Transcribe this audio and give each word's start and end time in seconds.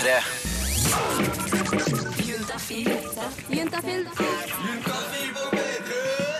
P3. 0.00 0.20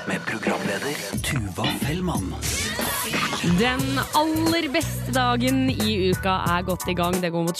Med 0.07 0.21
programleder 0.27 0.95
Tuva 1.23 1.67
Fellmann. 1.81 2.35
Den 3.59 4.01
aller 4.15 4.69
beste 4.73 5.13
dagen 5.13 5.71
i 5.71 6.11
uka 6.11 6.39
er 6.57 6.63
godt 6.63 6.89
i 6.89 6.95
gang. 6.97 7.21
Det 7.21 7.33
går 7.35 7.43
mot 7.51 7.59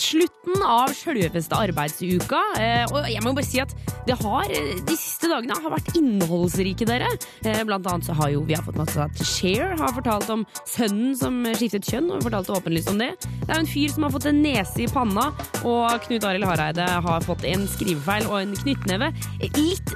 slutten 0.51 0.63
av 0.67 0.91
sjølveste 0.93 1.55
arbeidsuka. 1.55 2.39
Eh, 2.59 2.85
Og 2.91 3.07
jeg 3.09 3.21
må 3.23 3.33
bare 3.33 3.45
si 3.45 3.59
at 3.59 3.73
det 4.05 4.17
har, 4.21 4.43
eh, 4.51 4.75
de 4.85 4.95
siste 4.95 5.27
dagene 5.29 5.53
har 5.61 5.71
vært 5.71 5.95
innholdsrike, 5.95 6.85
dere. 6.85 7.07
Eh, 7.45 7.63
Blant 7.63 7.85
annet 7.85 8.03
så 8.05 8.13
har 8.15 8.29
jo 8.31 8.41
vi 8.43 8.53
har 8.53 8.63
fått 8.63 8.75
masse 8.75 8.97
at 8.97 9.11
Cher 9.23 9.75
har 9.77 9.93
fortalt 9.93 10.29
om 10.29 10.45
sønnen 10.65 11.15
som 11.15 11.43
skiftet 11.55 11.83
kjønn, 11.85 12.11
og 12.11 12.23
fortalte 12.23 12.51
åpenlyst 12.51 12.89
om 12.89 12.97
det. 12.97 13.15
Det 13.21 13.49
er 13.49 13.55
jo 13.55 13.59
en 13.59 13.65
fyr 13.65 13.89
som 13.93 14.03
har 14.03 14.11
fått 14.11 14.25
en 14.27 14.41
nese 14.43 14.79
i 14.81 14.87
panna, 14.87 15.31
og 15.63 16.01
Knut 16.01 16.23
Arild 16.23 16.43
Hareide 16.45 16.87
har 16.87 17.21
fått 17.21 17.45
en 17.45 17.67
skrivefeil 17.67 18.25
og 18.27 18.41
en 18.41 18.55
knyttneve. 18.55 19.13
Litt 19.55 19.89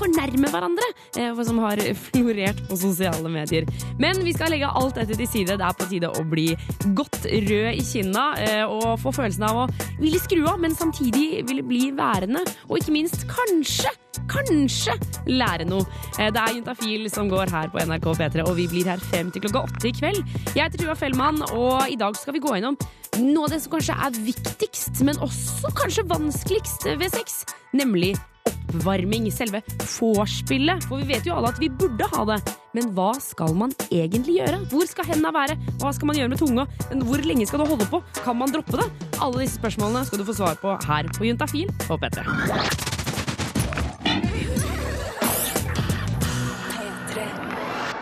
for 0.00 0.08
nærme 0.08 0.48
hverandre, 0.48 1.34
for 1.36 1.44
som 1.44 1.58
har 1.58 1.76
florert 1.76 2.56
på 2.68 2.76
sosiale 2.78 3.28
medier. 3.28 3.66
Men 3.98 4.24
vi 4.24 4.32
skal 4.32 4.50
legge 4.50 4.66
alt 4.66 4.94
dette 4.94 5.16
til 5.16 5.26
side. 5.26 5.58
Det 5.58 5.60
er 5.60 5.72
på 5.76 5.88
tide 5.88 6.08
å 6.08 6.24
bli 6.28 6.56
godt 6.94 7.26
rød 7.26 7.74
i 7.76 7.82
kinna 7.84 8.66
og 8.70 8.98
få 9.00 9.12
følelsen 9.12 9.44
av 9.44 9.56
å 9.68 9.68
ville 10.00 10.20
skru 10.20 10.44
av, 10.48 10.60
men 10.60 10.74
samtidig 10.76 11.42
ville 11.48 11.64
bli 11.66 11.90
værende. 11.96 12.42
Og 12.68 12.78
ikke 12.80 12.94
minst 12.94 13.26
kanskje, 13.30 13.92
kanskje 14.30 14.96
lære 15.28 15.66
noe. 15.68 15.84
Eh, 16.18 16.30
Det 16.30 16.40
er 16.40 16.54
Juntafil 16.56 17.10
som 17.10 17.28
går 17.30 17.50
her 17.50 17.68
på 17.68 17.82
NRK 17.84 18.08
P3, 18.18 18.46
og 18.48 18.56
vi 18.56 18.66
blir 18.68 18.88
her 18.90 18.98
frem 19.10 19.30
til 19.30 19.42
klokka 19.42 19.66
åtte 19.68 19.88
i 19.90 19.92
kveld. 19.92 20.24
Jeg 20.54 20.64
heter 20.64 20.78
Tuva 20.84 20.96
Fellmann, 20.96 21.42
og 21.52 21.90
i 21.90 21.96
dag 22.00 22.16
skal 22.16 22.34
vi 22.34 22.40
gå 22.40 22.56
gjennom 22.56 22.78
noe 23.20 23.44
av 23.44 23.50
det 23.50 23.62
som 23.62 23.72
kanskje 23.72 23.96
er 24.06 24.18
viktigst, 24.24 25.02
men 25.04 25.16
også 25.20 25.72
kanskje 25.76 26.06
vanskeligst 26.08 26.86
ved 26.98 27.10
sex, 27.10 27.44
nemlig 27.74 28.14
oppvarming, 28.50 29.28
selve 29.34 29.62
vorspielet. 29.82 30.84
For 30.88 31.02
vi 31.02 31.14
vet 31.14 31.28
jo 31.28 31.36
alle 31.36 31.52
at 31.54 31.60
vi 31.62 31.70
burde 31.72 32.08
ha 32.14 32.26
det. 32.32 32.40
Men 32.76 32.92
hva 32.94 33.10
skal 33.22 33.54
man 33.58 33.74
egentlig 33.90 34.38
gjøre? 34.38 34.60
Hvor 34.70 34.86
skal 34.86 35.08
hendene 35.10 35.32
være? 35.34 35.58
Hva 35.82 35.90
skal 35.96 36.10
man 36.10 36.20
gjøre 36.20 36.32
med 36.34 36.42
tunga? 36.42 36.66
Hvor 37.06 37.24
lenge 37.26 37.48
skal 37.50 37.62
du 37.62 37.66
holde 37.72 37.88
på? 37.90 38.02
Kan 38.22 38.38
man 38.38 38.54
droppe 38.54 38.78
det? 38.78 38.86
Alle 39.18 39.42
disse 39.44 39.58
spørsmålene 39.58 40.06
skal 40.06 40.22
du 40.22 40.28
få 40.28 40.38
svar 40.38 40.60
på 40.62 40.76
her 40.86 41.10
på 41.16 41.26
Juntafil 41.26 41.72
på 41.86 41.98
P3. 42.00 42.24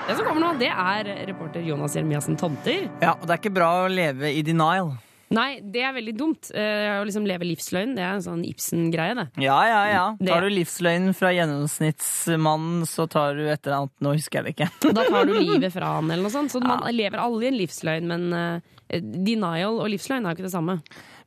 Det 0.08 0.14
som 0.16 0.24
kommer 0.24 0.40
nå, 0.40 0.54
det 0.56 0.70
er 0.72 1.10
reporter 1.28 1.60
Jonas 1.60 1.96
Jeremiassen 1.96 2.38
Tomter. 2.40 2.86
Ja, 3.02 3.12
og 3.18 3.26
det 3.26 3.34
er 3.34 3.42
ikke 3.42 3.52
bra 3.58 3.68
å 3.82 3.90
leve 3.92 4.30
i 4.32 4.40
denial. 4.46 4.94
Nei, 5.34 5.60
det 5.60 5.82
er 5.84 5.92
veldig 5.92 6.14
dumt. 6.16 6.48
Uh, 6.54 7.00
Å 7.00 7.04
liksom 7.04 7.26
leve 7.28 7.44
livsløgn, 7.44 7.94
det 7.98 8.04
er 8.04 8.14
en 8.16 8.24
sånn 8.24 8.44
Ibsen-greie, 8.48 9.14
det. 9.18 9.26
Ja, 9.44 9.58
ja, 9.68 9.80
ja. 9.92 10.04
Det- 10.18 10.30
Tar 10.32 10.46
du 10.46 10.48
livsløgnen 10.54 11.14
fra 11.16 11.32
gjennomsnittsmannen, 11.36 12.86
så 12.88 13.04
tar 13.10 13.34
du 13.36 13.44
et 13.48 13.66
eller 13.66 13.82
annet 13.82 13.92
Nå 14.04 14.14
husker 14.16 14.40
jeg 14.40 14.44
det 14.48 14.54
ikke. 14.56 14.70
Da 14.98 15.04
tar 15.08 15.28
du 15.28 15.34
livet 15.36 15.72
fra 15.74 15.94
han, 15.98 16.10
eller 16.10 16.24
noe 16.28 16.32
sånt. 16.34 16.52
Så 16.54 16.62
man 16.64 16.84
lever 16.94 17.20
alle 17.20 17.44
i 17.44 17.50
en 17.52 17.58
livsløgn, 17.60 18.08
men 18.08 18.28
uh, 18.32 19.00
denial 19.00 19.80
og 19.82 19.90
livsløgn 19.92 20.24
er 20.24 20.32
jo 20.32 20.38
ikke 20.38 20.48
det 20.48 20.54
samme. 20.54 20.78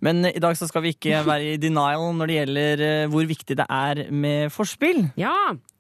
Men 0.02 0.26
i 0.26 0.40
dag 0.42 0.58
så 0.58 0.66
skal 0.70 0.82
vi 0.88 0.96
ikke 0.96 1.22
være 1.30 1.54
i 1.54 1.60
denial 1.62 2.08
når 2.18 2.32
det 2.32 2.40
gjelder 2.40 2.82
eh, 2.88 3.04
hvor 3.12 3.28
viktig 3.30 3.58
det 3.60 3.68
er 3.70 4.02
med 4.10 4.50
forspill. 4.54 5.04
Ja! 5.20 5.36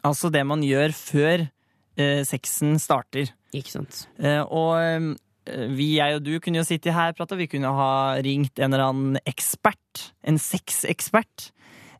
Altså 0.05 0.29
det 0.33 0.43
man 0.45 0.61
gjør 0.65 0.93
før 0.93 1.47
eh, 1.97 2.21
sexen 2.29 2.77
starter. 2.81 3.33
Ikke 3.57 3.73
sant. 3.73 4.03
Eh, 4.21 4.43
og 4.45 4.77
eh, 4.77 5.09
vi, 5.45 5.95
jeg 5.97 6.19
og 6.19 6.25
du, 6.25 6.35
kunne 6.43 6.61
jo 6.61 6.67
sitte 6.67 6.93
her 6.93 7.13
og 7.13 7.19
prate. 7.19 7.39
Vi 7.39 7.49
kunne 7.51 7.71
ha 7.77 7.91
ringt 8.23 8.59
en 8.59 8.71
eller 8.71 8.87
annen 8.91 9.21
ekspert. 9.29 10.11
En 10.27 10.37
sexekspert. 10.41 11.51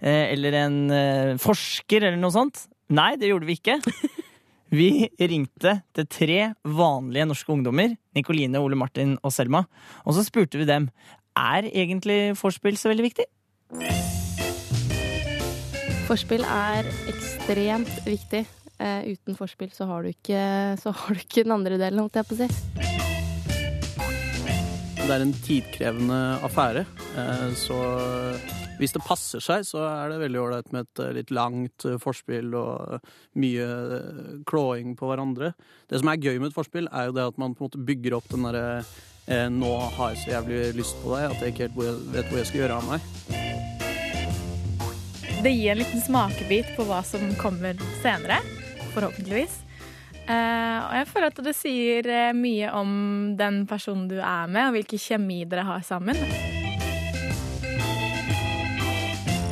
Eh, 0.02 0.34
eller 0.34 0.58
en 0.64 0.78
eh, 0.94 1.38
forsker, 1.42 2.04
eller 2.04 2.20
noe 2.22 2.34
sånt. 2.34 2.66
Nei, 2.92 3.14
det 3.20 3.32
gjorde 3.32 3.50
vi 3.50 3.58
ikke. 3.60 3.80
Vi 4.72 5.04
ringte 5.20 5.82
til 5.92 6.06
tre 6.08 6.36
vanlige 6.64 7.26
norske 7.28 7.52
ungdommer, 7.52 7.92
Nikoline, 8.16 8.62
Ole 8.64 8.78
Martin 8.80 9.18
og 9.20 9.34
Selma, 9.36 9.66
og 10.08 10.16
så 10.16 10.24
spurte 10.24 10.62
vi 10.62 10.68
dem 10.70 10.86
er 11.36 11.68
egentlig 11.68 12.38
vorspiel 12.40 12.80
så 12.80 12.88
veldig 12.88 13.04
viktig. 13.10 13.28
Forspill 16.08 16.48
er 16.48 16.88
ekstremt 17.12 17.92
viktig. 18.08 18.46
Eh, 18.80 19.12
uten 19.12 19.36
forspill 19.36 19.76
så 19.76 19.92
har, 19.92 20.08
du 20.08 20.16
ikke, 20.16 20.42
så 20.80 20.96
har 20.96 21.20
du 21.20 21.20
ikke 21.20 21.44
den 21.44 21.56
andre 21.60 21.76
delen, 21.76 22.06
holdt 22.06 22.22
jeg 22.22 22.32
på 22.32 22.40
å 22.40 22.46
si. 22.46 23.11
Det 25.12 25.18
er 25.18 25.26
en 25.26 25.40
tidkrevende 25.44 26.18
affære, 26.40 26.86
eh, 27.20 27.50
så 27.60 27.76
hvis 28.80 28.94
det 28.96 29.02
passer 29.04 29.42
seg, 29.44 29.66
så 29.68 29.82
er 29.84 30.08
det 30.08 30.22
veldig 30.22 30.40
ålreit 30.40 30.70
med 30.72 30.86
et 30.86 31.02
eh, 31.04 31.10
litt 31.18 31.34
langt 31.36 31.84
eh, 31.84 31.98
forspill 32.00 32.54
og 32.56 33.10
mye 33.36 33.66
klåing 34.48 34.94
på 34.96 35.10
hverandre. 35.10 35.50
Det 35.92 36.00
som 36.00 36.08
er 36.14 36.22
gøy 36.24 36.40
med 36.40 36.54
et 36.54 36.56
forspill, 36.56 36.88
er 36.96 37.10
jo 37.10 37.16
det 37.18 37.26
at 37.28 37.42
man 37.44 37.52
på 37.52 37.60
en 37.60 37.68
måte 37.68 37.84
bygger 37.90 38.16
opp 38.22 38.32
den 38.32 38.48
derre 38.48 38.84
Nå 39.52 39.74
har 39.98 40.14
jeg 40.14 40.22
så 40.22 40.32
jævlig 40.32 40.62
lyst 40.80 40.96
på 41.04 41.12
deg 41.14 41.28
at 41.28 41.44
jeg 41.44 41.54
ikke 41.54 41.68
helt 41.68 42.08
vet 42.16 42.32
hvor 42.32 42.40
jeg 42.40 42.48
skal 42.50 42.62
gjøre 42.64 42.80
av 42.80 42.88
meg. 42.90 43.12
Det 45.44 45.54
gir 45.54 45.76
en 45.76 45.84
liten 45.84 46.04
smakebit 46.08 46.72
på 46.80 46.88
hva 46.88 47.04
som 47.08 47.28
kommer 47.40 47.84
senere, 48.00 48.40
forhåpentligvis. 48.96 49.61
Eh, 50.32 50.78
og 50.86 50.94
jeg 50.96 51.08
føler 51.10 51.32
at 51.32 51.42
det 51.44 51.54
sier 51.58 52.08
eh, 52.08 52.32
mye 52.38 52.70
om 52.78 52.92
den 53.40 53.66
personen 53.68 54.08
du 54.08 54.18
er 54.22 54.48
med, 54.48 54.70
og 54.70 54.78
hvilken 54.78 55.02
kjemi 55.02 55.42
dere 55.50 55.66
har 55.68 55.84
sammen. 55.84 56.20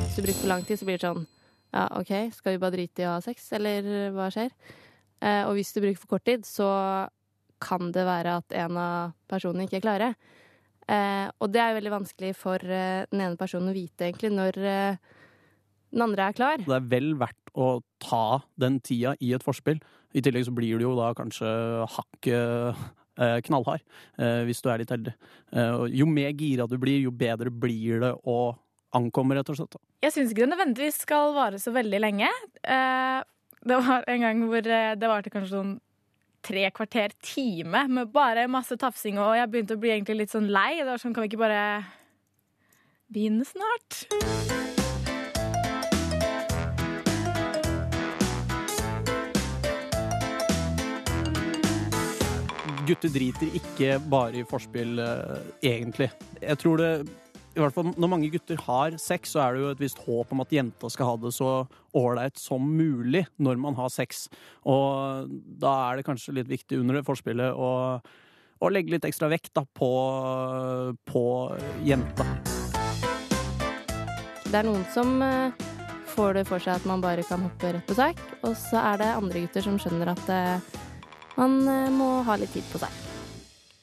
Hvis 0.05 0.15
du 0.15 0.23
bruker 0.23 0.39
for 0.39 0.51
lang 0.53 0.63
tid, 0.67 0.79
så 0.79 0.87
blir 0.87 0.99
det 0.99 1.07
sånn 1.09 1.25
Ja, 1.75 1.85
OK, 1.99 2.13
skal 2.33 2.55
vi 2.55 2.61
bare 2.61 2.77
drite 2.77 3.03
i 3.03 3.09
å 3.09 3.17
ha 3.17 3.21
sex, 3.23 3.43
eller 3.57 4.09
hva 4.15 4.29
skjer? 4.33 4.53
Eh, 5.19 5.43
og 5.45 5.57
hvis 5.57 5.73
du 5.75 5.81
bruker 5.83 5.99
for 5.99 6.15
kort 6.15 6.27
tid, 6.29 6.47
så 6.47 6.69
kan 7.59 7.91
det 7.91 8.07
være 8.07 8.39
at 8.39 8.55
en 8.55 8.79
av 8.79 9.15
personene 9.29 9.67
ikke 9.67 9.81
er 9.81 9.85
klare. 9.85 10.09
Eh, 10.89 11.27
og 11.37 11.51
det 11.53 11.61
er 11.61 11.71
jo 11.71 11.79
veldig 11.81 11.95
vanskelig 11.97 12.33
for 12.39 12.63
eh, 12.63 13.05
den 13.11 13.21
ene 13.21 13.37
personen 13.37 13.69
å 13.69 13.75
vite 13.75 14.07
egentlig 14.07 14.31
når 14.33 14.57
eh, 14.63 15.15
den 15.93 16.05
andre 16.05 16.29
er 16.29 16.37
klar. 16.37 16.63
Det 16.65 16.77
er 16.79 16.87
vel 16.89 17.11
verdt 17.19 17.53
å 17.53 17.69
ta 18.01 18.41
den 18.61 18.79
tida 18.85 19.15
i 19.21 19.33
et 19.35 19.45
forspill. 19.45 19.81
I 20.17 20.23
tillegg 20.25 20.47
så 20.47 20.53
blir 20.55 20.79
du 20.79 20.87
jo 20.87 20.95
da 20.97 21.11
kanskje 21.17 21.49
hakket 21.93 22.79
eh, 23.19 23.37
knallhard, 23.45 23.83
eh, 24.17 24.41
hvis 24.47 24.63
du 24.65 24.71
er 24.71 24.81
litt 24.81 24.93
heldig. 24.93 25.13
Eh, 25.53 25.83
jo 26.01 26.07
mer 26.09 26.31
gira 26.37 26.65
du 26.69 26.77
blir, 26.81 27.01
jo 27.03 27.13
bedre 27.13 27.53
blir 27.53 28.01
det 28.05 28.13
å 28.25 28.39
ankomme, 28.97 29.37
rett 29.37 29.51
og 29.53 29.59
slett. 29.59 29.77
Jeg 30.01 30.15
syns 30.15 30.31
ikke 30.33 30.47
det 30.47 30.53
nødvendigvis 30.55 31.03
skal 31.03 31.35
vare 31.35 31.59
så 31.61 31.73
veldig 31.75 31.99
lenge. 32.01 32.29
Det 32.63 33.77
var 33.85 34.07
en 34.09 34.25
gang 34.25 34.41
hvor 34.49 34.65
det 34.65 35.11
varte 35.11 35.29
kanskje 35.33 35.53
sånn 35.53 35.75
tre 36.41 36.63
kvarter 36.71 37.13
time 37.21 37.83
med 37.91 38.13
bare 38.15 38.47
masse 38.49 38.77
tafsing, 38.79 39.19
og 39.21 39.35
jeg 39.37 39.51
begynte 39.51 39.77
å 39.77 39.83
bli 39.83 39.93
egentlig 39.93 40.23
litt 40.23 40.33
sånn 40.33 40.49
lei. 40.49 40.79
Det 40.79 40.89
var 40.89 41.03
sånn, 41.03 41.13
kan 41.13 41.27
vi 41.27 41.33
ikke 41.33 41.43
bare 41.43 41.61
begynne 43.11 43.45
snart? 43.45 44.05
Gutter 52.89 53.11
driter 53.13 53.51
ikke 53.53 53.97
bare 54.09 54.39
i 54.41 54.45
forspill, 54.47 54.97
eh, 54.97 55.49
egentlig. 55.61 56.09
Jeg 56.41 56.57
tror 56.57 56.77
det 56.81 56.93
i 57.57 57.61
hvert 57.61 57.73
fall 57.73 57.89
Når 57.97 58.09
mange 58.09 58.29
gutter 58.31 58.57
har 58.61 58.95
sex, 59.01 59.33
så 59.33 59.41
er 59.43 59.53
det 59.53 59.61
jo 59.61 59.69
et 59.73 59.81
visst 59.81 59.99
håp 60.05 60.31
om 60.31 60.41
at 60.41 60.51
jenta 60.53 60.89
skal 60.89 61.09
ha 61.09 61.15
det 61.17 61.33
så 61.33 61.67
ålreit 61.97 62.37
som 62.37 62.61
mulig 62.61 63.25
når 63.37 63.57
man 63.57 63.75
har 63.75 63.89
sex. 63.89 64.27
Og 64.65 65.27
da 65.59 65.73
er 65.89 65.99
det 65.99 66.05
kanskje 66.07 66.37
litt 66.37 66.49
viktig 66.49 66.79
under 66.79 66.99
det 66.99 67.05
forspillet 67.07 67.53
å, 67.53 67.71
å 68.61 68.71
legge 68.71 68.93
litt 68.93 69.05
ekstra 69.09 69.29
vekt 69.33 69.51
da, 69.57 69.65
på, 69.65 69.91
på 71.09 71.25
jenta. 71.83 72.27
Det 74.49 74.61
er 74.61 74.65
noen 74.65 74.85
som 74.93 75.19
eh, 75.25 75.65
får 76.15 76.39
det 76.39 76.47
for 76.49 76.63
seg 76.63 76.79
at 76.79 76.87
man 76.89 77.01
bare 77.03 77.25
kan 77.27 77.43
hoppe 77.43 77.73
rett 77.75 77.89
på 77.89 77.97
sak, 77.97 78.21
og 78.45 78.55
så 78.57 78.81
er 78.93 79.01
det 79.01 79.15
andre 79.17 79.43
gutter 79.45 79.65
som 79.65 79.77
skjønner 79.81 80.13
at 80.15 80.31
eh, 80.33 80.79
man 81.39 81.59
eh, 81.67 81.89
må 81.95 82.09
ha 82.27 82.35
litt 82.39 82.51
tid 82.53 82.65
på 82.71 82.81
seg. 82.81 82.95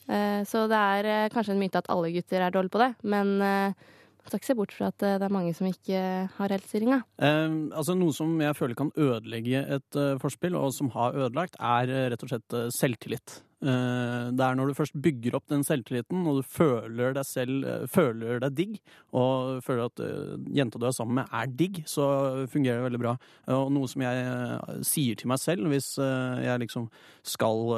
Eh, 0.06 0.42
Så 0.46 0.66
det 0.70 0.78
er 0.78 1.10
eh, 1.10 1.28
kanskje 1.34 1.56
en 1.56 1.62
myte 1.62 1.80
at 1.82 1.90
alle 1.92 2.12
gutter 2.14 2.44
er 2.44 2.54
dårlige 2.54 2.74
på 2.76 2.82
det, 2.82 2.90
men 3.08 3.36
man 3.40 4.30
skal 4.30 4.40
ikke 4.40 4.50
se 4.50 4.58
bort 4.58 4.74
fra 4.74 4.90
at 4.90 4.98
det 5.02 5.22
er 5.22 5.32
mange 5.34 5.54
som 5.54 5.68
ikke 5.70 5.98
har 6.36 6.54
helt 6.54 6.66
styringa. 6.68 7.00
Eh, 7.22 7.56
altså 7.72 7.96
Noe 7.98 8.14
som 8.14 8.36
jeg 8.42 8.58
føler 8.58 8.78
kan 8.78 8.92
ødelegge 8.94 9.64
et 9.78 10.00
forspill, 10.22 10.58
og 10.58 10.74
som 10.76 10.90
har 10.94 11.16
ødelagt, 11.16 11.58
er 11.60 11.90
rett 12.12 12.26
og 12.26 12.32
slett 12.34 12.58
selvtillit. 12.76 13.40
Eh, 13.64 14.26
det 14.36 14.44
er 14.44 14.56
når 14.58 14.68
du 14.68 14.76
først 14.76 14.96
bygger 15.00 15.38
opp 15.38 15.46
den 15.48 15.64
selvtilliten, 15.64 16.26
og 16.28 16.40
du 16.40 16.44
føler 16.44 17.14
deg 17.16 17.24
selv 17.24 17.64
eh, 17.64 17.86
føler 17.88 18.42
deg 18.44 18.56
digg, 18.58 18.74
og 19.16 19.62
føler 19.64 19.88
at 19.88 20.02
eh, 20.04 20.34
jenta 20.58 20.80
du 20.80 20.84
er 20.88 20.96
sammen 20.96 21.22
med, 21.22 21.32
er 21.32 21.48
digg, 21.48 21.80
så 21.88 22.06
fungerer 22.52 22.82
det 22.82 22.88
veldig 22.90 23.00
bra. 23.00 23.14
Og 23.56 23.72
noe 23.72 23.88
som 23.88 24.04
jeg 24.04 24.84
sier 24.86 25.16
til 25.16 25.30
meg 25.32 25.40
selv 25.40 25.70
hvis 25.72 25.94
jeg 25.96 26.60
liksom 26.62 26.88
skal 27.26 27.72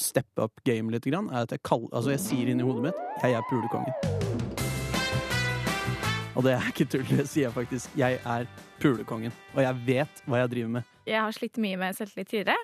steppe 0.00 0.46
up 0.46 0.62
game 0.64 0.92
litt, 0.94 1.06
er 1.06 1.42
at 1.42 1.52
jeg, 1.52 1.62
kall, 1.66 1.84
altså 1.92 2.14
jeg 2.14 2.22
sier 2.24 2.50
inni 2.50 2.64
hodet 2.64 2.88
mitt 2.88 3.02
'jeg 3.22 3.36
er 3.36 3.44
pulekongen'. 3.50 3.92
Og 6.34 6.42
det 6.42 6.56
er 6.56 6.64
ikke 6.66 6.88
tull, 6.90 7.04
det 7.06 7.28
sier 7.28 7.46
jeg 7.46 7.54
faktisk. 7.54 7.92
Jeg 7.96 8.18
er 8.24 8.46
pulekongen, 8.80 9.32
og 9.54 9.62
jeg 9.62 9.82
vet 9.86 10.24
hva 10.26 10.40
jeg 10.42 10.50
driver 10.50 10.72
med. 10.78 10.82
Jeg 11.06 11.20
har 11.20 11.30
slitt 11.36 11.60
mye 11.62 11.76
med 11.76 11.94
selvtillit 11.94 12.28
tidligere. 12.28 12.56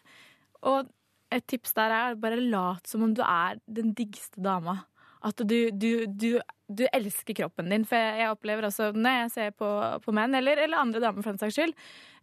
Og 0.62 0.88
et 1.30 1.46
tips 1.50 1.74
der 1.76 1.94
er 1.94 2.20
bare 2.20 2.40
lat 2.40 2.88
som 2.90 3.04
om 3.06 3.12
du 3.14 3.22
er 3.24 3.60
den 3.70 3.94
diggeste 3.96 4.42
dama. 4.42 4.80
At 5.22 5.36
du, 5.44 5.58
du, 5.70 6.06
du, 6.08 6.30
du 6.66 6.86
elsker 6.96 7.36
kroppen 7.36 7.68
din. 7.72 7.84
For 7.88 8.00
jeg, 8.00 8.22
jeg 8.22 8.32
opplever 8.32 8.68
også 8.70 8.90
når 8.96 9.18
jeg 9.18 9.32
ser 9.34 9.50
på, 9.52 9.68
på 10.04 10.14
menn, 10.16 10.34
eller, 10.38 10.62
eller 10.64 10.80
andre 10.80 11.02
damer 11.04 11.20
for 11.20 11.34
den 11.34 11.42
saks 11.42 11.58
skyld, 11.58 11.74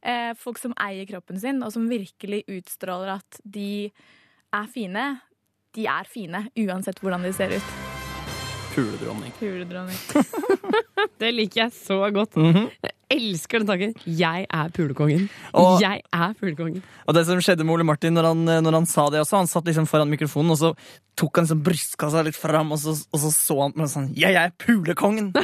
eh, 0.02 0.32
folk 0.40 0.58
som 0.62 0.74
eier 0.82 1.06
kroppen 1.10 1.38
sin, 1.42 1.62
og 1.64 1.74
som 1.76 1.86
virkelig 1.92 2.42
utstråler 2.58 3.20
at 3.20 3.42
de 3.46 3.92
er 4.58 4.72
fine. 4.74 5.06
De 5.78 5.86
er 5.92 6.10
fine, 6.10 6.48
uansett 6.66 7.04
hvordan 7.04 7.28
de 7.28 7.36
ser 7.38 7.54
ut. 7.54 7.76
Puledronning. 8.74 9.34
Puledronning. 9.40 9.98
Det 11.22 11.30
liker 11.34 11.64
jeg 11.64 11.74
så 11.74 11.98
godt. 12.14 12.36
Mm 12.38 12.68
Jeg 12.84 12.94
elsker 13.14 13.60
den 13.64 13.68
tanken. 13.70 13.94
Jeg 14.06 14.46
er 14.52 14.70
pulekongen. 14.76 15.30
Og- 15.54 15.80
Jeg 15.82 16.02
er 16.14 16.34
pulekongen. 16.40 16.82
Og 17.08 17.14
det 17.16 17.26
som 17.26 17.40
skjedde 17.40 17.64
med 17.64 17.74
Ole 17.78 17.84
Martin 17.88 18.14
når 18.14 18.24
han, 18.34 18.46
når 18.64 18.72
han 18.82 18.86
sa 18.86 19.10
det 19.10 19.22
også, 19.22 19.38
han 19.38 19.48
satt 19.48 19.66
liksom 19.66 19.88
foran 19.88 20.10
mikrofonen, 20.12 20.52
og 20.52 20.58
så 20.60 20.74
tok 21.18 21.36
han 21.40 21.46
liksom 21.48 21.64
brystkassa 21.66 22.24
litt 22.24 22.36
fram, 22.38 22.72
og 22.72 22.78
så 22.78 22.92
og 23.12 23.20
så, 23.20 23.32
så 23.34 23.56
han 23.64 23.72
på 23.74 23.80
meg 23.82 23.90
sånn 23.90 24.12
Jeg 24.16 24.36
er 24.38 24.52
pulekongen! 24.60 25.32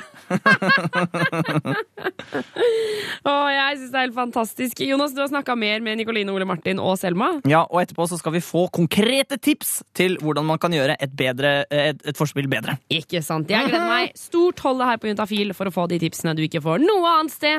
Å, 3.24 3.34
jeg 3.54 3.78
syns 3.80 3.92
det 3.94 3.98
er 4.00 4.06
helt 4.08 4.16
fantastisk. 4.18 4.82
Jonas, 4.86 5.14
du 5.16 5.22
har 5.24 5.30
snakka 5.32 5.56
mer 5.58 5.80
med 5.86 5.98
Nikoline, 6.02 6.30
Ole 6.34 6.46
Martin 6.50 6.80
og 6.82 6.98
Selma. 7.00 7.30
Ja, 7.50 7.64
og 7.70 7.80
etterpå 7.84 8.06
så 8.10 8.18
skal 8.20 8.36
vi 8.36 8.42
få 8.44 8.66
konkrete 8.74 9.38
tips 9.42 9.78
til 9.98 10.18
hvordan 10.22 10.46
man 10.50 10.60
kan 10.62 10.72
gjøre 10.76 10.96
et, 11.00 11.14
bedre, 11.18 11.54
et, 11.72 12.02
et 12.06 12.18
forspill 12.20 12.48
bedre. 12.52 12.76
Ikke 12.94 13.22
sant? 13.26 13.50
Jeg 13.54 13.70
gleder 13.70 13.88
meg 13.90 14.12
stort 14.20 14.60
holde 14.66 14.86
her 14.90 14.98
på 15.02 15.08
Juntafil 15.12 15.54
for 15.58 15.66
å 15.70 15.74
få 15.74 15.88
de 15.92 16.00
tipsene 16.04 16.36
du 16.38 16.44
ikke 16.46 16.62
får 16.66 16.78
noe 16.84 17.08
annet 17.20 17.34
sted. 17.34 17.53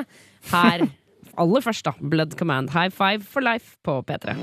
Her 0.51 0.85
aller 1.37 1.65
først, 1.65 1.85
da. 1.87 1.95
Blood 1.99 2.37
Command 2.39 2.71
High 2.75 2.91
Five 2.93 3.25
for 3.27 3.43
Life 3.43 3.75
på 3.83 3.99
P3. 4.07 4.37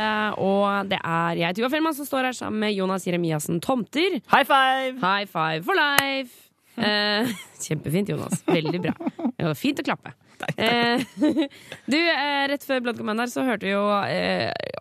Eh, 0.00 0.30
og 0.40 0.90
det 0.90 0.98
er 1.04 1.40
jeg, 1.40 1.56
Tuva 1.56 1.70
Fellmann, 1.72 1.96
som 1.96 2.08
står 2.08 2.30
her 2.30 2.36
sammen 2.36 2.60
med 2.66 2.76
Jonas 2.76 3.06
Jeremiassen 3.06 3.60
Tomter. 3.64 4.20
High 4.32 4.46
five! 4.46 5.00
High 5.00 5.26
five 5.30 5.64
for 5.64 5.76
life! 5.78 6.49
Eh, 6.78 7.30
kjempefint, 7.66 8.10
Jonas. 8.12 8.42
Veldig 8.46 8.82
bra. 8.86 8.96
Det 9.36 9.46
var 9.48 9.58
fint 9.58 9.80
å 9.80 9.86
klappe. 9.86 10.14
Eh, 10.56 11.02
du, 11.92 11.98
eh, 11.98 12.44
Rett 12.48 12.64
før 12.64 12.94
Command 12.96 13.20
her 13.20 13.30
så 13.30 13.44
hørte 13.44 13.66
vi 13.68 13.74
jo 13.74 13.82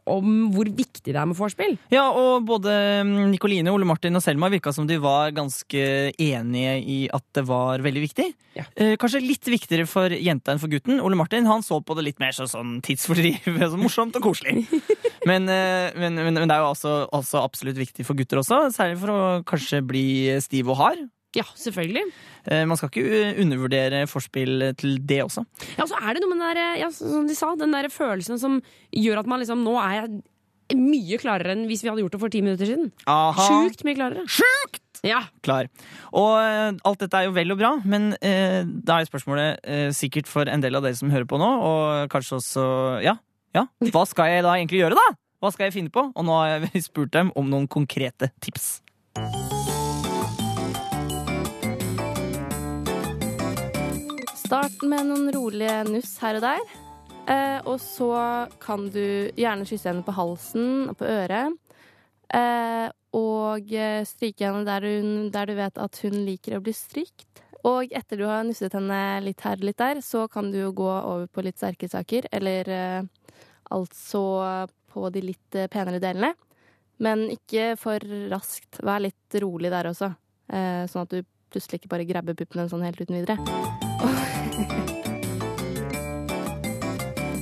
om 0.09 0.29
hvor 0.53 0.69
viktig 0.71 1.11
det 1.11 1.19
er 1.19 1.27
med 1.29 1.37
vorspiel. 1.37 1.75
Ja, 1.93 2.07
og 2.15 2.45
både 2.47 2.71
mm, 3.05 3.29
Nikoline, 3.33 3.73
Ole 3.73 3.87
Martin 3.87 4.15
og 4.17 4.23
Selma 4.23 4.49
virka 4.51 4.73
som 4.75 4.87
de 4.89 4.97
var 5.01 5.33
ganske 5.35 5.83
enige 6.15 6.77
i 6.79 6.99
at 7.13 7.25
det 7.35 7.43
var 7.49 7.83
veldig 7.83 8.05
viktig. 8.05 8.29
Ja. 8.55 8.65
Eh, 8.79 8.95
kanskje 8.99 9.21
litt 9.23 9.45
viktigere 9.51 9.85
for 9.89 10.13
jenta 10.15 10.55
enn 10.55 10.63
for 10.63 10.71
gutten. 10.71 11.01
Ole 11.03 11.19
Martin 11.19 11.49
han 11.49 11.65
så 11.65 11.81
på 11.83 11.97
det 11.97 12.07
litt 12.07 12.23
mer 12.23 12.33
som 12.35 12.49
sånn 12.49 12.79
tidsfordriv, 12.85 13.43
så 13.59 13.79
morsomt 13.79 14.17
og 14.19 14.29
koselig. 14.31 14.65
Men, 15.27 15.45
men, 15.45 16.15
men, 16.15 16.31
men 16.31 16.47
det 16.47 16.55
er 16.55 16.63
jo 16.63 16.71
også, 16.71 16.95
også 17.15 17.43
absolutt 17.43 17.79
viktig 17.79 18.07
for 18.07 18.17
gutter 18.17 18.41
også, 18.41 18.63
særlig 18.73 18.99
for 19.01 19.13
å 19.13 19.21
kanskje 19.47 19.83
bli 19.85 20.07
stiv 20.43 20.71
og 20.71 20.79
hard. 20.79 21.07
Ja, 21.37 21.45
selvfølgelig. 21.53 22.07
Eh, 22.49 22.63
man 22.65 22.79
skal 22.79 22.89
ikke 22.89 23.35
undervurdere 23.43 24.01
forspill 24.09 24.71
til 24.79 24.97
det 25.05 25.21
også. 25.27 25.45
Ja, 25.77 25.85
så 25.85 25.99
er 26.01 26.17
det 26.17 26.23
noe 26.23 26.33
med 26.33 26.41
den 26.41 26.57
der, 26.57 26.79
ja, 26.81 26.89
som 26.95 27.27
de 27.29 27.37
sa, 27.37 27.53
den 27.59 27.75
der 27.75 27.89
følelsen 27.93 28.41
som 28.41 28.59
gjør 28.95 29.21
at 29.21 29.29
man 29.29 29.43
liksom 29.43 29.61
Nå 29.65 29.75
er 29.77 29.97
jeg 29.99 30.21
mye 30.77 31.17
klarere 31.21 31.55
enn 31.55 31.65
hvis 31.69 31.81
vi 31.81 31.89
hadde 31.89 32.03
gjort 32.03 32.15
det 32.15 32.21
for 32.21 32.33
ti 32.33 32.41
minutter 32.45 32.69
siden. 32.69 32.91
Aha. 33.09 33.45
Sjukt 33.47 33.85
mye 33.87 33.97
klarere. 33.97 34.25
Sjukt! 34.29 34.83
Ja. 35.05 35.21
Klar. 35.45 35.69
Og 36.17 36.33
eh, 36.41 36.75
alt 36.85 37.05
dette 37.05 37.21
er 37.21 37.29
jo 37.29 37.35
vel 37.37 37.53
og 37.55 37.61
bra, 37.61 37.71
men 37.87 38.11
eh, 38.19 38.61
da 38.65 38.99
er 38.99 39.09
spørsmålet 39.09 39.63
eh, 39.63 39.87
sikkert 39.95 40.29
for 40.29 40.49
en 40.51 40.65
del 40.65 40.77
av 40.77 40.85
dere 40.85 40.97
som 40.99 41.13
hører 41.13 41.29
på 41.29 41.39
nå, 41.41 41.49
og 41.69 42.11
kanskje 42.13 42.39
også 42.41 42.67
Ja, 43.05 43.15
ja, 43.55 43.65
hva 43.93 44.05
skal 44.09 44.33
jeg 44.33 44.45
da 44.45 44.57
egentlig 44.57 44.83
gjøre, 44.83 44.99
da? 44.99 45.17
Hva 45.39 45.53
skal 45.55 45.69
jeg 45.69 45.77
finne 45.77 45.93
på? 45.93 46.09
Og 46.11 46.27
nå 46.27 46.35
har 46.41 46.67
jeg 46.67 46.83
spurt 46.89 47.15
dem 47.15 47.33
om 47.39 47.49
noen 47.49 47.69
konkrete 47.71 48.33
tips. 48.43 48.79
Start 54.49 54.81
med 54.81 55.05
noen 55.05 55.27
rolige 55.29 55.73
nuss 55.85 56.15
her 56.23 56.39
og 56.39 56.41
der. 56.41 56.71
Eh, 57.29 57.59
og 57.69 57.75
så 57.77 58.07
kan 58.57 58.87
du 58.89 59.29
gjerne 59.37 59.67
kysse 59.69 59.91
henne 59.91 60.01
på 60.01 60.15
halsen 60.17 60.87
og 60.89 60.95
på 60.97 61.05
øret. 61.05 61.53
Eh, 62.33 62.87
og 63.13 63.69
eh, 63.69 63.99
stryke 64.09 64.47
henne 64.47 64.65
der, 64.65 64.87
hun, 64.89 65.29
der 65.29 65.51
du 65.51 65.53
vet 65.53 65.77
at 65.77 66.01
hun 66.01 66.17
liker 66.25 66.57
å 66.57 66.63
bli 66.65 66.73
strykt. 66.73 67.43
Og 67.69 67.93
etter 67.93 68.17
du 68.17 68.25
har 68.25 68.41
nusset 68.47 68.73
henne 68.73 68.97
litt 69.21 69.45
her 69.45 69.61
og 69.61 69.69
litt 69.69 69.83
der, 69.83 70.01
så 70.01 70.25
kan 70.33 70.49
du 70.49 70.63
gå 70.73 70.89
over 70.97 71.29
på 71.29 71.45
litt 71.45 71.61
sterke 71.61 71.91
saker. 71.93 72.31
Eller 72.33 72.73
eh, 72.73 73.31
altså 73.69 74.25
på 74.89 75.13
de 75.13 75.27
litt 75.29 75.61
eh, 75.61 75.69
penere 75.69 76.01
delene. 76.01 76.33
Men 76.97 77.27
ikke 77.37 77.75
for 77.77 78.01
raskt. 78.33 78.81
Vær 78.81 79.05
litt 79.05 79.43
rolig 79.45 79.69
der 79.77 79.93
også. 79.93 80.09
Eh, 80.49 80.87
sånn 80.89 81.05
at 81.05 81.19
du 81.19 81.21
plutselig 81.53 81.83
ikke 81.83 81.93
bare 81.93 82.09
grabber 82.09 82.41
puppene 82.41 82.65
sånn 82.73 82.89
helt 82.89 83.05
uten 83.05 83.21
videre. 83.21 83.37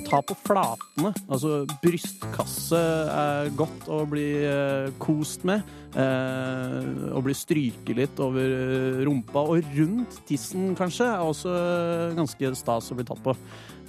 Ta 0.07 0.21
på 0.23 0.35
flatene. 0.39 1.11
Altså 1.27 1.65
brystkasse 1.83 2.79
er 3.11 3.49
godt 3.59 3.89
å 3.91 4.01
bli 4.07 4.27
eh, 4.47 4.87
kost 5.03 5.43
med. 5.47 5.67
Eh, 5.97 6.77
å 7.11 7.23
bli 7.23 7.35
stryket 7.35 7.97
litt 7.97 8.21
over 8.23 8.45
eh, 8.45 9.01
rumpa 9.07 9.43
og 9.51 9.73
rundt 9.75 10.21
tissen, 10.29 10.71
kanskje, 10.79 11.09
er 11.11 11.25
også 11.27 11.51
eh, 11.51 12.15
ganske 12.17 12.53
stas 12.59 12.91
å 12.93 12.97
bli 12.99 13.07
tatt 13.07 13.23
på. 13.25 13.35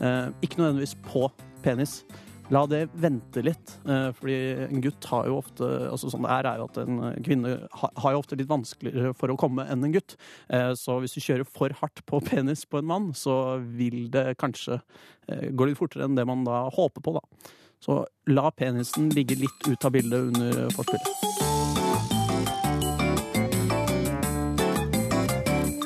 Eh, 0.03 0.27
ikke 0.43 0.59
nødvendigvis 0.63 0.97
på 1.07 1.29
penis. 1.63 2.01
La 2.49 2.63
det 2.65 2.87
vente 2.97 3.43
litt, 3.45 3.75
eh, 3.85 4.09
fordi 4.17 4.37
en 4.65 4.81
gutt 4.81 5.05
har 5.11 5.27
jo 5.29 5.37
ofte 5.43 5.67
altså 5.91 6.09
Sånn 6.09 6.25
det 6.25 6.33
er, 6.33 6.47
er 6.49 6.63
jo 6.63 6.69
at 6.71 6.79
en 6.81 7.01
kvinne 7.25 7.51
har 7.77 8.15
jo 8.15 8.23
ofte 8.23 8.39
litt 8.41 8.49
vanskeligere 8.49 9.13
for 9.17 9.29
å 9.29 9.37
komme 9.41 9.67
enn 9.69 9.85
en 9.85 9.93
gutt. 9.93 10.17
Eh, 10.49 10.73
så 10.79 10.97
hvis 11.03 11.19
du 11.19 11.21
kjører 11.21 11.45
for 11.45 11.77
hardt 11.83 12.01
på 12.09 12.23
penis 12.31 12.65
på 12.65 12.81
en 12.81 12.89
mann, 12.89 13.11
så 13.13 13.59
vil 13.61 14.09
det 14.15 14.39
kanskje 14.41 14.81
eh, 15.29 15.51
gå 15.53 15.69
litt 15.69 15.81
fortere 15.81 16.09
enn 16.09 16.17
det 16.17 16.25
man 16.29 16.47
da 16.49 16.65
håper 16.73 17.05
på, 17.05 17.19
da. 17.19 17.53
Så 17.85 18.01
la 18.33 18.49
penisen 18.51 19.13
ligge 19.15 19.37
litt 19.39 19.69
ut 19.69 19.85
av 19.85 19.93
bildet 19.95 20.33
under 20.33 20.73
forspillet. 20.75 21.13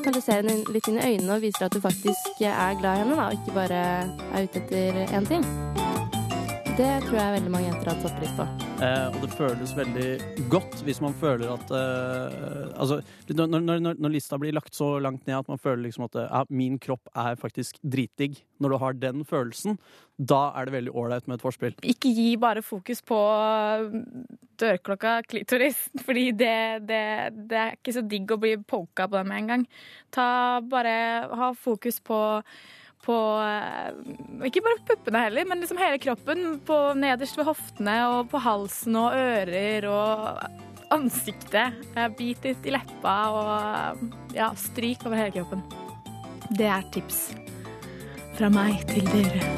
Kan 0.03 0.15
du 0.15 0.23
se 0.23 0.39
henne 0.39 0.61
litt 0.71 0.89
inn 0.89 1.03
i 1.03 1.11
øynene 1.11 1.37
og 1.37 1.45
vise 1.45 1.67
at 1.67 1.75
du 1.75 1.83
faktisk 1.83 2.41
er 2.47 2.79
glad 2.79 2.95
i 2.95 3.03
henne, 3.03 3.19
da, 3.19 3.29
og 3.29 3.43
ikke 3.43 3.59
bare 3.59 3.83
er 4.31 4.47
ute 4.47 4.63
etter 4.63 5.03
én 5.11 5.29
ting. 5.29 5.45
Det 6.73 6.89
tror 7.05 7.19
jeg 7.19 7.33
veldig 7.35 7.51
mange 7.53 7.67
jenter 7.67 7.89
hadde 7.91 8.03
satt 8.07 8.15
pris 8.17 8.31
på. 8.33 8.45
Eh, 8.81 9.09
og 9.11 9.19
det 9.21 9.29
føles 9.37 9.75
veldig 9.77 10.47
godt 10.55 10.79
hvis 10.87 11.03
man 11.05 11.13
føler 11.21 11.51
at 11.53 11.75
eh, 11.77 12.71
Altså, 12.81 13.03
når, 13.29 13.51
når, 13.53 13.83
når, 13.85 13.99
når 14.01 14.15
lista 14.15 14.39
blir 14.41 14.55
lagt 14.57 14.73
så 14.79 14.95
langt 15.05 15.29
ned 15.29 15.37
at 15.37 15.51
man 15.53 15.61
føler 15.61 15.83
liksom 15.85 16.07
at 16.09 16.17
eh, 16.17 16.31
ja, 16.31 16.41
min 16.49 16.81
kropp 16.81 17.13
er 17.13 17.37
faktisk 17.37 17.77
dritdigg, 17.85 18.41
når 18.57 18.73
du 18.73 18.79
har 18.81 18.97
den 18.97 19.29
følelsen, 19.29 19.77
da 20.17 20.41
er 20.57 20.71
det 20.71 20.77
veldig 20.79 20.97
ålreit 20.97 21.29
med 21.29 21.37
et 21.37 21.45
forspill. 21.45 21.77
Ikke 21.85 22.17
gi 22.17 22.31
bare 22.41 22.65
fokus 22.65 23.05
på 23.05 23.21
dørklokka 24.65 25.19
klitoris, 25.29 25.87
fordi 26.07 26.31
det, 26.33 26.59
det, 26.89 27.07
det 27.53 27.65
er 27.67 27.77
ikke 27.77 27.99
så 28.01 28.09
digg 28.09 28.33
å 28.33 28.41
bli 28.41 28.57
poka 28.65 29.11
på 29.13 29.21
den 29.21 29.29
med 29.29 29.45
en 29.45 29.57
gang. 29.57 29.73
Ta 30.09 30.29
bare 30.65 30.97
Ha 31.37 31.53
fokus 31.53 32.01
på 32.01 32.23
på 33.03 33.19
eh, 33.43 34.47
Ikke 34.49 34.63
bare 34.65 34.83
puppene 34.87 35.25
heller, 35.27 35.49
men 35.49 35.63
liksom 35.63 35.81
hele 35.81 36.01
kroppen. 36.03 36.59
På 36.67 36.81
nederst 36.99 37.39
ved 37.39 37.49
hoftene 37.51 37.99
og 38.15 38.33
på 38.33 38.43
halsen 38.43 38.99
og 39.01 39.19
ører 39.19 39.89
og 39.91 40.43
ansiktet. 40.93 41.83
Bit 42.19 42.49
litt 42.49 42.69
i 42.69 42.75
leppa 42.77 43.17
og 43.35 44.37
ja, 44.37 44.53
stryk 44.59 45.07
over 45.09 45.25
hele 45.25 45.35
kroppen. 45.41 45.65
Det 46.53 46.69
er 46.69 46.85
tips 46.93 47.42
fra 48.43 48.49
meg 48.51 48.81
til 48.91 49.05
dere. 49.07 49.53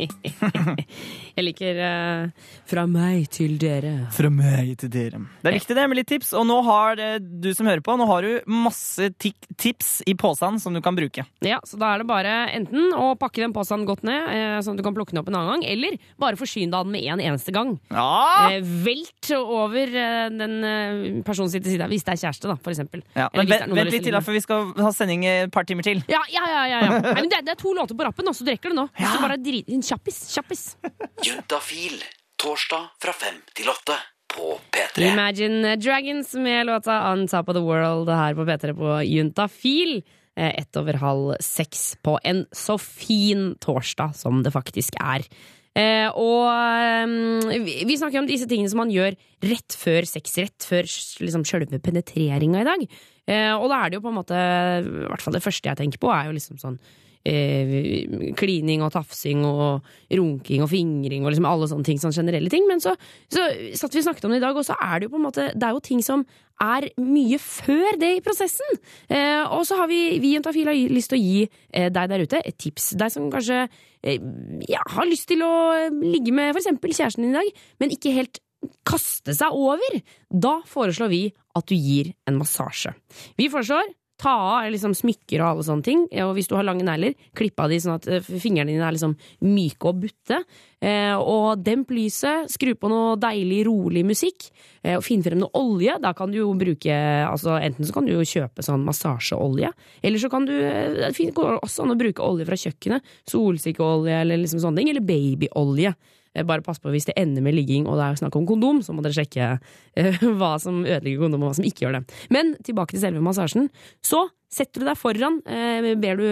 Jeg 1.36 1.44
liker 1.44 1.78
uh, 1.78 2.48
'fra 2.68 2.86
meg 2.88 3.26
til 3.32 3.58
dere'. 3.60 4.06
Fra 4.14 4.30
meg 4.32 4.72
til 4.80 4.90
dere. 4.92 5.20
Det 5.42 5.50
er 5.50 5.56
viktig 5.58 5.76
det 5.76 5.84
med 5.90 5.98
litt 5.98 6.08
tips, 6.10 6.30
og 6.38 6.46
nå 6.48 6.56
har 6.64 7.00
eh, 7.02 7.18
du 7.20 7.50
som 7.56 7.68
hører 7.68 7.82
på, 7.84 7.96
nå 8.00 8.06
har 8.08 8.24
du 8.24 8.48
masse 8.48 9.10
tips 9.20 9.90
i 10.08 10.14
posen 10.18 10.56
som 10.62 10.74
du 10.76 10.80
kan 10.84 10.96
bruke. 10.96 11.24
Ja, 11.44 11.58
så 11.68 11.78
Da 11.80 11.92
er 11.94 12.02
det 12.02 12.08
bare 12.08 12.34
enten 12.56 12.94
å 12.96 13.12
pakke 13.20 13.42
den 13.42 13.54
posen 13.56 13.84
godt 13.88 14.04
ned, 14.08 14.30
eh, 14.32 14.56
sånn 14.64 14.76
at 14.76 14.80
du 14.80 14.86
kan 14.86 14.96
plukke 14.96 15.12
den 15.12 15.20
opp 15.22 15.28
en 15.28 15.36
annen 15.36 15.54
gang, 15.54 15.66
eller 15.74 15.98
bare 16.20 16.40
forsyne 16.40 16.72
deg 16.72 16.78
av 16.80 16.88
den 16.88 16.96
med 16.96 17.08
en 17.12 17.24
eneste 17.30 17.52
gang. 17.52 17.76
Ja! 17.92 18.56
Eh, 18.56 18.64
velt 18.86 19.32
over 19.36 19.84
eh, 19.84 20.30
den 20.32 20.56
eh, 20.64 21.20
personen 21.26 21.52
sin 21.52 21.64
til 21.64 21.76
side, 21.76 21.90
hvis 21.92 22.08
det 22.08 22.16
er 22.16 22.22
kjæreste, 22.24 22.48
da, 22.48 22.56
for 22.56 22.72
eksempel. 22.72 23.04
ja. 23.18 23.28
Men 23.36 23.52
vent 23.52 23.92
litt 23.92 24.08
til, 24.08 24.16
da, 24.16 24.24
for 24.24 24.36
vi 24.36 24.44
skal 24.44 24.72
ha 24.80 24.94
sending 24.96 25.28
et 25.28 25.52
par 25.52 25.68
timer 25.68 25.86
til. 25.86 26.00
Ja, 26.08 26.24
ja, 26.32 26.46
ja, 26.48 26.64
ja, 26.72 26.82
ja. 26.88 27.00
Nei, 27.10 27.16
men 27.22 27.32
det, 27.32 27.44
det 27.48 27.56
er 27.58 27.60
to 27.60 27.76
låter 27.76 27.98
på 27.98 28.08
rappen, 28.08 28.29
nå, 28.30 28.36
så 28.36 28.46
du 28.46 28.78
nå. 28.78 28.86
Ja. 28.98 29.10
Så 29.14 29.24
bare 29.24 29.38
drit 29.42 29.68
kjappis. 29.86 30.22
Kjappis. 30.34 30.64
Juntafil. 31.26 31.98
Torsdag 32.40 32.88
fra 33.02 33.12
fem 33.12 33.42
til 33.58 33.68
åtte. 33.72 33.98
på 34.30 34.52
P3. 34.70 35.08
Imagine 35.10 35.74
Dragons 35.76 36.34
med 36.38 36.66
låta 36.66 37.00
On 37.10 37.26
Top 37.28 37.48
of 37.50 37.56
the 37.56 37.62
World 37.64 38.08
her 38.08 38.36
på 38.38 38.46
P3 38.46 38.74
på 38.78 38.92
Juntafil. 39.02 39.96
Eh, 40.38 40.52
Ett 40.60 40.76
over 40.78 41.00
halv 41.02 41.32
seks 41.42 41.96
på 42.02 42.14
en 42.24 42.44
så 42.54 42.78
fin 42.78 43.56
torsdag 43.58 44.14
som 44.14 44.44
det 44.46 44.52
faktisk 44.54 44.94
er. 45.02 45.26
Eh, 45.74 46.06
og 46.14 46.46
eh, 46.46 47.58
vi, 47.66 47.74
vi 47.90 47.98
snakker 47.98 48.22
om 48.22 48.30
disse 48.30 48.46
tingene 48.50 48.70
som 48.70 48.78
man 48.84 48.94
gjør 48.94 49.18
rett 49.50 49.74
før 49.74 50.06
sex, 50.06 50.38
rett 50.38 50.66
før 50.66 50.86
liksom, 51.26 51.44
sjølve 51.46 51.82
penetreringa 51.82 52.62
i 52.62 52.70
dag. 52.70 52.86
Eh, 53.26 53.52
og 53.58 53.66
da 53.70 53.82
er 53.82 53.90
det 53.90 53.98
jo 53.98 54.06
på 54.06 54.10
en 54.14 54.18
måte 54.22 54.38
I 54.38 55.06
hvert 55.10 55.22
fall 55.26 55.36
det 55.36 55.44
første 55.44 55.70
jeg 55.70 55.82
tenker 55.82 56.02
på, 56.02 56.10
er 56.14 56.30
jo 56.30 56.38
liksom 56.38 56.62
sånn 56.62 56.78
eh, 57.24 58.34
klining 58.38 58.84
og 58.84 58.92
tafsing 58.94 59.42
og 59.46 59.86
runking 60.10 60.64
og 60.64 60.70
fingring 60.72 61.24
og 61.24 61.34
liksom 61.34 61.48
alle 61.48 61.68
sånne 61.70 61.86
ting, 61.86 62.00
sånne 62.00 62.16
generelle 62.16 62.52
ting. 62.52 62.68
Men 62.68 62.82
så, 62.82 62.94
så 63.32 63.48
satt 63.78 63.96
vi 63.96 64.02
og 64.02 64.08
snakket 64.08 64.28
om 64.28 64.34
det 64.34 64.40
i 64.40 64.46
dag, 64.46 64.56
og 64.56 64.66
så 64.66 64.76
er 64.80 64.98
det 64.98 65.08
jo 65.08 65.14
på 65.16 65.20
en 65.20 65.26
måte 65.28 65.50
Det 65.54 65.66
er 65.66 65.76
jo 65.76 65.84
ting 65.84 66.04
som 66.04 66.24
er 66.60 66.90
mye 67.00 67.38
før 67.40 67.96
det 68.00 68.10
i 68.18 68.24
prosessen. 68.24 68.80
Eh, 69.08 69.42
og 69.48 69.64
så 69.68 69.78
har 69.80 69.88
vi 69.90 70.18
vi 70.20 70.32
i 70.32 70.36
Juntafil 70.36 70.68
har 70.68 70.76
lyst 70.92 71.12
til 71.12 71.20
å 71.20 71.22
gi 71.22 71.46
eh, 71.46 71.88
deg 71.92 72.12
der 72.12 72.26
ute 72.26 72.42
et 72.44 72.58
tips. 72.60 72.92
Deg 73.00 73.12
som 73.12 73.30
kanskje 73.32 73.62
eh, 73.64 74.20
ja, 74.68 74.82
har 74.94 75.08
lyst 75.08 75.30
til 75.30 75.44
å 75.46 75.54
ligge 76.02 76.34
med 76.36 76.56
eksempel 76.60 76.92
kjæresten 76.92 77.24
din 77.24 77.34
i 77.34 77.40
dag, 77.40 77.64
men 77.80 77.96
ikke 77.96 78.14
helt 78.16 78.42
kaste 78.84 79.32
seg 79.36 79.56
over. 79.56 80.00
Da 80.28 80.58
foreslår 80.68 81.12
vi 81.12 81.22
at 81.56 81.70
du 81.70 81.76
gir 81.76 82.12
en 82.28 82.38
massasje. 82.40 82.92
Vi 83.40 83.48
foreslår 83.52 83.88
ta 84.20 84.32
av 84.60 84.70
liksom 84.72 84.92
smykker 84.96 85.40
og 85.40 85.46
alle 85.48 85.64
sånne 85.66 85.86
ting, 85.86 86.02
og 86.24 86.34
hvis 86.36 86.50
du 86.50 86.56
har 86.58 86.66
lange 86.66 86.84
negler, 86.86 87.14
klipp 87.36 87.60
av 87.62 87.72
de 87.72 87.78
sånn 87.80 87.96
at 87.96 88.08
eh, 88.10 88.26
fingrene 88.28 88.74
dine 88.74 88.84
er 88.84 88.96
liksom 88.96 89.16
myke 89.46 89.88
og 89.90 90.02
butte. 90.02 90.42
Eh, 90.80 91.16
og 91.16 91.60
demp 91.64 91.92
lyset, 91.92 92.50
skru 92.52 92.74
på 92.78 92.90
noe 92.92 93.16
deilig, 93.20 93.62
rolig 93.68 94.04
musikk, 94.08 94.50
eh, 94.84 94.98
og 94.98 95.04
finn 95.06 95.24
frem 95.24 95.40
noe 95.40 95.52
olje. 95.60 95.96
Da 96.02 96.12
kan 96.16 96.32
du 96.32 96.40
jo 96.40 96.52
bruke 96.58 96.94
altså 97.26 97.58
Enten 97.60 97.88
så 97.88 97.96
kan 97.96 98.06
du 98.08 98.14
jo 98.14 98.26
kjøpe 98.26 98.64
sånn 98.64 98.84
massasjeolje, 98.86 99.72
eller 100.02 100.22
så 100.22 100.30
kan 100.32 100.46
du 100.48 100.54
Det 100.54 101.32
går 101.36 101.60
også 101.60 101.84
an 101.84 101.94
å 101.94 101.98
bruke 102.00 102.24
olje 102.24 102.46
fra 102.48 102.58
kjøkkenet. 102.60 103.12
Solsikkeolje 103.28 104.22
eller 104.22 104.40
liksom 104.40 104.62
sånne 104.62 104.80
ting, 104.80 104.92
eller 104.92 105.04
babyolje. 105.04 105.94
Eh, 106.34 106.46
Bare 106.46 106.62
pass 106.62 106.78
på 106.78 106.92
hvis 106.92 107.08
det 107.08 107.16
ender 107.18 107.42
med 107.44 107.56
ligging 107.56 107.88
og 107.88 107.98
det 107.98 108.06
er 108.06 108.20
snakk 108.22 108.36
om 108.38 108.46
kondom, 108.48 108.82
så 108.86 108.94
må 108.94 109.02
dere 109.04 109.16
sjekke 109.18 109.52
eh, 109.98 110.20
hva 110.38 110.54
som 110.62 110.82
ødelegger 110.84 111.24
kondom 111.24 111.44
og 111.46 111.50
hva 111.50 111.56
som 111.58 111.66
ikke 111.66 111.86
gjør 111.86 111.98
det. 111.98 112.20
Men 112.34 112.54
tilbake 112.66 112.94
til 112.94 113.02
selve 113.02 113.22
massasjen. 113.24 113.70
Så 114.06 114.28
setter 114.50 114.82
du 114.82 114.88
deg 114.88 114.98
foran, 114.98 115.40
eh, 115.46 115.92
ber 116.00 116.18
du 116.18 116.26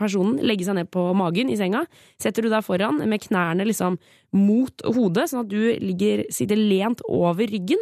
personen 0.00 0.40
legge 0.44 0.66
seg 0.66 0.78
ned 0.78 0.90
på 0.92 1.04
magen 1.16 1.52
i 1.52 1.58
senga. 1.60 1.84
Setter 2.20 2.44
du 2.44 2.52
deg 2.52 2.64
foran 2.64 3.00
med 3.04 3.24
knærne 3.24 3.68
liksom 3.68 4.00
mot 4.36 4.84
hodet, 4.84 5.30
sånn 5.30 5.46
at 5.46 5.52
du 5.52 5.60
ligger, 5.80 6.26
sitter 6.34 6.60
lent 6.60 7.00
over 7.08 7.48
ryggen 7.48 7.80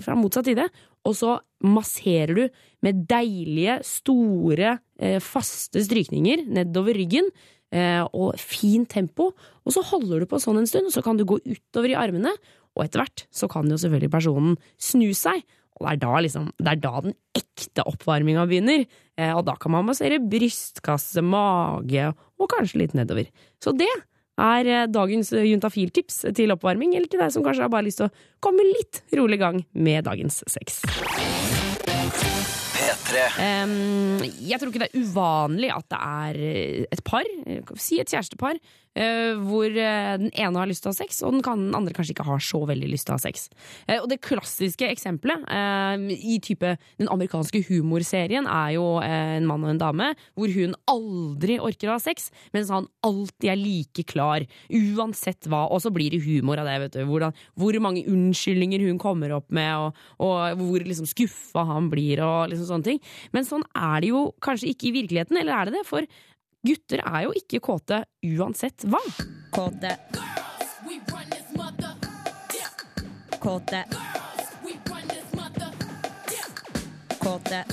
fra 0.00 0.14
motsatt 0.16 0.46
side. 0.48 0.64
Og 1.04 1.12
så 1.12 1.34
masserer 1.60 2.32
du 2.32 2.62
med 2.82 3.02
deilige, 3.10 3.74
store, 3.84 4.78
faste 5.20 5.82
strykninger 5.84 6.46
nedover 6.56 6.96
ryggen 6.96 7.28
og 7.72 8.34
fint 8.36 8.90
tempo. 8.92 9.30
Og 9.64 9.72
så 9.72 9.80
holder 9.88 10.20
du 10.20 10.26
på 10.28 10.40
sånn 10.42 10.60
en 10.60 10.68
stund, 10.68 10.90
og 10.90 10.92
så 10.92 11.00
kan 11.04 11.16
du 11.16 11.24
gå 11.24 11.38
utover 11.40 11.94
i 11.94 11.96
armene. 11.96 12.34
Og 12.76 12.84
etter 12.84 13.02
hvert 13.02 13.24
så 13.32 13.48
kan 13.52 13.68
jo 13.70 13.78
selvfølgelig 13.80 14.12
personen 14.12 14.56
snu 14.80 15.08
seg, 15.16 15.40
og 15.78 15.86
det 15.86 15.92
er 15.96 16.00
da, 16.04 16.12
liksom, 16.22 16.46
det 16.60 16.72
er 16.72 16.80
da 16.82 16.92
den 17.04 17.14
ekte 17.36 17.84
oppvarminga 17.88 18.44
begynner. 18.48 18.84
Eh, 19.18 19.32
og 19.34 19.44
da 19.48 19.56
kan 19.60 19.74
man 19.74 19.88
massere 19.88 20.20
brystkasse, 20.22 21.24
mage 21.24 22.08
og 22.12 22.50
kanskje 22.52 22.84
litt 22.84 22.96
nedover. 22.98 23.30
Så 23.62 23.74
det 23.76 23.90
er 23.90 24.68
eh, 24.70 24.86
dagens 24.90 25.32
juntafil-tips 25.34 26.22
til 26.38 26.54
oppvarming, 26.54 26.94
eller 26.96 27.10
til 27.10 27.24
deg 27.24 27.34
som 27.34 27.46
kanskje 27.46 27.66
har 27.66 27.72
bare 27.72 27.88
lyst 27.88 28.02
til 28.02 28.10
å 28.10 28.14
komme 28.44 28.66
litt 28.68 29.02
rolig 29.18 29.40
i 29.40 29.44
gang 29.44 29.64
med 29.72 30.06
dagens 30.08 30.42
sex. 30.50 30.82
P3. 33.12 33.42
Em, 33.44 33.74
jeg 34.48 34.58
tror 34.60 34.72
ikke 34.72 34.82
det 34.84 34.90
er 34.90 35.02
uvanlig 35.02 35.72
at 35.74 35.88
det 35.92 36.00
er 36.00 36.40
et 36.96 37.04
par, 37.04 37.28
eh, 37.46 37.74
si 37.76 38.00
et 38.00 38.08
kjærestepar, 38.08 38.60
hvor 38.92 39.68
eh, 39.70 40.14
den 40.20 40.30
ene 40.36 40.60
har 40.60 40.68
lyst 40.68 40.84
til 40.84 40.90
å 40.90 40.92
ha 40.92 40.98
sex, 40.98 41.22
og 41.24 41.32
den, 41.32 41.42
kan, 41.44 41.60
den 41.68 41.76
andre 41.76 41.94
kanskje 41.96 42.12
ikke 42.16 42.26
har 42.26 42.42
så 42.44 42.60
veldig 42.68 42.90
lyst 42.92 43.08
til 43.08 43.14
å 43.14 43.18
ha 43.18 43.22
sex. 43.22 43.46
Eh, 43.86 43.98
og 44.02 44.08
det 44.10 44.20
klassiske 44.24 44.88
eksempelet 44.88 45.46
eh, 45.48 46.04
i 46.12 46.38
type 46.44 46.74
den 47.00 47.10
amerikanske 47.12 47.62
humorserien 47.70 48.48
er 48.50 48.74
jo 48.76 48.86
eh, 49.00 49.38
en 49.38 49.48
mann 49.48 49.64
og 49.64 49.72
en 49.72 49.80
dame, 49.80 50.10
hvor 50.36 50.52
hun 50.52 50.76
aldri 50.90 51.58
orker 51.62 51.90
å 51.90 51.96
ha 51.96 52.02
sex, 52.02 52.30
mens 52.52 52.72
han 52.72 52.88
alltid 53.06 53.52
er 53.54 53.60
like 53.60 54.04
klar, 54.08 54.44
uansett 54.68 55.48
hva, 55.48 55.64
og 55.72 55.82
så 55.84 55.92
blir 55.94 56.12
det 56.12 56.22
humor 56.26 56.60
av 56.60 56.68
det, 56.68 56.78
vet 56.84 56.98
du. 56.98 57.04
Hvordan, 57.08 57.36
hvor 57.58 57.80
mange 57.84 58.04
unnskyldninger 58.10 58.84
hun 58.88 59.00
kommer 59.02 59.32
opp 59.38 59.48
med, 59.54 59.72
og, 59.78 60.04
og 60.22 60.60
hvor 60.60 60.84
liksom 60.84 61.08
skuffa 61.08 61.64
han 61.68 61.88
blir, 61.92 62.22
og 62.24 62.52
liksom 62.52 62.68
sånne 62.68 62.90
ting. 62.90 63.00
Men 63.32 63.48
sånn 63.48 63.64
er 63.72 64.02
det 64.02 64.12
jo 64.12 64.26
kanskje 64.44 64.72
ikke 64.72 64.90
i 64.90 64.94
virkeligheten, 65.00 65.40
eller 65.40 65.56
er 65.56 65.70
det 65.70 65.80
det? 65.80 65.86
For 65.88 66.06
gutter 66.62 67.02
er 67.02 67.26
jo 67.26 67.32
ikke 67.36 67.60
kåte 67.62 68.04
uansett 68.22 68.86
hva. 68.86 69.00
Kåte. 69.52 69.96
Kåte. 73.42 73.84
Kåte. 77.22 77.64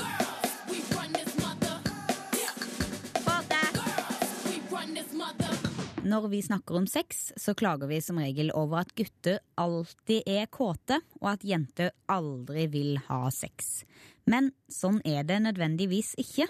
Når 6.09 6.27
vi 6.31 6.39
snakker 6.41 6.77
om 6.79 6.87
sex, 6.87 7.33
så 7.37 7.53
klager 7.53 7.87
vi 7.87 7.99
som 8.01 8.17
regel 8.17 8.49
over 8.57 8.81
at 8.81 8.93
gutter 8.97 9.43
alltid 9.61 10.25
er 10.25 10.47
kåte, 10.49 10.97
og 11.21 11.27
at 11.35 11.45
jenter 11.45 11.91
aldri 12.09 12.65
vil 12.71 12.95
ha 13.09 13.27
sex. 13.33 13.83
Men 14.25 14.49
sånn 14.73 15.03
er 15.05 15.27
det 15.29 15.37
nødvendigvis 15.45 16.15
ikke. 16.17 16.49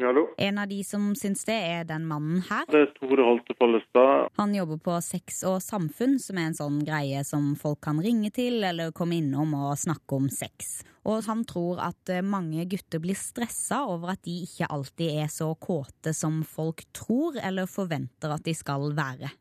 Hallo, 0.00 0.28
En 0.38 0.58
av 0.58 0.68
de 0.68 0.84
som 0.84 1.14
syns 1.18 1.40
det, 1.44 1.56
er 1.58 1.84
den 1.84 2.04
mannen 2.06 2.42
her. 2.46 2.62
det 2.70 2.80
er 2.84 2.90
Tore 2.94 3.24
Holte 3.26 3.54
Follestad. 3.58 4.28
Han 4.38 4.54
jobber 4.54 4.78
på 4.78 4.94
Sex 5.02 5.40
og 5.48 5.58
samfunn, 5.64 6.18
som 6.22 6.38
er 6.38 6.46
en 6.50 6.54
sånn 6.54 6.76
greie 6.86 7.24
som 7.26 7.48
folk 7.58 7.80
kan 7.82 7.98
ringe 8.04 8.30
til 8.30 8.62
eller 8.62 8.92
komme 8.94 9.18
innom 9.18 9.56
og 9.58 9.74
snakke 9.80 10.20
om 10.20 10.28
sex. 10.30 10.84
Og 11.02 11.26
han 11.26 11.42
tror 11.48 11.82
at 11.82 12.12
eh, 12.14 12.22
mange 12.22 12.62
gutter 12.70 13.02
blir 13.02 13.18
stressa 13.18 13.80
over 13.90 14.14
at 14.14 14.22
de 14.22 14.36
ikke 14.46 14.70
alltid 14.70 15.18
er 15.24 15.34
så 15.34 15.50
kåte 15.58 16.14
som 16.14 16.44
folk 16.46 16.86
tror 16.94 17.40
eller 17.42 17.66
forventer 17.66 18.30
at 18.36 18.46
de 18.46 18.54
skal 18.54 18.92
være. 18.94 19.32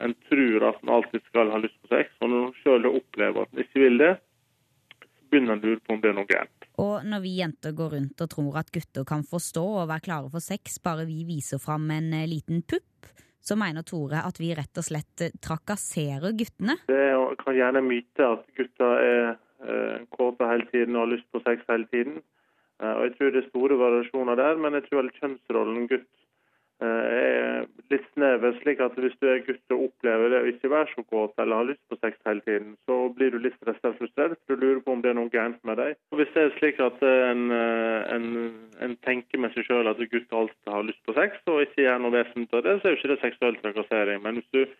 En 0.00 0.16
tror 0.30 0.70
at 0.70 0.80
en 0.80 0.96
alltid 0.96 1.28
skal 1.28 1.52
ha 1.52 1.60
lyst 1.60 1.76
på 1.82 1.92
sex, 1.92 2.12
og 2.22 2.32
når 2.32 2.48
en 2.48 2.60
sjøl 2.62 2.88
opplever 2.94 3.44
at 3.44 3.52
en 3.52 3.64
ikke 3.68 3.84
vil 3.84 4.00
det, 4.00 4.14
så 5.04 5.28
begynner 5.28 5.58
en 5.58 5.60
å 5.60 5.66
lure 5.68 5.84
på 5.84 5.92
om 5.92 6.00
det 6.00 6.12
er 6.12 6.16
noe 6.22 6.32
gærent. 6.32 6.55
Og 6.82 7.06
når 7.08 7.22
vi 7.24 7.36
jenter 7.38 7.72
går 7.76 7.94
rundt 7.96 8.20
og 8.20 8.30
tror 8.32 8.58
at 8.60 8.72
gutter 8.74 9.06
kan 9.08 9.24
forstå 9.24 9.64
og 9.82 9.88
være 9.88 10.04
klare 10.08 10.32
for 10.32 10.44
sex 10.44 10.78
bare 10.84 11.06
vi 11.08 11.22
viser 11.28 11.62
fram 11.62 11.88
en 11.94 12.12
eh, 12.12 12.28
liten 12.28 12.62
pupp, 12.68 13.10
så 13.40 13.56
mener 13.56 13.86
Tore 13.86 14.24
at 14.26 14.40
vi 14.42 14.52
rett 14.58 14.76
og 14.76 14.84
slett 14.84 15.24
eh, 15.24 15.34
trakasserer 15.40 16.36
guttene. 16.36 16.78
Det 16.90 17.10
kan 17.42 17.56
gjerne 17.56 17.84
myte 17.86 18.32
at 18.36 18.46
gutter 18.58 19.02
er 19.02 19.34
kåpe 20.12 20.36
kåte 20.36 20.48
hele 20.50 20.66
tiden 20.68 20.96
og 20.96 21.06
har 21.06 21.12
lyst 21.14 21.28
på 21.32 21.40
sex 21.46 21.62
hele 21.70 21.88
tiden. 21.88 22.18
Eh, 22.82 22.92
og 22.92 23.02
Jeg 23.06 23.16
tror 23.16 23.30
det 23.30 23.42
er 23.42 23.48
store 23.48 23.78
variasjoner 23.80 24.34
der, 24.36 24.56
men 24.60 24.74
jeg 24.76 24.84
tror 24.88 25.10
kjønnsrollen 25.20 25.88
gutt 25.88 26.08
eh, 26.08 26.25
er 26.84 27.66
litt 27.90 28.06
snever. 28.12 28.52
slik 28.60 28.80
at 28.84 28.96
hvis 29.00 29.14
du 29.20 29.28
er 29.30 29.42
gutt 29.46 29.74
og 29.74 29.86
opplever 29.88 30.32
det 30.32 30.40
å 30.42 30.48
ikke 30.50 30.70
være 30.72 30.90
så 30.92 31.04
kåt 31.08 31.38
eller 31.40 31.60
har 31.60 31.68
lyst 31.70 31.82
på 31.88 31.98
sex 32.02 32.18
hele 32.28 32.42
tiden, 32.46 32.74
så 32.88 32.96
blir 33.16 33.30
du 33.32 33.38
litt 33.40 33.56
stressa 33.60 33.92
og 33.92 34.00
frustrert, 34.00 34.38
du 34.48 34.56
lurer 34.56 34.80
på 34.84 34.92
om 34.92 35.04
det 35.04 35.12
er 35.12 35.18
noe 35.18 35.32
gærent 35.32 35.62
med 35.64 35.80
deg. 35.80 35.96
Og 36.12 36.20
Hvis 36.20 36.32
det 36.34 36.44
er 36.44 36.56
slik 36.58 36.80
at 36.82 37.04
eh, 37.06 37.28
en, 37.30 37.46
eh, 37.54 38.00
en, 38.16 38.26
en 38.84 38.96
tenker 39.06 39.40
med 39.42 39.54
seg 39.54 39.68
sjøl 39.68 39.88
at 39.90 40.02
gutt 40.02 40.36
alltid 40.40 40.72
har 40.72 40.88
lyst 40.88 41.02
på 41.06 41.16
sex, 41.16 41.38
og 41.46 41.62
ikke 41.64 41.86
gjør 41.86 42.02
noe 42.02 42.16
vesentlig 42.18 42.60
av 42.60 42.66
det, 42.66 42.76
så 42.80 42.88
er 42.88 42.94
jo 42.94 43.00
ikke 43.00 43.12
det 43.14 43.22
seksuell 43.24 43.60
trakassering. 43.62 44.22
Men 44.24 44.40
hvis 44.40 44.52
du 44.52 44.76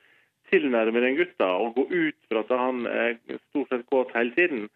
tilnærmer 0.50 1.06
en 1.06 1.16
gutt 1.18 1.46
og 1.46 1.78
går 1.78 1.94
ut 1.94 2.18
fra 2.30 2.42
at 2.44 2.52
han 2.60 2.84
er 2.90 3.16
stort 3.48 3.72
sett 3.72 3.88
kåt 3.90 4.12
hele 4.14 4.34
tiden, 4.36 4.68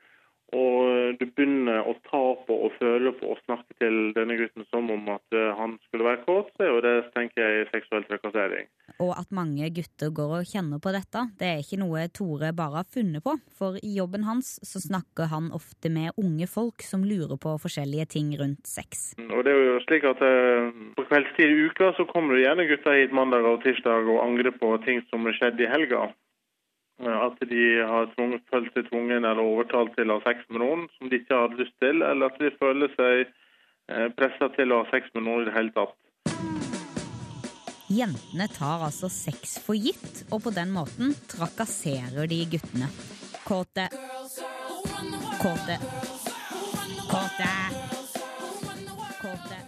og 0.56 1.16
du 1.20 1.24
begynner 1.28 1.86
å 1.86 1.94
ta 2.08 2.22
på 2.46 2.56
og 2.66 2.74
føle 2.78 3.12
på 3.18 3.30
og 3.34 3.40
snakke 3.44 3.76
til 3.78 4.10
denne 4.16 4.36
gutten 4.38 4.66
som 4.70 4.90
om 4.90 5.10
at 5.12 5.36
eh, 5.36 5.50
han 5.58 5.76
skulle 5.86 6.06
være 6.08 6.22
kåt, 6.26 6.50
så 6.56 6.66
er 6.66 6.70
jo 6.72 6.80
det, 6.84 6.94
tenker 7.14 7.44
jeg, 7.44 7.68
seksuell 7.70 8.06
trakassering. 8.08 8.70
Og 8.98 9.12
at 9.14 9.30
mange 9.34 9.68
gutter 9.74 10.10
går 10.14 10.34
og 10.40 10.50
kjenner 10.50 10.82
på 10.82 10.92
dette, 10.94 11.24
det 11.38 11.48
er 11.48 11.62
ikke 11.62 11.80
noe 11.82 12.06
Tore 12.14 12.50
bare 12.56 12.82
har 12.82 12.88
funnet 12.90 13.24
på. 13.24 13.36
For 13.56 13.78
i 13.78 13.92
jobben 13.96 14.26
hans 14.26 14.56
så 14.66 14.82
snakker 14.82 15.30
han 15.30 15.50
ofte 15.56 15.92
med 15.92 16.18
unge 16.20 16.48
folk 16.50 16.82
som 16.86 17.06
lurer 17.06 17.38
på 17.40 17.54
forskjellige 17.62 18.08
ting 18.16 18.32
rundt 18.40 18.66
sex. 18.66 19.12
Og 19.30 19.44
det 19.46 19.54
er 19.54 19.62
jo 19.68 19.78
slik 19.86 20.06
at 20.08 20.24
eh, 20.24 20.72
På 20.96 21.06
kveldstid 21.06 21.52
i 21.52 21.68
uka 21.70 21.92
så 21.96 22.06
kommer 22.10 22.36
det 22.36 22.44
gjerne 22.44 22.66
gutter 22.70 22.98
hit 22.98 23.14
mandag 23.14 23.46
og 23.46 23.62
tirsdag 23.64 24.10
og 24.10 24.24
angrer 24.24 24.54
på 24.56 24.74
ting 24.86 25.04
som 25.12 25.28
skjedde 25.30 25.64
i 25.64 25.70
helga. 25.70 26.08
Eh, 27.00 27.18
At 27.26 27.40
de 27.52 27.64
har 27.92 28.10
tvunget, 28.14 28.44
følt 28.52 28.72
seg 28.74 28.88
tvungen 28.90 29.24
eller 29.24 29.40
overtalt 29.40 29.96
til 29.96 30.10
å 30.10 30.18
ha 30.20 30.26
sex 30.28 30.44
med 30.50 30.60
noen 30.64 30.86
som 30.98 31.08
de 31.08 31.20
ikke 31.20 31.42
hadde 31.42 31.60
lyst 31.62 31.76
til, 31.80 32.02
eller 32.02 32.30
at 32.30 32.38
de 32.38 32.52
føler 32.60 32.92
seg 32.96 33.36
pressa 34.14 34.46
til 34.54 34.70
å 34.70 34.84
ha 34.84 34.86
sex 34.92 35.08
med 35.16 35.24
noen 35.26 35.42
i 35.42 35.48
det 35.48 35.56
hele 35.56 35.72
tatt. 35.74 35.96
Jentene 37.90 38.46
tar 38.54 38.84
altså 38.86 39.08
sex 39.10 39.56
for 39.64 39.74
gitt, 39.74 40.20
og 40.30 40.44
på 40.44 40.52
den 40.54 40.70
måten 40.70 41.10
trakasserer 41.26 42.28
de 42.30 42.44
guttene. 42.52 42.86
Kåte. 43.42 43.88
Kåte. 45.42 45.78
Kåte. 47.10 47.48
Kåte. 49.18 49.58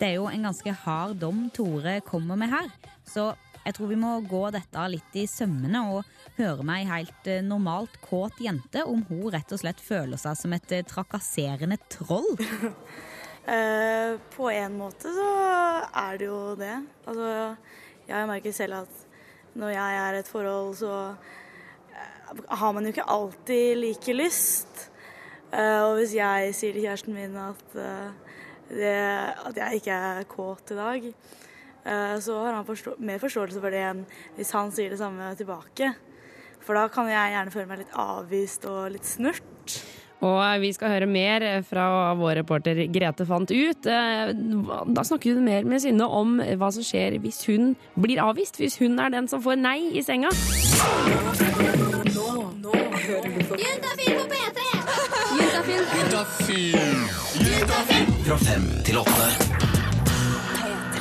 Det 0.00 0.08
er 0.08 0.16
jo 0.16 0.26
en 0.26 0.48
ganske 0.48 0.74
hard 0.82 1.20
dom 1.22 1.44
Tore 1.54 2.00
kommer 2.02 2.40
med 2.40 2.50
her, 2.50 2.66
så 3.06 3.30
jeg 3.62 3.76
tror 3.76 3.90
vi 3.92 3.98
må 3.98 4.16
gå 4.26 4.42
dette 4.54 4.86
litt 4.90 5.18
i 5.18 5.26
sømmene 5.30 5.84
og 5.94 6.08
høre 6.38 6.64
med 6.66 6.82
ei 6.82 6.88
helt 6.88 7.30
eh, 7.30 7.44
normalt 7.46 7.94
kåt 8.02 8.40
jente 8.42 8.82
om 8.88 9.04
hun 9.08 9.28
rett 9.34 9.54
og 9.54 9.62
slett 9.62 9.82
føler 9.82 10.20
seg 10.20 10.38
som 10.38 10.54
et 10.56 10.74
eh, 10.74 10.86
trakasserende 10.88 11.80
troll. 11.92 12.34
Eh, 13.42 14.12
på 14.30 14.44
en 14.54 14.76
måte 14.78 15.10
så 15.10 15.30
er 15.98 16.18
det 16.20 16.28
jo 16.28 16.52
det. 16.54 16.76
Altså, 17.10 17.30
jeg 18.06 18.28
merker 18.30 18.54
selv 18.54 18.76
at 18.84 19.00
når 19.58 19.72
jeg 19.72 19.96
er 19.98 20.14
i 20.14 20.20
et 20.20 20.30
forhold, 20.30 20.76
så 20.78 20.92
har 22.46 22.76
man 22.76 22.86
jo 22.86 22.92
ikke 22.94 23.08
alltid 23.10 23.80
like 23.80 24.14
lyst. 24.14 24.84
Og 25.58 25.96
hvis 25.98 26.14
jeg 26.14 26.54
sier 26.54 26.78
til 26.78 26.86
kjæresten 26.86 27.18
min 27.18 27.34
at, 27.42 27.66
det, 28.70 28.94
at 28.94 29.58
jeg 29.58 29.82
ikke 29.82 29.98
er 30.12 30.30
kåt 30.30 30.70
i 30.70 30.78
dag, 30.78 31.10
så 31.84 32.36
har 32.44 32.52
han 32.54 32.66
forstå 32.68 32.96
mer 33.02 33.18
forståelse 33.22 33.60
for 33.60 33.74
det 33.74 33.82
enn 33.88 34.04
hvis 34.36 34.52
han 34.54 34.70
sier 34.74 34.92
det 34.94 35.00
samme 35.00 35.32
tilbake. 35.38 35.92
For 36.62 36.78
da 36.78 36.86
kan 36.92 37.08
jeg 37.10 37.34
gjerne 37.34 37.50
føle 37.54 37.66
meg 37.72 37.82
litt 37.82 37.96
avvist 37.98 38.68
og 38.70 38.92
litt 38.94 39.08
snurt. 39.08 39.80
Og 40.22 40.38
vi 40.62 40.68
skal 40.70 40.92
høre 40.92 41.08
mer 41.10 41.42
fra 41.66 41.84
vår 42.14 42.36
reporter 42.38 42.78
Grete 42.94 43.26
fant 43.26 43.50
ut. 43.50 43.86
Eh, 43.90 44.30
Da 44.94 45.02
snakker 45.02 45.34
hun 45.34 45.44
mer 45.44 45.66
med 45.66 45.82
Synne 45.82 46.06
om 46.06 46.36
hva 46.38 46.70
som 46.70 46.86
skjer 46.86 47.18
hvis 47.24 47.42
hun 47.50 47.74
blir 47.98 48.22
avvist. 48.22 48.60
Hvis 48.62 48.78
hun 48.78 49.00
er 49.02 49.10
den 49.10 49.26
som 49.26 49.42
får 49.42 49.58
nei 49.58 49.90
i 49.98 50.02
senga. 50.06 50.30
Fra 58.22 58.36
fem 58.38 58.68
til 58.86 58.98
åtte. 59.02 59.26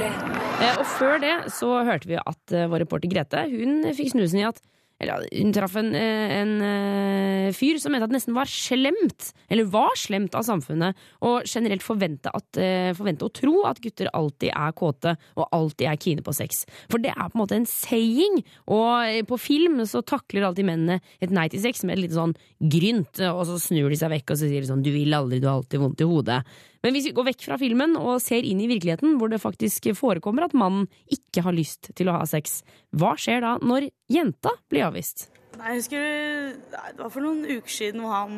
Eh, 0.01 0.30
Og 0.61 0.85
før 0.97 1.21
det 1.23 1.35
så 1.55 1.71
hørte 1.87 2.09
vi 2.09 2.19
at 2.19 2.53
eh, 2.55 2.69
vår 2.69 2.85
reporter 2.85 3.11
Grete 3.11 3.47
hun 3.51 3.87
fikk 3.97 4.13
snusen 4.13 4.41
i 4.41 4.47
at 4.49 4.61
eller, 5.01 5.25
hun 5.33 5.53
traff 5.55 5.75
en, 5.79 5.89
eh, 5.97 6.33
en 6.37 6.51
eh, 6.61 7.53
fyr 7.57 7.79
som 7.81 7.93
mente 7.93 8.05
at 8.05 8.11
det 8.11 8.19
nesten 8.19 8.35
var 8.37 8.49
slemt, 8.49 9.31
eller 9.49 9.69
var 9.73 9.95
slemt 9.97 10.35
av 10.37 10.45
samfunnet, 10.45 10.97
og 11.25 11.47
generelt 11.49 11.85
forvente, 11.85 12.29
at, 12.29 12.59
eh, 12.61 12.91
forvente 12.97 13.25
å 13.25 13.33
tro 13.33 13.65
at 13.65 13.81
gutter 13.81 14.11
alltid 14.13 14.51
er 14.53 14.75
kåte 14.77 15.15
og 15.35 15.47
alltid 15.51 15.87
er 15.89 15.97
kine 15.97 16.25
på 16.25 16.35
sex. 16.37 16.65
For 16.91 17.01
det 17.01 17.15
er 17.15 17.29
på 17.29 17.33
en 17.33 17.41
måte 17.41 17.57
en 17.57 17.65
saying, 17.65 18.43
og 18.67 19.07
eh, 19.07 19.21
på 19.25 19.39
film 19.41 19.81
så 19.89 20.05
takler 20.05 20.45
alltid 20.45 20.69
mennene 20.69 21.01
et 21.19 21.33
nei 21.33 21.47
til 21.49 21.63
sex 21.63 21.83
med 21.83 21.97
et 21.97 22.05
lite 22.05 22.19
sånn 22.19 22.37
grynt, 22.61 23.23
og 23.31 23.45
så 23.49 23.57
snur 23.57 23.89
de 23.89 23.97
seg 23.97 24.13
vekk 24.13 24.35
og 24.35 24.37
så 24.37 24.45
sier 24.45 24.61
de 24.61 24.69
sånn 24.69 24.85
du 24.85 24.91
vil 24.93 25.17
aldri, 25.17 25.41
du 25.41 25.49
har 25.49 25.57
alltid 25.57 25.81
vondt 25.81 26.05
i 26.05 26.09
hodet. 26.09 26.43
Men 26.81 26.95
hvis 26.95 27.05
vi 27.09 27.13
går 27.13 27.27
vekk 27.29 27.43
fra 27.45 27.57
filmen 27.61 27.93
og 27.99 28.15
ser 28.23 28.45
inn 28.47 28.61
i 28.63 28.69
virkeligheten, 28.69 29.17
hvor 29.21 29.29
det 29.29 29.41
faktisk 29.43 29.91
forekommer 29.97 30.47
at 30.47 30.55
mannen 30.57 30.87
ikke 31.13 31.43
har 31.45 31.53
lyst 31.53 31.91
til 31.97 32.09
å 32.09 32.15
ha 32.17 32.25
sex, 32.29 32.63
hva 32.97 33.13
skjer 33.21 33.43
da 33.45 33.51
når 33.61 33.89
jenta 34.09 34.55
blir 34.71 34.87
avvist? 34.87 35.27
Nei, 35.59 35.75
jeg 35.75 35.81
husker 35.81 36.03
Det 36.71 37.03
var 37.03 37.11
for 37.11 37.21
noen 37.25 37.43
uker 37.45 37.69
siden 37.69 38.01
hvor 38.01 38.13
han 38.15 38.35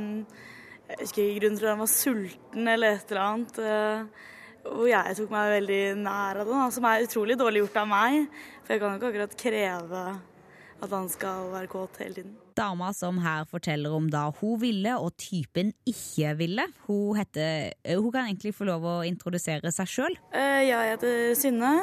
Jeg 0.90 0.98
husker 1.06 1.24
ikke 1.24 1.40
grunnen 1.40 1.60
til 1.60 1.68
at 1.68 1.72
han 1.72 1.84
var 1.84 1.92
sulten 1.94 2.68
eller 2.74 2.98
et 2.98 3.12
eller 3.14 3.22
annet. 3.24 3.60
eh, 3.64 4.30
Hvor 4.68 4.88
jeg 4.90 5.16
tok 5.22 5.32
meg 5.32 5.54
veldig 5.54 5.82
nær 6.04 6.42
av 6.42 6.50
det, 6.52 6.60
som 6.76 6.86
er 6.90 7.06
utrolig 7.08 7.38
dårlig 7.40 7.64
gjort 7.64 7.80
av 7.84 7.88
meg. 7.92 8.28
For 8.64 8.74
jeg 8.76 8.82
kan 8.84 8.92
jo 8.94 9.00
ikke 9.00 9.12
akkurat 9.14 9.38
kreve 9.40 10.04
at 10.84 10.94
han 10.94 11.10
skal 11.12 11.50
være 11.54 11.70
kåt 11.72 12.00
hele 12.04 12.18
tiden. 12.20 12.36
Dama 12.58 12.92
som 12.94 13.18
her 13.24 13.48
forteller 13.50 13.96
om 13.96 14.10
da 14.14 14.28
hun 14.42 14.60
ville 14.62 14.94
og 15.00 15.16
typen 15.18 15.72
ikke 15.90 16.36
ville. 16.38 16.68
Hun, 16.88 17.18
heter, 17.18 17.74
eh, 17.84 17.98
hun 17.98 18.12
kan 18.12 18.28
egentlig 18.28 18.54
få 18.56 18.68
lov 18.70 18.86
å 18.86 18.96
introdusere 19.08 19.72
seg 19.74 19.90
sjøl. 19.90 20.18
Eh, 20.32 20.68
Jeg 20.70 20.96
heter 20.96 21.36
Synne. 21.40 21.74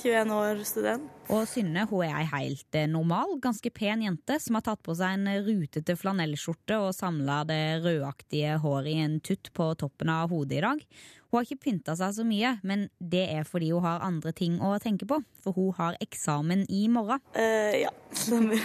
21 0.00 0.30
år 0.32 0.60
student. 0.64 1.08
Og 1.30 1.46
Synne 1.50 1.84
hun 1.90 2.04
er 2.06 2.14
ei 2.20 2.26
helt 2.30 2.76
eh, 2.78 2.86
normal, 2.90 3.36
ganske 3.42 3.70
pen 3.74 4.04
jente 4.06 4.38
som 4.42 4.56
har 4.56 4.64
tatt 4.66 4.82
på 4.86 4.94
seg 4.96 5.18
en 5.18 5.44
rutete 5.46 5.96
flanellskjorte 5.98 6.78
og 6.78 6.94
samla 6.96 7.42
det 7.48 7.82
rødaktige 7.84 8.56
håret 8.62 8.92
i 8.92 9.00
en 9.02 9.18
tutt 9.20 9.50
på 9.56 9.70
toppen 9.82 10.12
av 10.14 10.30
hodet 10.30 10.60
i 10.60 10.64
dag. 10.64 10.84
Hun 11.30 11.38
har 11.38 11.46
ikke 11.46 11.62
pynta 11.62 11.94
seg 11.94 12.14
så 12.16 12.24
mye, 12.26 12.56
men 12.66 12.88
det 12.98 13.22
er 13.30 13.44
fordi 13.46 13.68
hun 13.70 13.84
har 13.84 14.02
andre 14.02 14.32
ting 14.34 14.56
å 14.58 14.72
tenke 14.82 15.06
på. 15.06 15.20
For 15.44 15.54
hun 15.54 15.70
har 15.76 15.98
eksamen 16.02 16.64
i 16.66 16.88
morgen. 16.90 17.22
Uh, 17.36 17.76
ja, 17.84 17.92
stemmer. 18.10 18.58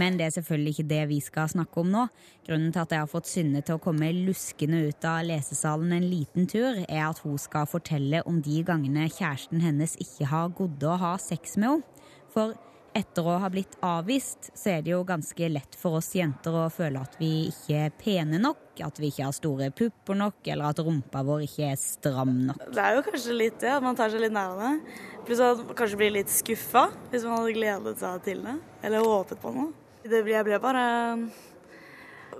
Men 0.00 0.18
det 0.20 0.26
er 0.26 0.34
selvfølgelig 0.36 0.74
ikke 0.74 0.90
det 0.90 1.00
vi 1.14 1.20
skal 1.24 1.48
snakke 1.48 1.80
om 1.80 1.88
nå. 1.94 2.04
Grunnen 2.44 2.74
til 2.74 2.82
at 2.82 2.92
jeg 2.92 3.00
har 3.06 3.08
fått 3.08 3.30
Synne 3.30 3.64
til 3.64 3.78
å 3.78 3.82
komme 3.82 4.10
luskende 4.12 4.82
ut 4.84 5.08
av 5.08 5.24
lesesalen 5.24 5.96
en 5.96 6.04
liten 6.10 6.44
tur, 6.50 6.82
er 6.84 7.06
at 7.06 7.24
hun 7.24 7.40
skal 7.40 7.64
fortelle 7.70 8.20
om 8.28 8.42
de 8.44 8.60
gangene 8.68 9.08
kjæresten 9.08 9.64
hennes 9.64 9.96
ikke 10.04 10.28
har 10.28 10.52
godde 10.60 10.92
å 10.92 11.00
ha 11.00 11.16
sex 11.22 11.56
med 11.56 11.70
henne. 11.72 11.90
For 12.34 12.52
etter 12.94 13.26
å 13.26 13.38
ha 13.42 13.48
blitt 13.50 13.74
avvist, 13.82 14.52
så 14.54 14.76
er 14.76 14.84
det 14.84 14.92
jo 14.92 15.00
ganske 15.06 15.48
lett 15.50 15.74
for 15.78 15.98
oss 15.98 16.12
jenter 16.14 16.54
å 16.54 16.68
føle 16.70 17.00
at 17.02 17.16
vi 17.18 17.48
ikke 17.50 17.80
er 17.88 17.96
pene 17.98 18.38
nok, 18.38 18.60
at 18.86 19.00
vi 19.02 19.10
ikke 19.10 19.26
har 19.26 19.34
store 19.34 19.70
pupper 19.74 20.18
nok, 20.18 20.38
eller 20.46 20.70
at 20.70 20.82
rumpa 20.86 21.24
vår 21.26 21.42
ikke 21.48 21.72
er 21.72 21.80
stram 21.80 22.36
nok. 22.50 22.62
Det 22.74 22.84
er 22.84 22.98
jo 22.98 23.02
kanskje 23.08 23.38
litt 23.38 23.58
det, 23.62 23.72
at 23.74 23.82
man 23.84 23.98
tar 23.98 24.14
seg 24.14 24.22
litt 24.22 24.34
nær 24.34 24.54
av 24.54 24.62
det. 24.62 25.00
Pluss 25.26 25.42
at 25.42 25.64
man 25.64 25.78
kanskje 25.78 25.98
blir 26.04 26.14
litt 26.14 26.30
skuffa 26.30 26.86
hvis 27.10 27.26
man 27.26 27.40
hadde 27.40 27.56
gledet 27.58 27.96
seg 28.04 28.22
til 28.28 28.46
det. 28.46 28.54
Eller 28.86 29.10
håpet 29.10 29.42
på 29.42 29.54
noe. 29.56 29.72
Det 30.04 30.20
ble, 30.20 30.34
jeg 30.36 30.46
ble 30.46 30.58
bare 30.60 30.86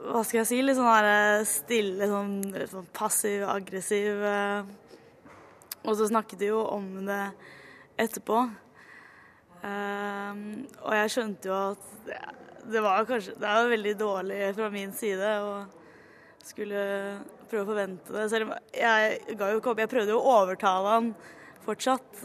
Hva 0.04 0.20
skal 0.20 0.42
jeg 0.42 0.48
si? 0.50 0.58
Litt 0.62 0.76
sånn 0.76 0.90
der 0.92 1.46
stille, 1.48 2.10
sånn, 2.10 2.34
sånn 2.70 2.90
passiv-aggressiv. 2.94 4.26
Og 5.84 5.96
så 5.96 6.10
snakket 6.10 6.44
de 6.44 6.52
jo 6.52 6.60
om 6.76 6.90
det 7.08 7.22
etterpå. 8.04 8.44
Um, 9.64 10.42
og 10.84 10.92
jeg 10.98 11.12
skjønte 11.14 11.48
jo 11.48 11.54
at 11.70 11.84
det, 12.68 12.80
var 12.84 13.06
kanskje 13.08 13.32
Det 13.40 13.48
er 13.48 13.70
veldig 13.70 13.94
dårlig 13.96 14.40
fra 14.58 14.66
min 14.72 14.92
side 14.92 15.30
å 15.40 15.54
skulle 16.44 16.82
prøve 17.48 17.64
å 17.64 17.70
forvente 17.70 18.12
det. 18.12 18.26
Selv 18.32 18.50
om 18.50 18.54
jeg 18.76 19.38
opp. 19.72 19.80
Jeg 19.80 19.92
prøvde 19.92 20.12
jo 20.12 20.20
å 20.20 20.38
overtale 20.42 20.94
han 20.98 21.10
fortsatt. 21.64 22.24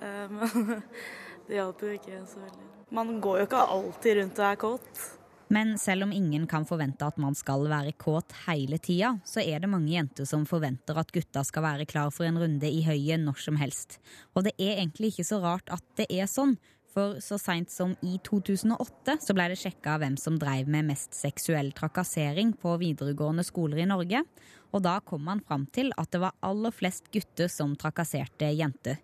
Men 0.00 0.82
det 1.48 1.58
hjalp 1.58 1.84
jo 1.84 1.94
ikke 1.98 2.22
så 2.30 2.40
veldig. 2.40 2.68
Man 2.96 3.18
går 3.22 3.42
jo 3.42 3.48
ikke 3.50 3.66
alltid 3.76 4.16
rundt 4.20 4.40
og 4.40 4.46
er 4.48 4.60
kåt. 4.64 5.02
Men 5.50 5.74
selv 5.82 6.06
om 6.06 6.12
ingen 6.14 6.46
kan 6.46 6.62
forvente 6.66 7.02
at 7.02 7.16
man 7.18 7.34
skal 7.34 7.64
være 7.66 7.96
kåt 7.98 8.30
hele 8.46 8.78
tida, 8.78 9.16
så 9.26 9.42
er 9.42 9.58
det 9.58 9.70
mange 9.72 9.90
jenter 9.90 10.28
som 10.28 10.44
forventer 10.46 10.98
at 11.00 11.10
gutta 11.10 11.42
skal 11.46 11.64
være 11.66 11.88
klar 11.90 12.12
for 12.14 12.28
en 12.28 12.38
runde 12.38 12.70
i 12.70 12.84
høyet 12.86 13.18
når 13.24 13.40
som 13.42 13.58
helst. 13.58 13.98
Og 14.38 14.46
det 14.46 14.54
er 14.60 14.76
egentlig 14.76 15.10
ikke 15.10 15.26
så 15.26 15.40
rart 15.42 15.72
at 15.74 15.82
det 15.98 16.06
er 16.06 16.30
sånn, 16.30 16.54
for 16.94 17.18
så 17.22 17.38
seint 17.38 17.70
som 17.70 17.96
i 18.02 18.16
2008 18.26 19.18
så 19.22 19.34
ble 19.34 19.50
det 19.50 19.58
sjekka 19.60 19.96
hvem 20.02 20.16
som 20.18 20.38
dreiv 20.38 20.70
med 20.70 20.88
mest 20.88 21.14
seksuell 21.18 21.70
trakassering 21.74 22.54
på 22.58 22.76
videregående 22.82 23.44
skoler 23.46 23.82
i 23.82 23.90
Norge, 23.90 24.24
og 24.70 24.86
da 24.86 24.96
kom 25.02 25.26
man 25.26 25.42
fram 25.42 25.66
til 25.74 25.90
at 25.98 26.10
det 26.14 26.22
var 26.22 26.38
aller 26.46 26.74
flest 26.74 27.10
gutter 27.14 27.50
som 27.50 27.74
trakasserte 27.78 28.50
jenter. 28.54 28.98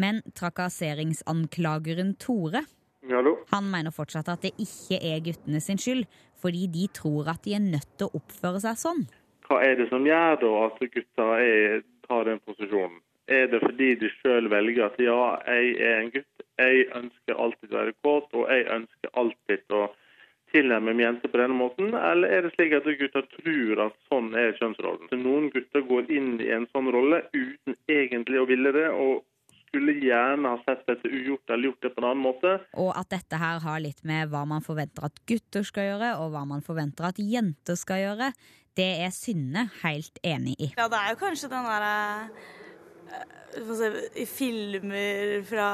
Men 0.00 0.22
trakasseringsanklageren 0.36 2.14
Tore 2.20 2.64
Hallo? 3.10 3.32
han 3.50 3.70
mener 3.70 3.90
fortsatt 3.90 4.28
at 4.30 4.44
det 4.46 4.52
ikke 4.62 5.00
er 5.02 5.22
guttene 5.26 5.60
sin 5.60 5.80
skyld, 5.80 6.04
fordi 6.42 6.68
de 6.70 6.86
tror 6.94 7.30
at 7.32 7.42
de 7.44 7.56
er 7.56 7.64
nødt 7.64 7.88
til 7.98 8.08
å 8.08 8.20
oppføre 8.20 8.62
seg 8.62 8.78
sånn. 8.78 9.02
Hva 9.48 9.58
er 9.66 9.74
det 9.80 9.88
som 9.90 10.06
gjør 10.06 10.38
da 10.42 10.52
at 10.66 10.84
gutta 10.94 11.26
er, 11.42 11.82
tar 12.06 12.28
den 12.30 12.38
posisjonen? 12.46 13.00
Er 13.32 13.48
det 13.50 13.62
fordi 13.62 13.94
de 14.00 14.10
sjøl 14.18 14.48
velger 14.50 14.86
at 14.86 15.00
ja, 15.02 15.18
jeg 15.46 15.74
er 15.78 15.98
en 16.00 16.12
gutt, 16.14 16.46
jeg 16.58 16.86
ønsker 16.98 17.42
alltid 17.44 17.74
å 17.74 17.78
være 17.78 17.94
kåt, 18.04 18.30
og 18.38 18.48
jeg 18.50 18.66
ønsker 18.76 19.12
alltid 19.22 19.76
å 19.78 19.82
tilnærme 20.52 20.94
jenter 21.00 21.32
på 21.32 21.40
denne 21.40 21.56
måten, 21.56 21.94
eller 21.96 22.28
er 22.28 22.44
det 22.44 22.52
slik 22.54 22.74
at 22.76 22.88
gutter 23.00 23.26
tror 23.34 23.84
at 23.86 23.98
sånn 24.10 24.32
er 24.36 24.54
kjønnsrollen? 24.58 25.10
Noen 25.22 25.48
gutter 25.54 25.84
går 25.88 26.10
inn 26.12 26.34
i 26.44 26.50
en 26.54 26.68
sånn 26.74 26.90
rolle 26.92 27.22
uten 27.32 27.78
egentlig 27.90 28.42
å 28.42 28.48
ville 28.50 28.74
det, 28.76 28.88
og 28.92 29.22
skulle 29.72 29.92
gjerne 30.04 30.50
ha 30.52 30.58
sett 30.66 30.84
dette 30.86 31.08
ugjort 31.08 31.50
eller 31.50 31.70
gjort 31.70 31.82
det 31.82 31.90
på 31.94 32.02
en 32.02 32.06
annen 32.10 32.24
måte. 32.26 32.50
Og 32.76 32.90
at 32.92 33.08
dette 33.14 33.38
her 33.40 33.62
har 33.64 33.80
litt 33.80 34.02
med 34.04 34.28
hva 34.28 34.44
man 34.48 34.64
forventer 34.64 35.06
at 35.08 35.22
gutter 35.28 35.64
skal 35.64 35.88
gjøre, 35.88 36.10
og 36.20 36.34
hva 36.34 36.44
man 36.48 36.64
forventer 36.64 37.08
at 37.08 37.20
jenter 37.20 37.78
skal 37.80 38.02
gjøre, 38.02 38.28
det 38.76 38.90
er 39.06 39.12
Synne 39.16 39.70
helt 39.82 40.20
enig 40.24 40.56
i. 40.58 40.68
Ja, 40.76 40.88
det 40.92 40.98
er 41.00 41.14
jo 41.14 41.22
kanskje 41.24 41.48
den 41.52 41.64
derre 41.68 41.94
I 44.16 44.26
filmer 44.28 45.42
fra 45.48 45.68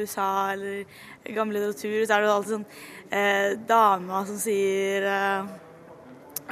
USA 0.00 0.52
eller 0.52 0.84
gammel 1.36 1.60
litteratur, 1.60 2.00
så 2.06 2.16
er 2.16 2.18
det 2.20 2.28
jo 2.28 2.34
alltid 2.38 2.56
sånn 2.56 2.68
eh, 3.08 3.50
dama 3.68 4.24
som 4.28 4.40
sier 4.40 5.08
eh, 5.08 5.52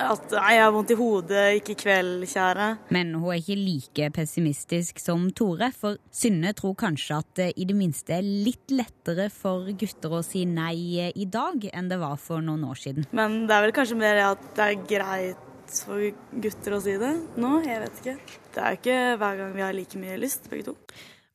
At 0.00 0.32
nei, 0.32 0.54
jeg 0.56 0.64
har 0.64 0.72
vondt 0.74 0.92
i 0.94 0.96
hodet, 0.98 1.42
ikke 1.60 1.74
i 1.74 1.78
kveld, 1.82 2.24
kjære. 2.30 2.68
Men 2.94 3.12
hun 3.18 3.34
er 3.34 3.42
ikke 3.42 3.58
like 3.58 4.08
pessimistisk 4.16 5.02
som 5.02 5.28
Tore, 5.36 5.70
for 5.76 6.00
Synne 6.14 6.54
tror 6.56 6.74
kanskje 6.80 7.18
at 7.20 7.30
det 7.36 7.50
i 7.60 7.66
det 7.68 7.76
minste 7.76 8.16
er 8.16 8.24
litt 8.26 8.72
lettere 8.72 9.28
for 9.34 9.68
gutter 9.78 10.16
å 10.16 10.22
si 10.26 10.46
nei 10.48 11.10
i 11.10 11.28
dag 11.28 11.68
enn 11.72 11.92
det 11.92 12.00
var 12.00 12.16
for 12.20 12.42
noen 12.44 12.64
år 12.70 12.80
siden. 12.80 13.06
Men 13.16 13.44
det 13.50 13.56
er 13.56 13.66
vel 13.66 13.76
kanskje 13.76 14.00
mer 14.00 14.24
at 14.30 14.50
det 14.56 14.66
er 14.66 14.82
greit 14.88 15.46
for 15.84 16.02
gutter 16.42 16.76
å 16.76 16.82
si 16.82 16.96
det 16.98 17.14
nå. 17.38 17.54
Jeg 17.66 17.84
vet 17.84 18.02
ikke. 18.02 18.18
Det 18.50 18.64
er 18.64 18.74
jo 18.74 18.80
ikke 18.80 19.00
hver 19.22 19.40
gang 19.42 19.56
vi 19.56 19.66
har 19.66 19.76
like 19.76 20.02
mye 20.02 20.18
lyst, 20.20 20.50
begge 20.50 20.72
to. 20.72 20.76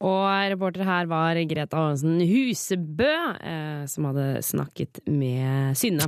Og 0.05 0.25
reporter 0.51 0.83
her 0.83 1.07
var 1.07 1.39
Greta 1.47 1.85
Aasen 1.85 2.19
Husebø, 2.19 3.13
eh, 3.39 3.85
som 3.87 4.09
hadde 4.09 4.43
snakket 4.43 4.99
med 5.07 5.77
Synne. 5.79 6.03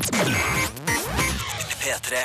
P3. 1.77 2.19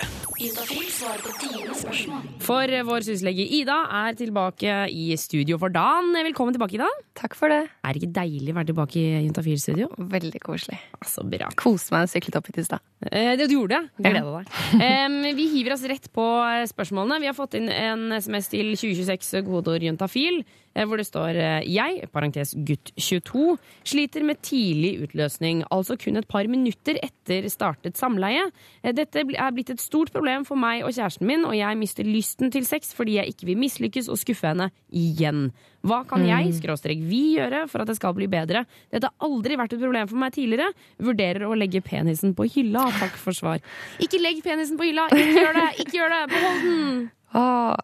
For 2.42 2.72
vår 2.88 3.04
syslege 3.06 3.44
Ida 3.58 3.76
er 4.02 4.16
tilbake 4.18 4.76
i 4.90 5.12
studio 5.20 5.58
for 5.60 5.72
dagen. 5.74 6.14
Velkommen 6.26 6.56
tilbake, 6.56 6.78
Ida. 6.78 6.88
Takk 7.18 7.36
for 7.38 7.52
det. 7.52 7.60
Er 7.84 7.94
det 7.94 8.02
ikke 8.02 8.16
deilig 8.16 8.54
å 8.54 8.56
være 8.58 8.70
tilbake 8.72 8.98
i 8.98 9.20
Juntafil-studio? 9.26 9.90
Veldig 10.12 10.40
koselig. 10.42 10.80
Så 11.06 11.24
bra. 11.28 11.50
Koste 11.60 11.94
meg 11.94 12.08
og 12.08 12.12
syklet 12.14 12.38
opp 12.40 12.48
hit 12.50 12.62
i 12.62 12.66
stad. 12.66 12.82
Eh, 13.10 13.34
det 13.38 13.50
du 13.50 13.56
gjorde 13.58 13.82
det. 13.82 14.08
Gleda 14.08 14.24
deg. 14.38 14.56
um, 14.80 15.18
vi 15.36 15.48
hiver 15.56 15.76
oss 15.76 15.86
rett 15.90 16.08
på 16.16 16.26
spørsmålene. 16.72 17.20
Vi 17.22 17.30
har 17.30 17.36
fått 17.36 17.58
inn 17.60 17.68
en 17.72 18.08
SMS 18.16 18.50
til 18.52 18.72
2026 18.74 19.44
godord 19.46 19.84
juntafil, 19.84 20.40
eh, 20.42 20.61
hvor 20.88 21.00
det 21.00 21.06
står 21.08 21.38
eh, 21.38 21.66
jeg, 21.68 22.08
parentes 22.12 22.54
gutt 22.68 22.92
22, 22.96 23.56
sliter 23.88 24.24
med 24.26 24.40
tidlig 24.44 24.94
utløsning, 25.06 25.64
altså 25.74 25.98
kun 26.00 26.20
et 26.20 26.28
par 26.30 26.48
minutter 26.50 26.98
etter 27.04 27.48
startet 27.52 28.00
samleie. 28.00 28.46
Eh, 28.82 28.94
Dette 28.96 29.24
er 29.24 29.52
blitt 29.54 29.72
et 29.74 29.82
stort 29.82 30.12
problem 30.14 30.46
for 30.48 30.60
meg 30.60 30.86
og 30.86 30.94
kjæresten 30.96 31.28
min, 31.28 31.44
og 31.48 31.56
jeg 31.58 31.80
mister 31.80 32.08
lysten 32.08 32.52
til 32.54 32.66
sex 32.68 32.94
fordi 32.96 33.18
jeg 33.20 33.34
ikke 33.34 33.50
vil 33.52 33.60
mislykkes 33.62 34.08
og 34.12 34.20
skuffe 34.20 34.48
henne 34.52 34.70
igjen. 34.88 35.50
Hva 35.82 36.04
kan 36.06 36.22
jeg, 36.22 36.52
skråstrek 36.60 37.00
vi, 37.02 37.34
gjøre 37.36 37.64
for 37.70 37.82
at 37.82 37.90
det 37.90 37.96
skal 37.98 38.14
bli 38.14 38.28
bedre? 38.30 38.62
Dette 38.92 39.08
har 39.10 39.26
aldri 39.26 39.56
vært 39.58 39.74
et 39.74 39.82
problem 39.82 40.06
for 40.10 40.20
meg 40.22 40.34
tidligere. 40.36 40.68
Vurderer 41.02 41.48
å 41.48 41.56
legge 41.58 41.82
penisen 41.82 42.36
på 42.38 42.46
hylla. 42.54 42.86
Takk 43.00 43.18
for 43.18 43.34
svar. 43.34 43.58
Ikke 44.02 44.20
legg 44.22 44.38
penisen 44.46 44.78
på 44.78 44.86
hylla! 44.86 45.08
Ikke 45.10 45.42
gjør 45.42 45.58
det! 45.58 45.66
Ikke 45.82 45.98
gjør 45.98 46.14
det! 46.14 46.22
Behold 46.36 46.62
den! 46.68 47.02
Åh. 47.38 47.76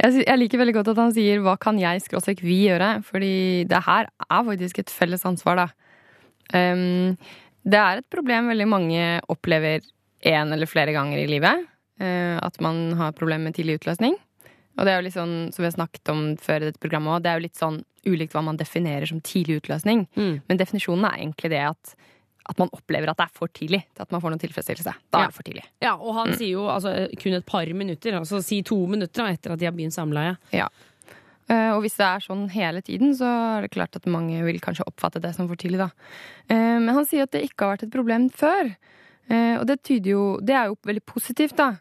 Jeg, 0.00 0.38
liker 0.38 0.60
veldig 0.60 0.74
godt 0.78 0.92
at 0.92 1.00
han 1.00 1.12
sier 1.12 1.42
'hva 1.44 1.56
kan 1.60 1.78
jeg 1.80 2.04
skråstrek 2.04 2.40
vi 2.44 2.66
gjøre', 2.68 3.02
fordi 3.04 3.64
det 3.68 3.82
her 3.84 4.08
er 4.08 4.46
faktisk 4.48 4.78
et 4.80 4.92
felles 4.92 5.24
ansvar, 5.28 5.56
da. 5.56 5.68
Um, 6.54 7.16
det 7.66 7.78
er 7.80 7.98
et 7.98 8.10
problem 8.12 8.48
veldig 8.48 8.68
mange 8.68 9.02
opplever 9.28 9.82
én 10.24 10.52
eller 10.52 10.66
flere 10.66 10.94
ganger 10.94 11.18
i 11.18 11.26
livet. 11.28 11.66
Uh, 12.00 12.36
at 12.40 12.60
man 12.60 12.92
har 12.96 13.16
problemer 13.16 13.48
med 13.48 13.56
tidlig 13.56 13.80
utløsning. 13.80 14.16
Og 14.76 14.84
det 14.84 14.92
er 14.92 14.98
jo 15.00 15.06
litt 15.06 15.16
sånn, 15.16 15.36
som 15.52 15.64
vi 15.64 15.70
har 15.70 15.76
snakket 15.76 16.12
om 16.12 16.22
før 16.36 16.60
i 16.60 16.68
dette 16.68 16.82
programmet 16.82 17.14
også, 17.14 17.22
det 17.24 17.30
er 17.30 17.38
jo 17.38 17.46
litt 17.46 17.60
sånn 17.60 17.78
ulikt 18.06 18.36
hva 18.36 18.42
man 18.44 18.58
definerer 18.60 19.08
som 19.08 19.22
tidlig 19.24 19.62
utløsning. 19.62 20.04
Mm. 20.14 20.34
Men 20.46 20.60
definisjonen 20.60 21.08
er 21.08 21.22
egentlig 21.22 21.52
det 21.54 21.62
at, 21.64 21.96
at 22.48 22.58
man 22.58 22.68
opplever 22.72 23.10
at 23.10 23.16
det 23.18 23.26
er 23.26 23.32
for 23.34 23.48
tidlig 23.48 23.82
til 23.94 24.02
at 24.02 24.12
man 24.14 24.20
får 24.22 24.30
noen 24.34 24.42
tilfredsstillelse. 24.42 24.92
Da 25.10 25.18
Ja. 25.18 25.24
er 25.24 25.26
det 25.32 25.34
for 25.34 25.42
tidlig. 25.42 25.64
Ja, 25.82 25.94
og 25.96 26.14
han 26.14 26.32
sier 26.36 26.52
jo 26.52 26.66
altså, 26.70 26.92
kun 27.18 27.34
et 27.34 27.46
par 27.46 27.66
minutter, 27.74 28.12
altså 28.20 28.42
si 28.42 28.62
to 28.62 28.86
minutter 28.86 29.26
etter 29.32 29.52
at 29.52 29.58
de 29.58 29.64
har 29.66 29.72
begynt 29.74 29.92
samleie. 29.96 30.36
Ja. 30.52 30.68
Eh, 31.48 31.70
Og 31.76 31.82
hvis 31.82 31.96
det 31.96 32.06
er 32.06 32.20
sånn 32.20 32.48
hele 32.50 32.82
tiden, 32.82 33.12
så 33.14 33.26
er 33.58 33.60
det 33.62 33.70
klart 33.70 33.94
at 33.96 34.06
mange 34.06 34.42
vil 34.44 34.58
kanskje 34.60 34.86
oppfatte 34.86 35.20
det 35.22 35.34
som 35.36 35.46
for 35.48 35.54
tidlig, 35.56 35.78
da. 35.78 35.90
Eh, 36.50 36.78
Men 36.80 36.88
han 36.94 37.04
sier 37.06 37.22
at 37.22 37.30
det 37.30 37.42
ikke 37.50 37.64
har 37.66 37.76
vært 37.76 37.84
et 37.84 37.92
problem 37.94 38.30
før. 38.30 38.74
Eh, 39.30 39.58
Og 39.58 39.66
det 39.66 39.82
tyder 39.82 40.10
jo 40.10 40.38
Det 40.40 40.54
er 40.54 40.66
jo 40.66 40.76
veldig 40.84 41.04
positivt, 41.06 41.56
da. 41.56 41.76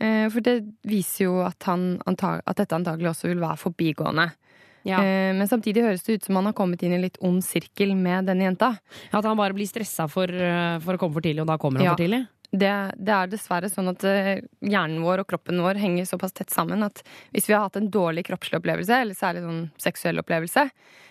For 0.00 0.40
det 0.40 0.64
viser 0.88 1.24
jo 1.26 1.42
at, 1.44 1.62
han, 1.64 2.00
at 2.06 2.56
dette 2.56 2.72
antagelig 2.72 3.10
også 3.10 3.28
vil 3.28 3.38
være 3.40 3.58
forbigående. 3.60 4.30
Ja. 4.88 4.98
Eh, 5.02 5.32
Men 5.36 5.48
samtidig 5.48 5.84
høres 5.84 6.02
det 6.06 6.18
ut 6.20 6.24
som 6.24 6.36
han 6.40 6.46
har 6.50 6.56
kommet 6.56 6.82
inn 6.82 6.92
i 6.92 6.98
en 6.98 7.04
litt 7.04 7.18
ond 7.20 7.42
sirkel 7.44 7.94
med 7.96 8.26
denne 8.26 8.48
jenta. 8.48 8.78
At 9.12 9.24
han 9.24 9.36
bare 9.36 9.54
blir 9.56 9.68
stressa 9.68 10.08
for, 10.08 10.26
uh, 10.26 10.78
for 10.80 10.96
å 10.96 10.98
komme 10.98 11.12
for 11.18 11.20
tidlig, 11.24 11.42
og 11.44 11.50
da 11.52 11.58
kommer 11.58 11.78
han 11.80 11.90
Ja. 11.90 11.96
for 11.96 12.04
tidlig? 12.04 12.26
det, 12.50 12.70
det 12.98 13.12
er 13.14 13.28
dessverre 13.30 13.68
sånn 13.70 13.92
at 13.92 14.02
eh, 14.08 14.40
hjernen 14.66 15.04
vår 15.04 15.22
og 15.22 15.28
kroppen 15.30 15.60
vår 15.62 15.78
henger 15.78 16.08
såpass 16.08 16.32
tett 16.34 16.50
sammen 16.50 16.82
at 16.82 17.02
hvis 17.30 17.46
vi 17.46 17.54
har 17.54 17.68
hatt 17.68 17.76
en 17.78 17.90
dårlig 17.94 18.24
kroppslig 18.26 18.58
opplevelse, 18.58 18.96
eller 19.04 19.14
særlig 19.14 19.44
sånn 19.44 19.60
seksuell 19.78 20.18
opplevelse, 20.18 20.64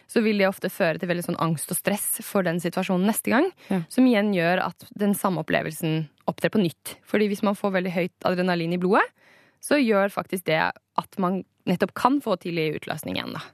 så 0.10 0.24
vil 0.26 0.42
det 0.42 0.50
ofte 0.50 0.72
føre 0.74 1.00
til 1.00 1.08
veldig 1.12 1.28
sånn 1.30 1.40
angst 1.40 1.72
og 1.72 1.78
stress 1.80 2.20
for 2.26 2.44
den 2.44 2.60
situasjonen 2.60 3.08
neste 3.08 3.32
gang. 3.32 3.48
Ja. 3.70 3.84
Som 3.94 4.10
igjen 4.10 4.34
gjør 4.36 4.66
at 4.66 4.88
den 4.98 5.14
samme 5.16 5.44
opplevelsen 5.46 6.10
opptrer 6.28 6.52
på 6.52 6.60
nytt. 6.60 6.98
Fordi 7.08 7.30
hvis 7.30 7.44
man 7.46 7.56
får 7.56 7.76
veldig 7.78 7.94
høyt 7.94 8.28
adrenalin 8.28 8.74
i 8.76 8.82
blodet, 8.82 9.06
så 9.64 9.78
gjør 9.80 10.12
faktisk 10.12 10.48
det 10.50 10.60
at 10.60 11.20
man 11.22 11.44
nettopp 11.70 11.94
kan 11.94 12.20
få 12.26 12.36
tidlig 12.42 12.82
utløsning 12.82 13.16
igjen, 13.20 13.38
da. 13.38 13.46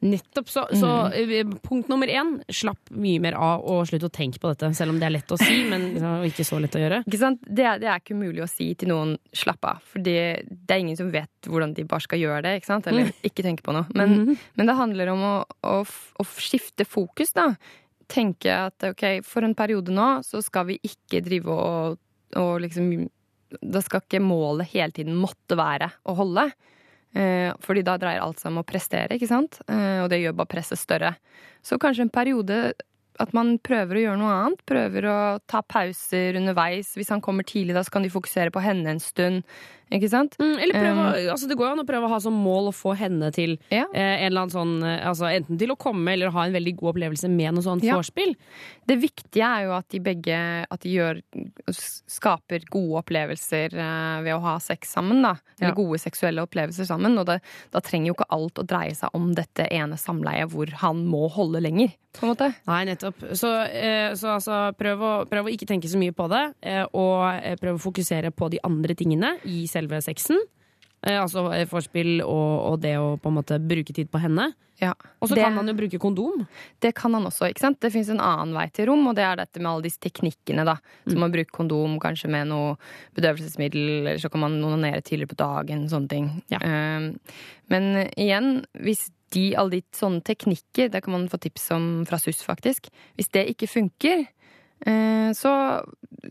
Nettopp. 0.00 0.48
Så, 0.48 0.64
så 0.72 0.90
mm. 1.12 1.58
punkt 1.60 1.88
nummer 1.92 2.08
én, 2.08 2.38
slapp 2.48 2.88
mye 2.96 3.20
mer 3.20 3.36
av 3.36 3.64
og 3.68 3.82
slutt 3.88 4.06
å 4.08 4.12
tenke 4.12 4.40
på 4.40 4.48
dette. 4.48 4.70
Selv 4.76 4.94
om 4.94 5.00
det 5.00 5.08
er 5.10 5.14
lett 5.18 5.34
å 5.34 5.38
si, 5.40 5.58
men 5.70 5.90
er 5.98 6.24
ikke 6.28 6.46
så 6.48 6.60
lett 6.62 6.76
å 6.78 6.80
gjøre. 6.80 7.02
Ikke 7.04 7.20
sant? 7.20 7.42
Det, 7.44 7.66
det 7.82 7.90
er 7.90 8.00
ikke 8.00 8.16
mulig 8.16 8.44
å 8.44 8.48
si 8.50 8.70
til 8.80 8.92
noen 8.94 9.16
'slapp 9.36 9.68
av', 9.68 9.82
for 9.92 10.04
det, 10.04 10.48
det 10.48 10.76
er 10.76 10.82
ingen 10.84 10.96
som 10.96 11.12
vet 11.12 11.50
hvordan 11.50 11.74
de 11.76 11.84
bare 11.88 12.06
skal 12.06 12.22
gjøre 12.22 12.42
det. 12.46 12.54
ikke 12.60 12.70
sant? 12.70 12.88
Eller 12.88 13.12
ikke 13.26 13.44
tenke 13.44 13.66
på 13.66 13.76
noe. 13.76 13.84
Men, 13.92 14.16
mm. 14.24 14.48
men 14.56 14.72
det 14.72 14.78
handler 14.80 15.12
om 15.12 15.26
å, 15.26 15.36
å, 15.68 15.76
å 15.84 16.28
skifte 16.32 16.88
fokus, 16.88 17.34
da. 17.36 17.50
Tenke 18.10 18.56
at 18.66 18.88
ok, 18.88 19.20
for 19.26 19.46
en 19.46 19.54
periode 19.54 19.92
nå 19.94 20.08
så 20.26 20.40
skal 20.42 20.66
vi 20.72 20.80
ikke 20.86 21.20
drive 21.22 21.52
og, 21.52 22.00
og 22.40 22.56
liksom 22.64 23.06
Da 23.50 23.80
skal 23.82 24.02
ikke 24.02 24.22
målet 24.22 24.72
hele 24.72 24.94
tiden 24.94 25.16
måtte 25.18 25.58
være 25.58 25.92
å 26.06 26.16
holde. 26.18 26.48
Eh, 27.14 27.50
fordi 27.64 27.82
da 27.86 27.96
dreier 27.98 28.22
alt 28.22 28.38
seg 28.38 28.52
om 28.52 28.60
å 28.62 28.66
prestere, 28.66 29.16
ikke 29.16 29.30
sant? 29.30 29.58
Eh, 29.66 29.98
og 30.04 30.10
det 30.12 30.20
gjør 30.22 30.36
bare 30.38 30.52
presset 30.52 30.78
større. 30.78 31.16
Så 31.66 31.78
kanskje 31.82 32.06
en 32.06 32.14
periode 32.14 32.60
at 33.20 33.34
man 33.36 33.58
prøver 33.58 33.98
å 34.00 34.04
gjøre 34.06 34.18
noe 34.20 34.36
annet. 34.36 34.62
Prøver 34.66 35.06
å 35.10 35.18
ta 35.46 35.60
pauser 35.62 36.38
underveis. 36.40 36.94
Hvis 36.96 37.10
han 37.12 37.20
kommer 37.20 37.44
tidlig, 37.44 37.74
da 37.76 37.82
så 37.84 37.92
kan 37.92 38.02
de 38.06 38.08
fokusere 38.12 38.50
på 38.54 38.62
henne 38.64 38.86
en 38.94 38.98
stund. 39.02 39.42
Ikke 39.90 40.06
sant? 40.08 40.36
Mm, 40.38 40.52
eller 40.62 40.74
prøve, 40.78 41.02
å- 41.02 41.30
altså 41.32 41.48
det 41.50 41.56
går 41.58 41.66
jo 41.66 41.72
an 41.74 41.80
å 41.82 41.86
prøve 41.88 42.06
å 42.06 42.12
ha 42.12 42.18
som 42.22 42.32
mål 42.32 42.68
å 42.70 42.74
få 42.76 42.92
henne 42.96 43.32
til 43.34 43.56
Ja. 43.74 43.86
eh, 43.92 44.22
en 44.22 44.30
eller 44.30 44.42
annen 44.46 44.54
sånn 44.54 44.84
eh, 44.86 45.02
altså 45.04 45.26
Enten 45.34 45.58
til 45.58 45.68
å 45.72 45.76
komme 45.76 46.12
eller 46.12 46.30
ha 46.30 46.44
en 46.46 46.52
veldig 46.54 46.76
god 46.78 46.94
opplevelse 46.94 47.28
med 47.28 47.54
noe 47.54 47.62
sånt 47.66 47.82
Ja. 47.82 47.98
Det 48.86 48.96
viktige 49.02 49.42
er 49.42 49.64
jo 49.66 49.72
at 49.74 49.88
de 49.90 49.98
begge 49.98 50.38
at 50.70 50.80
de 50.86 50.90
gjør, 50.94 51.20
skaper 52.06 52.64
gode 52.70 53.00
opplevelser 53.02 53.74
eh, 53.74 54.20
ved 54.22 54.34
å 54.36 54.40
ha 54.44 54.56
sex 54.62 54.94
sammen. 54.94 55.22
da. 55.22 55.34
Eller 55.60 55.70
Ja. 55.70 55.74
gode 55.74 55.98
seksuelle 55.98 56.42
opplevelser 56.46 56.86
sammen. 56.86 57.18
Og 57.18 57.26
det, 57.26 57.40
da 57.72 57.80
trenger 57.80 58.06
jo 58.08 58.14
ikke 58.14 58.30
alt 58.30 58.54
å 58.54 58.66
dreie 58.66 58.94
seg 58.94 59.10
om 59.14 59.34
dette 59.34 59.66
ene 59.70 59.96
samleiet 59.98 60.50
hvor 60.50 60.70
han 60.84 61.04
må 61.06 61.28
holde 61.30 61.60
lenger. 61.60 61.92
på 62.12 62.24
en 62.26 62.34
måte. 62.34 62.54
Nei, 62.66 62.84
nettopp. 62.86 63.09
Så, 63.36 63.50
eh, 63.66 64.12
så 64.18 64.34
altså, 64.36 64.60
prøv 64.78 65.04
å, 65.04 65.12
prøv 65.30 65.48
å 65.48 65.52
ikke 65.52 65.68
tenke 65.68 65.90
så 65.90 66.00
mye 66.00 66.14
på 66.16 66.28
det, 66.32 66.44
eh, 66.62 66.84
og 66.96 67.26
eh, 67.36 67.58
prøv 67.60 67.78
å 67.78 67.82
fokusere 67.82 68.32
på 68.34 68.50
de 68.52 68.62
andre 68.66 68.96
tingene 68.98 69.36
i 69.48 69.64
selve 69.70 70.02
sexen. 70.04 70.40
Eh, 71.00 71.16
altså 71.16 71.46
forspill 71.70 72.18
og, 72.24 72.50
og 72.72 72.82
det 72.82 72.96
å 73.00 73.14
på 73.20 73.30
en 73.30 73.38
måte 73.38 73.60
bruke 73.62 73.94
tid 73.96 74.10
på 74.12 74.20
henne. 74.20 74.50
Ja. 74.80 74.94
Og 75.20 75.28
så 75.28 75.36
kan 75.36 75.58
han 75.58 75.68
jo 75.68 75.74
bruke 75.76 76.00
kondom. 76.00 76.46
Det 76.80 76.94
kan 76.96 77.12
han 77.12 77.28
også, 77.28 77.50
ikke 77.50 77.62
sant? 77.62 77.78
Det 77.84 77.90
fins 77.92 78.08
en 78.12 78.22
annen 78.24 78.54
vei 78.56 78.66
til 78.72 78.88
rom, 78.88 79.04
og 79.10 79.16
det 79.18 79.26
er 79.26 79.36
dette 79.42 79.60
med 79.60 79.68
alle 79.68 79.84
disse 79.84 80.00
teknikkene, 80.00 80.64
da. 80.64 80.78
Som 81.04 81.26
å 81.26 81.30
bruke 81.32 81.52
kondom, 81.52 81.98
kanskje 82.00 82.30
med 82.32 82.48
noe 82.48 82.74
bedøvelsesmiddel, 83.18 83.90
eller 83.98 84.20
så 84.22 84.32
kan 84.32 84.46
man 84.46 84.56
onanere 84.64 85.04
tidligere 85.04 85.34
på 85.34 85.40
dagen, 85.42 85.84
sånne 85.92 86.12
ting. 86.12 86.30
Ja. 86.52 86.62
Um, 86.64 87.12
men 87.72 87.90
igjen, 88.16 88.62
hvis 88.80 89.10
de, 89.34 89.46
alle 89.58 89.78
de 89.78 89.96
sånne 89.96 90.22
teknikker, 90.26 90.90
det 90.92 91.02
kan 91.04 91.14
man 91.16 91.28
få 91.30 91.40
tips 91.42 91.70
om 91.76 91.88
fra 92.08 92.18
SUS, 92.20 92.42
faktisk. 92.46 92.90
Hvis 93.18 93.32
det 93.34 93.46
ikke 93.52 93.70
funker, 93.70 94.24
eh, 94.86 95.30
så 95.36 95.52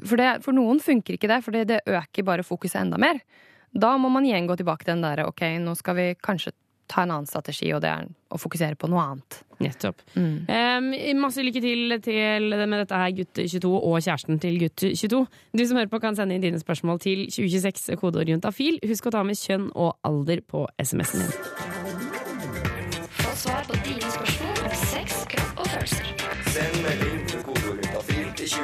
for, 0.06 0.16
det, 0.20 0.32
for 0.46 0.56
noen 0.56 0.82
funker 0.84 1.18
ikke 1.18 1.32
det, 1.32 1.42
for 1.46 1.56
det, 1.56 1.68
det 1.72 1.84
øker 1.88 2.28
bare 2.28 2.48
fokuset 2.48 2.82
enda 2.84 3.00
mer. 3.02 3.22
Da 3.70 3.96
må 4.02 4.10
man 4.10 4.26
igjen 4.26 4.50
gå 4.50 4.58
tilbake 4.58 4.86
til 4.86 4.96
den 4.96 5.06
derre 5.06 5.28
ok, 5.30 5.46
nå 5.62 5.76
skal 5.78 5.98
vi 6.00 6.10
kanskje 6.18 6.56
ta 6.90 7.04
en 7.06 7.12
annen 7.14 7.30
strategi, 7.30 7.70
og 7.76 7.84
det 7.84 7.92
er 7.92 8.08
å 8.34 8.40
fokusere 8.42 8.78
på 8.80 8.90
noe 8.90 9.04
annet. 9.12 9.40
Nettopp. 9.60 10.02
Mm. 10.16 10.48
Um, 10.48 10.88
masse 11.22 11.44
lykke 11.44 11.62
til, 11.62 11.98
til 12.06 12.56
med 12.64 12.82
dette 12.82 13.02
her, 13.02 13.12
gutt 13.18 13.42
22, 13.44 13.74
og 13.76 14.00
kjæresten 14.00 14.40
til 14.42 14.58
gutt 14.64 14.86
22. 14.86 15.20
Du 15.54 15.66
som 15.66 15.82
hører 15.82 15.92
på, 15.92 16.02
kan 16.02 16.18
sende 16.18 16.38
inn 16.38 16.48
dine 16.48 16.62
spørsmål 16.62 17.02
til 17.04 17.28
2026, 17.28 17.92
kodeord 18.02 18.32
juntafil. 18.34 18.82
Husk 18.90 19.12
å 19.12 19.14
ta 19.20 19.26
med 19.28 19.38
kjønn 19.38 19.70
og 19.76 19.94
alder 20.08 20.42
på 20.42 20.66
SMS-en 20.82 21.28
din. 21.28 21.79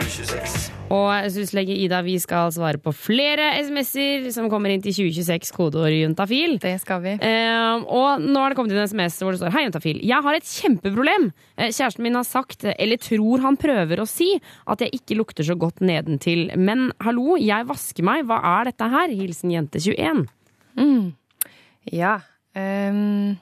2026. 0.02 0.72
Og 0.94 1.28
SUS-lege 1.34 1.76
Ida, 1.82 2.02
vi 2.06 2.16
skal 2.22 2.52
svare 2.54 2.80
på 2.82 2.92
flere 2.96 3.52
SMS-er 3.64 4.28
som 4.36 4.50
kommer 4.52 4.74
inn 4.74 4.84
til 4.84 4.94
2026, 4.96 5.52
kodeord 5.56 5.96
juntafil. 5.96 6.58
Det 6.62 6.76
skal 6.84 7.02
vi. 7.04 7.14
Eh, 7.18 7.86
og 7.86 8.24
nå 8.24 8.42
har 8.42 8.54
det 8.54 8.60
kommet 8.60 8.76
inn 8.76 8.82
en 8.84 8.90
SMS 8.92 9.18
hvor 9.24 9.34
det 9.34 9.42
står 9.42 9.56
Hei, 9.56 9.66
juntafil. 9.68 10.02
Jeg 10.06 10.26
har 10.28 10.38
et 10.38 10.52
kjempeproblem. 10.52 11.30
Eh, 11.58 11.72
kjæresten 11.72 12.06
min 12.06 12.20
har 12.20 12.28
sagt, 12.28 12.68
eller 12.76 13.02
tror 13.02 13.46
han 13.48 13.60
prøver 13.62 14.04
å 14.04 14.10
si, 14.10 14.30
at 14.70 14.84
jeg 14.84 15.00
ikke 15.00 15.18
lukter 15.22 15.48
så 15.48 15.58
godt 15.60 15.82
nedentil. 15.86 16.52
Men 16.60 16.92
hallo, 17.04 17.40
jeg 17.42 17.70
vasker 17.72 18.06
meg. 18.06 18.28
Hva 18.30 18.42
er 18.60 18.70
dette 18.72 18.92
her? 18.94 19.16
Hilsen 19.16 19.56
jente21. 19.56 20.28
Mm. 20.78 21.10
Ja. 21.96 22.20
Um 22.56 23.36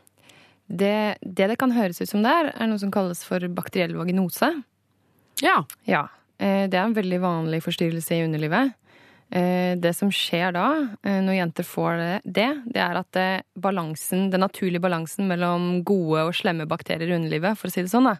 det, 0.73 1.17
det, 1.21 1.47
det 1.51 1.57
kan 1.59 1.73
høres 1.75 2.01
ut 2.01 2.09
som 2.09 2.23
det 2.23 2.31
er, 2.31 2.51
er 2.55 2.69
noe 2.69 2.81
som 2.81 2.91
kalles 2.93 3.21
for 3.27 3.43
bakteriell 3.53 3.95
vaginose. 3.99 4.49
Ja. 5.43 5.63
ja 5.89 6.07
eh, 6.39 6.65
Det 6.69 6.77
er 6.77 6.85
en 6.85 6.95
veldig 6.95 7.19
vanlig 7.23 7.61
forstyrrelse 7.65 8.15
i 8.15 8.23
underlivet. 8.25 8.73
Eh, 9.33 9.75
Det 9.75 9.93
som 9.95 10.11
skjer 10.11 10.53
da, 10.53 10.67
eh, 11.03 11.21
når 11.21 11.39
jenter 11.39 11.63
får 11.63 12.21
det, 12.23 12.49
det, 12.73 12.81
er 12.81 12.99
at 13.01 13.45
balansen, 13.55 14.29
den 14.29 14.41
naturlige 14.41 14.81
balansen 14.81 15.27
mellom 15.27 15.83
gode 15.83 16.27
og 16.27 16.35
slemme 16.35 16.67
bakterier 16.67 17.09
i 17.09 17.17
underlivet, 17.17 17.57
for 17.57 17.67
å 17.67 17.71
si 17.73 17.81
det 17.81 17.91
sånn, 17.91 18.11
da, 18.11 18.17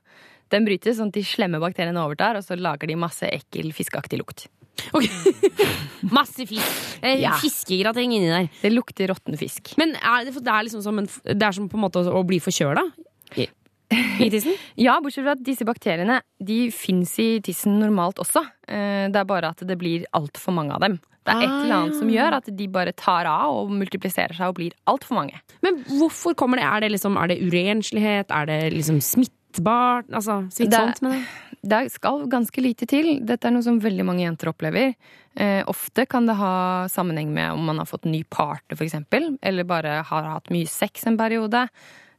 den 0.50 0.66
brytes 0.66 0.98
sånn 0.98 1.10
at 1.10 1.18
de 1.18 1.24
slemme 1.24 1.62
bakteriene 1.62 2.02
overtar, 2.02 2.38
og 2.38 2.44
så 2.44 2.58
lager 2.60 2.88
de 2.88 2.96
masse 2.96 3.26
ekkel, 3.26 3.72
fiskeaktig 3.74 4.20
lukt. 4.20 4.48
Masse 6.18 6.46
fisk. 6.50 7.00
Ja. 7.06 7.36
Fiskegrateng 7.40 8.12
inni 8.18 8.32
der. 8.32 8.48
Det 8.62 8.72
lukter 8.74 9.12
råtten 9.14 9.38
fisk. 9.40 9.76
Men 9.78 9.94
er 9.96 10.26
det, 10.26 10.34
det 10.44 10.50
er 10.52 10.66
liksom 10.66 10.82
som 10.84 10.98
en, 11.00 11.08
det 11.08 11.46
er 11.46 11.56
som 11.56 11.70
på 11.70 11.78
en 11.78 11.86
måte 11.86 12.02
å 12.10 12.24
bli 12.28 12.42
forkjøla? 12.44 12.84
I, 13.92 14.30
tissen? 14.30 14.56
Ja, 14.80 15.00
bortsett 15.04 15.24
fra 15.26 15.36
at 15.36 15.44
disse 15.46 15.66
bakteriene 15.68 16.22
de 16.44 16.70
fins 16.72 17.18
i 17.20 17.40
tissen 17.46 17.80
normalt 17.82 18.22
også. 18.24 18.44
Eh, 18.68 19.10
Det 19.14 19.20
er 19.20 19.26
bare 19.30 19.50
at 19.54 19.64
det 19.68 19.78
blir 19.78 20.06
altfor 20.14 20.54
mange 20.56 20.74
av 20.74 20.82
dem. 20.86 21.00
Det 21.24 21.32
er 21.32 21.44
et 21.46 21.50
Ah, 21.50 21.60
eller 21.64 21.76
annet 21.78 21.96
som 22.02 22.10
gjør 22.12 22.34
at 22.36 22.50
de 22.52 22.66
bare 22.68 22.92
tar 23.00 23.26
av 23.32 23.54
og 23.56 23.70
multipliserer 23.72 24.36
seg 24.36 24.50
og 24.50 24.56
blir 24.58 24.74
altfor 24.92 25.16
mange. 25.16 25.40
Men 25.64 25.78
hvorfor 25.88 26.36
kommer 26.36 26.60
det? 26.60 26.66
Er 26.68 26.82
det, 26.84 26.92
liksom, 26.98 27.16
er 27.16 27.28
det 27.32 27.38
urenslighet? 27.48 28.28
Er 28.36 28.46
det 28.50 28.58
liksom 28.74 29.00
smittbart? 29.00 30.10
Altså 30.12 30.42
smittsomt, 30.52 31.00
Det- 31.00 31.02
med 31.02 31.12
det? 31.14 31.24
Det 31.64 31.92
skal 31.94 32.26
ganske 32.28 32.60
lite 32.62 32.86
til. 32.86 33.22
Dette 33.24 33.46
er 33.48 33.52
noe 33.52 33.64
som 33.64 33.80
veldig 33.80 34.04
mange 34.04 34.26
jenter 34.26 34.50
opplever. 34.52 34.96
Eh, 35.38 35.64
ofte 35.66 36.06
kan 36.06 36.26
det 36.28 36.36
ha 36.36 36.88
sammenheng 36.92 37.30
med 37.32 37.54
om 37.54 37.64
man 37.72 37.78
har 37.78 37.86
fått 37.88 38.04
ny 38.04 38.24
partner, 38.26 38.76
eksempel, 38.76 39.38
eller 39.42 39.64
bare 39.64 40.04
har 40.04 40.24
hatt 40.28 40.50
mye 40.52 40.68
sex 40.68 41.08
en 41.08 41.16
periode. 41.18 41.70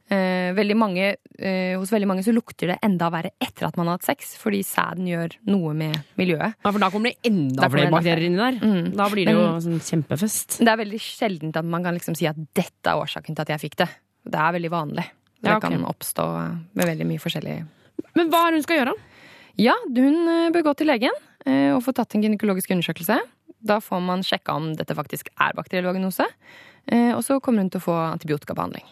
Eh, 0.05 0.51
veldig 0.53 0.75
mange, 0.77 1.15
eh, 1.39 1.73
hos 1.79 1.89
veldig 1.89 2.05
mange 2.07 2.21
så 2.21 2.29
lukter 2.31 2.67
det 2.69 2.75
enda 2.85 3.07
verre 3.09 3.31
etter 3.41 3.65
at 3.65 3.75
man 3.79 3.87
har 3.89 3.97
hatt 3.97 4.05
sex, 4.05 4.35
fordi 4.37 4.59
sæden 4.61 5.07
gjør 5.09 5.33
noe 5.49 5.73
med 5.73 5.97
miljøet. 6.19 6.53
Ja, 6.63 6.69
for 6.71 6.77
da 6.77 6.91
kommer 6.93 7.09
det 7.09 7.25
enda 7.31 7.69
flere 7.73 7.89
bakterier 7.89 8.27
inni 8.27 8.37
der. 8.37 8.59
Mm. 8.61 8.91
Da 8.95 9.07
blir 9.09 9.25
det 9.25 9.33
jo 9.33 9.41
Men- 9.41 9.61
sånn 9.65 9.81
kjempefest. 9.81 10.59
Det 10.59 10.67
er 10.67 10.77
veldig 10.77 10.99
sjeldent 11.01 11.57
at 11.57 11.65
man 11.65 11.83
kan 11.83 11.95
liksom 11.97 12.15
si 12.15 12.27
at 12.27 12.35
dette 12.53 12.85
er 12.85 13.01
årsaken 13.01 13.33
til 13.35 13.41
at 13.41 13.47
jeg 13.49 13.61
fikk 13.71 13.75
det. 13.77 13.89
Det 14.29 14.35
er 14.39 14.51
veldig 14.53 14.69
vanlig. 14.69 15.05
Det 15.41 15.49
Ja, 15.49 15.57
okay. 15.57 15.69
kan 15.71 15.83
oppstå 15.85 16.25
med 16.75 16.85
veldig 16.85 17.05
mye 17.05 17.19
forskjellig 17.19 17.65
Men 18.15 18.29
hva 18.29 18.47
er 18.47 18.51
hun 18.53 18.63
skal 18.63 18.77
gjøre? 18.85 18.93
Ja, 19.57 19.73
hun 19.87 20.27
eh, 20.27 20.49
bør 20.51 20.63
gå 20.69 20.75
til 20.77 20.87
legen 20.87 21.11
eh, 21.45 21.71
og 21.75 21.81
få 21.83 21.93
tatt 21.93 22.13
en 22.15 22.21
gynekologisk 22.21 22.69
undersøkelse. 22.69 23.19
Da 23.63 23.79
får 23.79 24.01
man 24.05 24.21
sjekka 24.21 24.53
om 24.55 24.75
dette 24.75 24.93
faktisk 24.95 25.29
er 25.39 25.53
bakteriell 25.53 25.85
vaginose. 25.85 26.25
Eh, 26.87 27.13
Og 27.15 27.23
så 27.23 27.41
kommer 27.41 27.59
hun 27.61 27.69
til 27.71 27.79
å 27.81 27.83
få 27.83 28.13
antibiotikabehandling. 28.13 28.83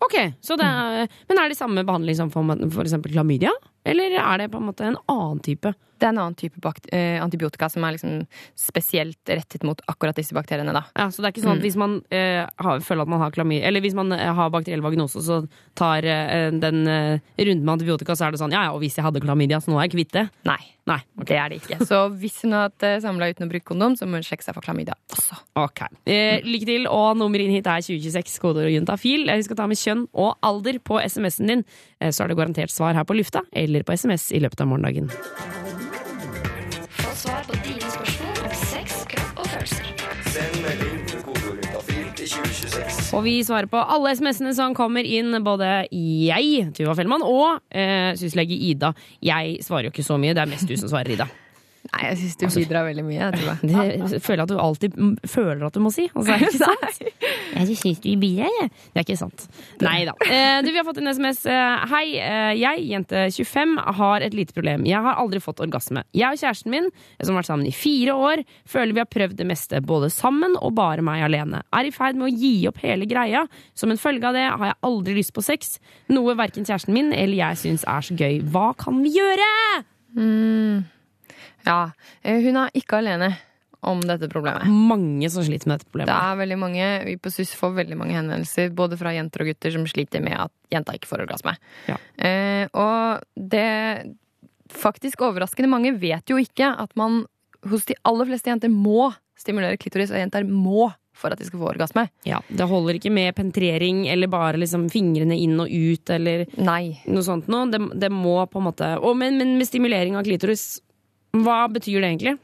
Ok, 0.00 0.16
er, 0.16 1.10
Men 1.28 1.38
er 1.38 1.50
det 1.52 1.58
samme 1.58 1.84
behandling 1.84 2.16
som 2.16 2.30
for, 2.32 2.46
for 2.72 2.86
eksempel 2.86 3.12
klamydia? 3.12 3.52
Eller 3.84 4.18
er 4.20 4.38
det 4.44 4.50
på 4.52 4.58
en 4.60 4.66
måte 4.68 4.84
en 4.90 4.98
annen 5.08 5.40
type? 5.44 5.72
Det 6.00 6.06
er 6.08 6.14
en 6.14 6.18
annen 6.22 6.36
type 6.40 6.56
eh, 6.96 7.18
antibiotika 7.20 7.68
som 7.68 7.84
er 7.84 7.92
liksom 7.92 8.22
spesielt 8.56 9.20
rettet 9.28 9.62
mot 9.68 9.80
akkurat 9.90 10.16
disse 10.16 10.32
bakteriene. 10.32 10.72
da. 10.72 10.82
Ja, 10.96 11.08
Så 11.12 11.20
det 11.20 11.28
er 11.28 11.32
ikke 11.34 11.44
sånn 11.44 11.58
at 11.58 11.60
Mm. 11.60 11.66
hvis 11.66 11.76
man 11.76 12.02
eh, 12.10 12.46
har, 12.56 12.80
føler 12.80 13.02
at 13.02 13.08
man 13.08 13.20
har 13.20 13.30
klamydia 13.30 13.66
Eller 13.68 13.80
hvis 13.84 13.94
man 13.94 14.10
eh, 14.12 14.32
har 14.32 14.48
bakteriell 14.50 14.80
vagnose, 14.80 15.20
så 15.20 15.46
tar 15.76 16.02
eh, 16.04 16.50
den 16.52 16.86
eh, 16.88 17.20
runden 17.38 17.64
med 17.64 17.72
antibiotika, 17.80 18.16
så 18.16 18.26
er 18.28 18.30
det 18.32 18.40
sånn 18.40 18.52
Ja 18.52 18.64
ja, 18.64 18.72
og 18.72 18.80
hvis 18.80 18.96
jeg 18.96 19.04
hadde 19.04 19.20
klamydia, 19.20 19.60
så 19.60 19.68
nå 19.72 19.76
er 19.78 19.88
jeg 19.88 19.96
kvitt 19.98 20.12
det. 20.12 20.30
Nei, 20.48 20.56
Nei, 20.90 21.02
det 21.22 21.36
er 21.36 21.48
det 21.52 21.60
ikke. 21.60 21.84
Så 21.86 22.08
hvis 22.18 22.40
hun 22.42 22.52
har 22.56 22.70
hatt 22.70 22.82
eh, 22.82 22.96
samla 22.98 23.28
uten 23.30 23.46
å 23.46 23.50
bruke 23.52 23.68
kondom, 23.68 23.92
så 23.94 24.08
må 24.08 24.16
hun 24.18 24.24
sjekke 24.26 24.42
seg 24.42 24.54
for 24.56 24.64
klamydia 24.64 24.96
også. 25.12 25.36
Ok. 25.60 25.82
Eh, 26.08 26.40
lykke 26.42 26.66
til, 26.66 26.86
og 26.88 27.16
nummer 27.20 27.38
inn 27.38 27.52
hit 27.52 27.68
er 27.68 27.78
2026, 27.84 28.40
kodeord 28.42 28.72
juntafil. 28.72 29.28
Husk 29.30 29.44
skal 29.52 29.56
ta 29.60 29.66
med 29.70 29.78
kjønn 29.78 30.08
og 30.14 30.32
alder 30.42 30.80
på 30.82 30.98
SMS-en 31.04 31.46
din, 31.52 31.62
så 32.10 32.24
er 32.24 32.32
det 32.32 32.38
garantert 32.40 32.72
svar 32.72 32.94
her 32.96 33.04
på 33.04 33.14
lufta 33.14 33.44
eller 33.52 33.69
på 33.86 33.96
SMS 33.96 34.30
i 34.34 34.42
løpet 34.42 34.60
av 34.60 34.66
morgendagen. 34.72 35.10
Få 37.00 37.14
svar 37.14 37.42
på 37.46 37.54
dine 37.64 37.94
spørsmål 37.94 38.44
om 38.44 38.54
sex, 38.66 39.02
kropp 39.14 39.44
og 39.44 39.46
følelser. 39.54 39.90
Og 43.10 43.24
vi 43.26 43.40
svarer 43.44 43.66
på 43.70 43.80
alle 43.80 44.12
SMS-ene 44.14 44.52
som 44.54 44.74
kommer 44.76 45.06
inn, 45.06 45.34
både 45.44 45.68
jeg, 45.90 46.68
Tuva 46.76 46.94
Fellmann, 46.98 47.24
og 47.26 47.60
eh, 47.74 48.12
syslege 48.18 48.54
Ida. 48.54 48.92
Jeg 49.24 49.58
svarer 49.66 49.88
jo 49.88 49.94
ikke 49.94 50.06
så 50.06 50.18
mye, 50.20 50.34
det 50.36 50.44
er 50.44 50.52
mest 50.52 50.68
du 50.68 50.76
som 50.78 50.90
svarer, 50.92 51.16
Ida. 51.16 51.26
Nei, 51.90 52.00
jeg 52.10 52.18
syns 52.20 52.36
du 52.36 52.60
bidrar 52.60 52.84
veldig 52.84 53.02
mye. 53.06 53.18
Jeg 53.18 53.38
tror. 53.40 53.60
Det 53.64 54.18
føler 54.20 54.42
jeg 54.42 54.44
at 54.44 54.50
du 54.52 54.58
alltid 54.60 54.96
føler 55.32 55.62
at 55.64 55.76
du 55.76 55.80
må 55.80 55.90
si. 55.94 56.04
Altså, 56.12 56.34
er 56.34 56.42
det 56.42 56.50
ikke 56.50 56.60
sant? 56.68 56.98
Jeg 57.56 57.76
syns 57.80 58.02
du 58.04 58.08
bidrar, 58.20 58.52
jeg. 58.60 58.68
Det 58.92 59.00
er 59.00 59.06
ikke 59.06 59.16
sant. 59.18 59.46
Nei 59.82 59.94
da. 60.08 60.12
Eh, 60.28 60.58
du, 60.62 60.68
vi 60.70 60.76
har 60.76 60.86
fått 60.86 61.00
en 61.00 61.08
SMS. 61.10 61.40
Eh, 61.48 61.86
Hei, 61.90 62.02
eh, 62.20 62.50
jeg, 62.60 62.84
jente 62.92 63.24
25, 63.32 63.72
har 63.96 64.26
et 64.26 64.36
lite 64.36 64.54
problem. 64.56 64.84
Jeg 64.88 65.00
har 65.08 65.18
aldri 65.22 65.40
fått 65.42 65.62
orgasme. 65.64 66.04
Jeg 66.16 66.28
og 66.36 66.42
kjæresten 66.44 66.74
min, 66.76 66.90
som 67.24 67.32
har 67.32 67.40
vært 67.40 67.50
sammen 67.50 67.70
i 67.72 67.74
fire 67.74 68.14
år, 68.28 68.44
føler 68.68 68.94
vi 68.98 69.02
har 69.02 69.10
prøvd 69.16 69.40
det 69.40 69.48
meste, 69.48 69.80
både 69.80 70.12
sammen 70.14 70.54
og 70.60 70.76
bare 70.78 71.02
meg 71.06 71.24
alene. 71.26 71.64
Er 71.74 71.88
i 71.88 71.94
ferd 71.96 72.20
med 72.20 72.28
å 72.28 72.32
gi 72.36 72.54
opp 72.70 72.84
hele 72.84 73.08
greia. 73.10 73.46
Som 73.74 73.90
en 73.96 74.00
følge 74.00 74.28
av 74.28 74.36
det 74.36 74.44
har 74.52 74.66
jeg 74.74 74.80
aldri 74.92 75.16
lyst 75.16 75.32
på 75.34 75.42
sex. 75.48 75.78
Noe 76.12 76.36
verken 76.38 76.68
kjæresten 76.68 76.94
min 76.94 77.10
eller 77.16 77.40
jeg 77.40 77.62
syns 77.64 77.88
er 77.88 78.04
så 78.04 78.20
gøy. 78.20 78.42
Hva 78.52 78.70
kan 78.78 79.00
vi 79.02 79.16
gjøre? 79.16 79.50
Mm. 80.16 80.84
Ja. 81.66 81.90
eh, 82.22 82.40
Hun 82.44 82.56
er 82.56 82.70
ikke 82.74 82.98
alene 83.02 83.36
om 83.82 84.00
dette 84.04 84.28
problemet. 84.28 84.66
Mange 84.68 85.30
som 85.32 85.42
sliter 85.46 85.66
med 85.70 85.78
dette 85.80 85.88
problemet. 85.90 86.12
Det 86.12 86.16
er 86.30 86.36
veldig 86.36 86.58
mange, 86.60 86.88
Vi 87.06 87.16
på 87.16 87.30
SUS 87.32 87.54
får 87.56 87.72
veldig 87.78 87.96
mange 87.96 88.12
henvendelser 88.18 88.74
både 88.76 88.98
fra 89.00 89.12
jenter 89.16 89.40
og 89.40 89.46
gutter 89.54 89.72
som 89.72 89.86
sliter 89.88 90.20
med 90.20 90.36
at 90.36 90.52
jenta 90.70 90.92
ikke 90.92 91.08
får 91.08 91.24
orgasme. 91.24 91.54
Ja. 91.88 91.96
Eh, 92.20 92.66
og 92.76 93.24
det 93.36 94.12
faktisk 94.70 95.22
overraskende 95.26 95.70
mange 95.70 95.94
vet 95.98 96.28
jo 96.30 96.36
ikke 96.38 96.68
at 96.78 96.92
man 96.98 97.24
hos 97.70 97.84
de 97.88 97.96
aller 98.08 98.28
fleste 98.28 98.48
jenter 98.52 98.70
må 98.72 99.10
stimulere 99.40 99.78
klitoris, 99.80 100.12
og 100.12 100.20
jenter 100.20 100.44
må 100.44 100.90
for 101.20 101.32
at 101.34 101.40
de 101.40 101.44
skal 101.48 101.60
få 101.60 101.70
orgasme. 101.74 102.06
Ja, 102.24 102.38
Det 102.48 102.64
holder 102.68 102.96
ikke 102.96 103.10
med 103.12 103.34
penetrering 103.36 104.06
eller 104.08 104.28
bare 104.32 104.56
liksom 104.60 104.86
fingrene 104.92 105.36
inn 105.36 105.58
og 105.60 105.68
ut 105.68 106.12
eller 106.14 106.46
Nei. 106.56 107.00
noe 107.08 107.24
sånt 107.26 107.48
noe. 107.52 107.66
Det, 107.72 107.80
det 108.00 108.12
må 108.12 108.38
på 108.48 108.60
en 108.60 108.68
måte 108.70 108.92
og, 109.00 109.16
men, 109.20 109.36
men 109.40 109.56
med 109.58 109.68
stimulering 109.68 110.16
av 110.16 110.24
klitoris, 110.24 110.78
hva 111.36 111.60
betyr 111.70 112.00
det 112.00 112.08
egentlig? 112.10 112.34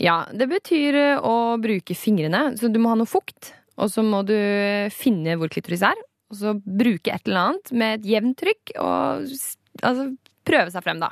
Ja, 0.00 0.22
det 0.32 0.48
betyr 0.50 0.96
eh, 0.96 1.20
å 1.20 1.58
bruke 1.60 1.96
fingrene. 1.96 2.52
Så 2.58 2.70
du 2.72 2.80
må 2.80 2.92
ha 2.92 2.98
noe 2.98 3.10
fukt, 3.10 3.52
og 3.76 3.92
så 3.92 4.04
må 4.06 4.22
du 4.28 4.36
finne 4.94 5.36
hvor 5.40 5.52
klitoris 5.52 5.84
er. 5.86 5.98
Og 6.32 6.38
så 6.40 6.54
bruke 6.56 7.12
et 7.12 7.28
eller 7.28 7.52
annet 7.52 7.72
med 7.76 7.98
et 7.98 8.10
jevnt 8.14 8.38
trykk, 8.40 8.74
og 8.80 9.26
altså, 9.84 10.06
prøve 10.46 10.72
seg 10.74 10.84
frem, 10.84 11.00
da. 11.02 11.10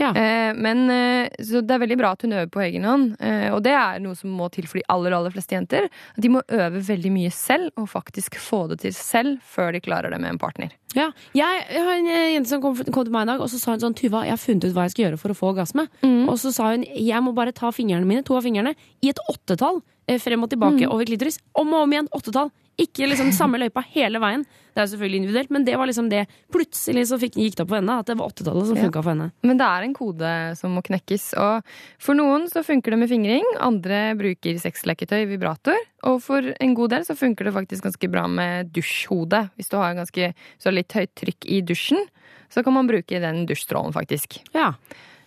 Ja. 0.00 0.10
Eh, 0.10 0.52
men, 0.58 0.84
eh, 0.90 1.30
så 1.42 1.62
det 1.62 1.76
er 1.76 1.82
veldig 1.84 1.98
bra 2.00 2.12
at 2.16 2.24
hun 2.26 2.34
øver 2.34 2.50
på 2.52 2.62
egen 2.64 2.86
hånd, 2.88 3.16
eh, 3.22 3.48
og 3.54 3.62
det 3.64 3.74
er 3.78 4.02
noe 4.02 4.18
som 4.18 4.34
må 4.34 4.50
til 4.52 4.66
for 4.66 4.80
de 4.80 4.86
aller, 4.92 5.14
aller 5.16 5.34
fleste 5.34 5.56
jenter. 5.56 5.88
De 6.18 6.30
må 6.32 6.42
øve 6.48 6.82
veldig 6.86 7.12
mye 7.14 7.32
selv, 7.34 7.70
og 7.78 7.90
faktisk 7.92 8.38
få 8.42 8.64
det 8.72 8.80
til 8.84 8.94
selv, 8.96 9.38
før 9.42 9.72
de 9.76 9.82
klarer 9.84 10.10
det 10.10 10.20
med 10.22 10.34
en 10.34 10.42
partner. 10.42 10.74
Ja, 10.96 11.08
jeg, 11.32 11.62
jeg 11.72 11.84
har 11.86 11.94
en 12.00 12.10
eh, 12.12 12.32
jente 12.34 12.52
som 12.52 12.62
kom, 12.64 12.76
kom 12.76 13.06
til 13.06 13.14
meg 13.14 13.28
i 13.28 13.32
dag, 13.32 13.40
og 13.40 13.48
så 13.52 13.60
sa 13.60 13.76
hun 13.76 13.84
sånn 13.84 13.96
Tuva, 13.96 14.26
jeg 14.26 14.34
har 14.34 14.42
funnet 14.42 14.66
ut 14.66 14.74
hva 14.76 14.88
jeg 14.88 14.96
skal 14.96 15.06
gjøre 15.06 15.20
for 15.22 15.32
å 15.32 15.38
få 15.38 15.52
orgasme. 15.54 15.86
Og 16.02 16.34
så 16.40 16.52
sa 16.54 16.72
hun 16.74 16.84
jeg 16.84 17.24
må 17.24 17.32
bare 17.36 17.54
ta 17.56 17.70
fingrene 17.74 18.08
mine, 18.08 18.24
to 18.26 18.36
av 18.36 18.44
fingrene, 18.46 18.74
i 19.02 19.12
et 19.12 19.22
åttetall 19.30 19.80
eh, 20.08 20.18
frem 20.22 20.42
og 20.44 20.50
tilbake 20.52 20.88
over 20.88 21.08
klitoris. 21.08 21.38
Om 21.58 21.72
og 21.72 21.86
om 21.86 21.96
igjen. 21.96 22.10
Åttetall. 22.12 22.52
Ikke 22.80 23.04
liksom 23.06 23.32
samme 23.36 23.58
løypa 23.60 23.82
hele 23.92 24.20
veien. 24.22 24.44
Det 24.72 24.80
er 24.80 24.86
jo 24.86 24.92
selvfølgelig 24.94 25.18
individuelt, 25.20 25.50
men 25.52 25.64
det 25.66 25.74
var 25.76 25.86
liksom 25.90 26.06
det. 26.08 26.22
Plutselig 26.54 27.02
så 27.10 27.18
fikk, 27.20 27.36
gikk 27.36 27.58
det 27.58 27.64
opp 27.66 27.68
for 27.74 27.80
henne 27.82 27.98
at 28.00 28.08
det 28.08 28.16
var 28.16 28.30
åttetallet 28.32 28.70
som 28.70 28.78
Ja. 28.80 28.90
for 28.94 29.10
henne. 29.12 29.26
Men 29.44 29.58
det 29.60 29.66
er 29.66 29.82
en 29.84 29.94
kode 29.94 30.56
som 30.56 30.72
må 30.72 30.82
knekkes. 30.82 31.34
Og 31.36 31.62
for 32.00 32.14
noen 32.14 32.48
så 32.48 32.64
funker 32.64 32.90
det 32.90 32.98
med 32.98 33.10
fingring, 33.12 33.44
andre 33.60 34.16
bruker 34.16 34.56
sexleketøy, 34.58 35.26
vibrator. 35.28 35.76
Og 36.08 36.22
for 36.22 36.40
en 36.40 36.74
god 36.74 36.90
del 36.90 37.04
så 37.04 37.14
funker 37.14 37.44
det 37.44 37.52
faktisk 37.52 37.84
ganske 37.84 38.10
bra 38.10 38.26
med 38.26 38.72
dusjhode. 38.72 39.50
Hvis 39.56 39.68
du 39.68 39.76
har, 39.76 39.94
ganske, 39.94 40.32
har 40.64 40.72
litt 40.72 40.92
høyt 40.92 41.14
trykk 41.14 41.44
i 41.44 41.60
dusjen, 41.60 42.00
så 42.48 42.64
kan 42.64 42.72
man 42.72 42.88
bruke 42.88 43.20
den 43.20 43.44
dusjstrålen, 43.46 43.92
faktisk. 43.92 44.40
Ja. 44.54 44.72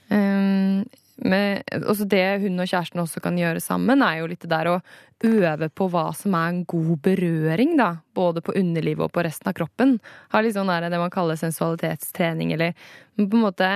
Um, 0.09 0.85
med, 1.17 1.63
også 1.87 2.07
det 2.09 2.41
hun 2.43 2.59
og 2.59 2.67
kjæresten 2.67 2.99
også 3.01 3.21
kan 3.23 3.37
gjøre 3.39 3.61
sammen, 3.63 4.03
er 4.03 4.19
jo 4.19 4.27
litt 4.27 4.41
det 4.43 4.51
der 4.51 4.67
å 4.73 4.81
øve 5.23 5.69
på 5.71 5.87
hva 5.91 6.09
som 6.17 6.35
er 6.35 6.51
en 6.51 6.63
god 6.67 6.97
berøring, 7.05 7.77
da. 7.79 7.95
Både 8.15 8.41
på 8.43 8.55
underlivet 8.55 9.07
og 9.07 9.11
på 9.15 9.23
resten 9.25 9.49
av 9.51 9.55
kroppen. 9.57 9.97
Har 10.31 10.43
litt 10.43 10.55
sånn 10.55 10.71
der, 10.71 10.89
det 10.91 10.99
man 10.99 11.13
kaller 11.13 11.39
sensualitetstrening, 11.39 12.53
eller 12.55 12.75
på 13.15 13.37
en 13.37 13.43
måte 13.45 13.67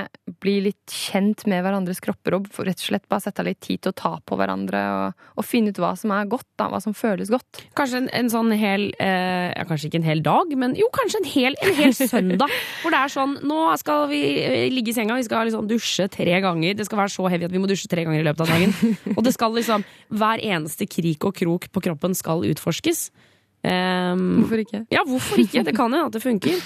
bli 0.43 0.57
litt 0.65 0.91
kjent 0.91 1.45
med 1.47 1.61
hverandres 1.63 2.01
kropper 2.03 2.35
og 2.35 2.47
rett 2.67 2.81
og 2.81 2.87
slett 2.89 3.05
bare 3.11 3.23
sette 3.23 3.43
litt 3.47 3.61
tid 3.63 3.79
til 3.83 3.93
å 3.93 3.95
ta 3.95 4.11
på 4.19 4.35
hverandre 4.35 4.81
og, 4.97 5.21
og 5.39 5.47
finne 5.47 5.71
ut 5.71 5.79
hva 5.79 5.93
som 5.99 6.11
er 6.11 6.27
godt, 6.31 6.47
da. 6.59 6.67
Hva 6.71 6.81
som 6.83 6.95
føles 6.97 7.31
godt. 7.31 7.61
Kanskje 7.77 8.01
en, 8.03 8.09
en 8.19 8.31
sånn 8.31 8.51
hel 8.59 8.89
eh, 8.99 9.49
ja, 9.53 9.63
Kanskje 9.69 9.87
ikke 9.87 10.01
en 10.01 10.09
hel 10.09 10.23
dag, 10.25 10.51
men 10.59 10.75
jo, 10.79 10.89
kanskje 10.95 11.21
en 11.21 11.29
hel, 11.31 11.55
en 11.63 11.75
hel 11.77 11.95
søndag. 12.13 12.51
hvor 12.81 12.95
det 12.95 12.99
er 12.99 13.13
sånn 13.13 13.37
Nå 13.47 13.61
skal 13.79 14.07
vi 14.11 14.21
eh, 14.43 14.67
ligge 14.73 14.91
i 14.91 14.97
senga, 14.97 15.15
vi 15.19 15.27
skal 15.27 15.47
liksom 15.47 15.69
dusje 15.69 16.09
tre 16.11 16.39
ganger. 16.43 16.75
Det 16.75 16.87
skal 16.89 17.03
være 17.05 17.15
så 17.15 17.27
heavy 17.31 17.47
at 17.47 17.55
vi 17.55 17.63
må 17.63 17.69
dusje 17.69 17.87
tre 17.91 18.03
ganger 18.07 18.23
i 18.23 18.27
løpet 18.27 18.43
av 18.43 18.51
dagen. 18.51 18.95
Og 19.15 19.23
det 19.23 19.35
skal 19.35 19.55
liksom 19.55 19.85
Hver 20.19 20.43
eneste 20.43 20.87
krik 20.89 21.23
og 21.27 21.28
krok 21.35 21.69
på 21.71 21.83
kroppen 21.83 22.15
skal 22.17 22.45
utforskes. 22.49 23.09
Um, 23.63 24.39
Hvorfor 24.39 24.61
ikke? 24.61 24.85
Ja, 24.91 25.03
hvorfor 25.07 25.41
ikke? 25.41 25.63
Det 25.67 25.75
kan 25.75 25.91
jo 25.93 26.05
at 26.05 26.13
det 26.15 26.23
funker. 26.23 26.61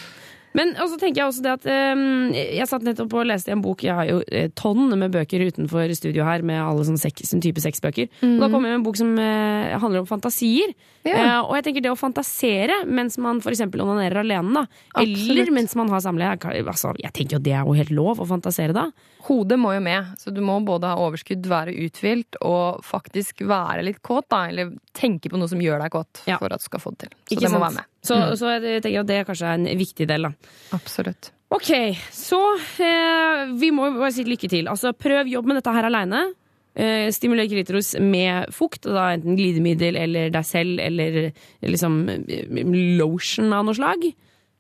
Men 0.53 0.75
og 0.77 0.89
så 0.91 0.97
tenker 1.01 1.21
jeg 1.23 1.27
også 1.31 1.41
det 1.45 1.51
at 1.55 1.65
um, 1.97 2.01
Jeg 2.33 2.67
satt 2.69 2.83
nettopp 2.85 3.13
og 3.17 3.25
leste 3.25 3.49
i 3.49 3.53
en 3.55 3.61
bok 3.63 3.81
Jeg 3.81 3.95
har 3.97 4.05
jo 4.05 4.19
eh, 4.29 4.49
tonn 4.53 4.91
med 4.99 5.09
bøker 5.15 5.41
utenfor 5.49 5.89
studio 5.97 6.23
her 6.27 6.43
med 6.45 6.59
alle 6.61 6.83
sånne 6.85 7.01
seks, 7.01 7.25
sånn 7.31 7.41
type 7.41 7.61
sexbøker. 7.63 8.09
Og 8.21 8.37
da 8.43 8.49
kom 8.53 8.61
jeg 8.65 8.73
med 8.73 8.79
en 8.81 8.85
bok 8.85 8.99
som 8.99 9.13
eh, 9.17 9.73
handler 9.81 10.03
om 10.03 10.09
fantasier. 10.09 10.75
Ja. 11.03 11.15
Eh, 11.17 11.39
og 11.41 11.55
jeg 11.57 11.65
tenker 11.67 11.83
det 11.87 11.91
å 11.93 11.97
fantasere 11.99 12.81
mens 12.85 13.17
man 13.21 13.41
f.eks. 13.41 13.63
onanerer 13.65 14.21
alene, 14.21 14.53
da. 14.61 14.65
Absolutt. 14.93 15.31
Eller 15.33 15.51
mens 15.55 15.73
man 15.79 15.89
har 15.91 16.03
samleie. 16.05 16.37
Altså, 16.63 16.93
jeg 17.01 17.11
tenker 17.17 17.37
jo 17.39 17.43
det 17.43 17.55
er 17.57 17.65
jo 17.65 17.75
helt 17.79 17.93
lov 17.95 18.21
å 18.23 18.27
fantasere 18.29 18.75
da. 18.77 18.87
Hodet 19.27 19.57
må 19.59 19.73
jo 19.75 19.81
med, 19.83 20.13
så 20.19 20.31
du 20.35 20.41
må 20.45 20.59
både 20.67 20.91
ha 20.93 20.99
overskudd, 21.01 21.45
være 21.49 21.73
uthvilt 21.85 22.37
og 22.43 22.83
faktisk 22.85 23.41
være 23.47 23.85
litt 23.89 24.01
kåt, 24.05 24.29
da. 24.31 24.45
Eller 24.51 24.75
tenke 24.95 25.31
på 25.33 25.39
noe 25.41 25.49
som 25.51 25.61
gjør 25.63 25.81
deg 25.85 25.93
kåt, 25.97 26.23
Ja. 26.29 26.37
for 26.37 26.53
at 26.53 26.61
du 26.61 26.69
skal 26.69 26.83
få 26.83 26.93
det 26.93 27.07
til. 27.07 27.17
Så 27.25 27.35
Ikke 27.37 27.47
det 27.47 27.51
må 27.51 27.57
sant? 27.59 27.65
være 27.69 27.79
med. 27.81 27.89
Så, 28.03 28.15
Mm. 28.19 28.35
så 28.35 28.49
jeg 28.59 28.81
tenker 28.83 28.99
at 28.99 29.07
det 29.07 29.25
kanskje 29.27 29.47
er 29.47 29.53
en 29.53 29.79
viktig 29.79 30.07
del, 30.09 30.21
da. 30.27 30.31
Absolutt. 30.75 31.31
Ok, 31.53 31.69
så 32.11 32.39
eh, 32.83 33.51
vi 33.55 33.69
må 33.71 33.91
bare 33.95 34.11
si 34.11 34.23
lykke 34.27 34.49
til. 34.49 34.67
Altså, 34.67 34.91
prøv 34.97 35.29
jobb 35.31 35.45
med 35.47 35.55
dette 35.61 35.71
her 35.71 35.85
aleine. 35.87 36.33
Eh, 36.75 37.11
stimuler 37.13 37.45
klitoris 37.47 37.93
med 38.01 38.49
fukt, 38.51 38.87
og 38.89 38.95
da 38.97 39.11
enten 39.13 39.37
glidemiddel 39.37 39.95
eller 39.95 40.31
deg 40.33 40.43
selv 40.49 40.79
eller 40.81 41.31
liksom 41.61 42.09
eh, 42.09 42.63
lotion 42.99 43.53
av 43.53 43.63
noe 43.67 43.77
slag. 43.77 44.07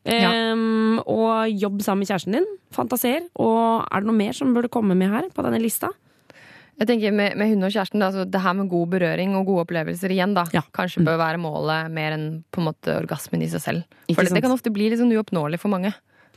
Eh, 0.05 0.53
Og 0.53 1.49
jobb 1.59 1.81
sammen 1.81 2.03
med 2.03 2.07
kjæresten 2.11 2.33
din. 2.37 2.47
Fantaser. 2.75 3.25
Og 3.39 3.83
er 3.91 3.99
det 4.03 4.07
noe 4.09 4.17
mer 4.17 4.33
som 4.37 4.53
burde 4.53 4.69
komme 4.71 4.95
med 4.95 5.09
her 5.11 5.29
på 5.33 5.43
denne 5.45 5.59
lista? 5.63 5.89
Jeg 6.81 6.89
tenker 6.89 7.13
Med, 7.13 7.35
med 7.37 7.63
og 7.63 7.71
kjæresten, 7.71 8.01
da, 8.01 8.07
altså 8.09 8.25
det 8.29 8.41
her 8.41 8.53
med 8.57 8.69
god 8.71 8.87
berøring 8.95 9.35
og 9.37 9.45
gode 9.45 9.65
opplevelser 9.67 10.11
igjen, 10.11 10.33
da, 10.33 10.45
Ja. 10.53 10.63
kanskje 10.73 11.03
bør 11.05 11.19
være 11.21 11.37
målet 11.41 11.91
mer 11.93 12.15
enn 12.15 12.43
på 12.51 12.61
en 12.61 12.67
måte 12.71 12.95
orgasmen 12.97 13.43
i 13.45 13.49
seg 13.51 13.61
selv. 13.61 13.83
For 14.15 14.23
det, 14.23 14.33
det 14.33 14.41
kan 14.41 14.51
ofte 14.51 14.73
bli 14.73 14.89
litt 14.89 14.99
sånn 14.99 15.13
uoppnåelig 15.13 15.59
for 15.61 15.69
mange. 15.69 15.93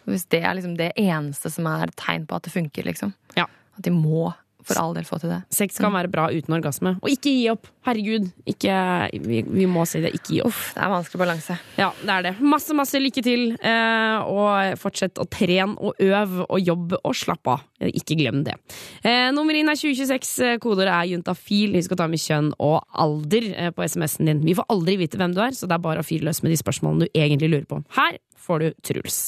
Hvis 0.07 0.29
det 0.31 0.43
er 0.45 0.55
liksom 0.55 0.77
det 0.79 0.93
eneste 1.01 1.51
som 1.51 1.67
er 1.67 1.91
tegn 1.97 2.27
på 2.29 2.37
at 2.37 2.47
det 2.47 2.53
funker, 2.53 2.85
liksom. 2.87 3.15
Ja. 3.35 3.47
At 3.77 3.83
de 3.83 3.91
må 3.91 4.35
for 4.67 4.81
all 4.83 4.95
del 4.97 5.07
få 5.07 5.21
til 5.23 5.31
det. 5.31 5.41
Sex 5.55 5.79
kan 5.83 5.95
være 5.95 6.11
bra 6.13 6.29
uten 6.35 6.57
orgasme. 6.57 6.97
Og 7.03 7.11
ikke 7.13 7.31
gi 7.33 7.47
opp! 7.53 7.71
Herregud. 7.87 8.25
Ikke, 8.51 8.75
vi, 9.23 9.45
vi 9.47 9.67
må 9.71 9.85
si 9.87 10.01
det. 10.03 10.11
Ikke 10.19 10.33
gi 10.35 10.41
opp. 10.43 10.51
Uff, 10.51 10.73
det 10.75 10.83
er 10.83 10.91
vanskelig 10.91 11.21
balanse. 11.23 11.57
Ja, 11.79 11.93
det 12.01 12.15
er 12.17 12.25
det. 12.27 12.33
Masse, 12.43 12.75
masse 12.75 12.99
lykke 12.99 13.23
til. 13.23 13.45
Eh, 13.63 14.27
og 14.27 14.75
fortsett 14.83 15.21
å 15.23 15.27
trene 15.31 15.77
og 15.79 16.03
øve 16.03 16.49
og 16.49 16.59
jobbe 16.67 16.99
og 17.07 17.15
slappe 17.15 17.55
av. 17.55 17.63
Ikke 17.87 18.17
glem 18.19 18.43
det. 18.47 18.57
Eh, 19.07 19.29
nummer 19.37 19.55
inn 19.55 19.71
er 19.71 19.79
2026. 19.79 20.33
eh, 20.49 20.59
Kodeordet 20.63 20.91
er 20.97 21.13
juntafil. 21.13 21.77
Husk 21.79 21.95
å 21.95 22.01
ta 22.03 22.09
med 22.11 22.23
kjønn 22.23 22.51
og 22.59 22.81
alder 22.91 23.51
eh, 23.55 23.71
på 23.77 23.87
SMS-en 23.87 24.33
din. 24.33 24.43
Vi 24.49 24.57
får 24.59 24.67
aldri 24.75 24.99
vite 25.05 25.21
hvem 25.21 25.37
du 25.37 25.43
er, 25.47 25.55
så 25.55 25.71
det 25.71 25.79
er 25.79 25.87
bare 25.87 26.03
å 26.03 26.09
fyre 26.09 26.27
løs 26.27 26.43
med 26.43 26.51
de 26.55 26.59
spørsmålene 26.59 27.07
du 27.07 27.21
egentlig 27.23 27.53
lurer 27.55 27.69
på. 27.71 27.83
Her 28.01 28.19
får 28.47 28.67
du 28.67 28.69
Truls. 28.83 29.21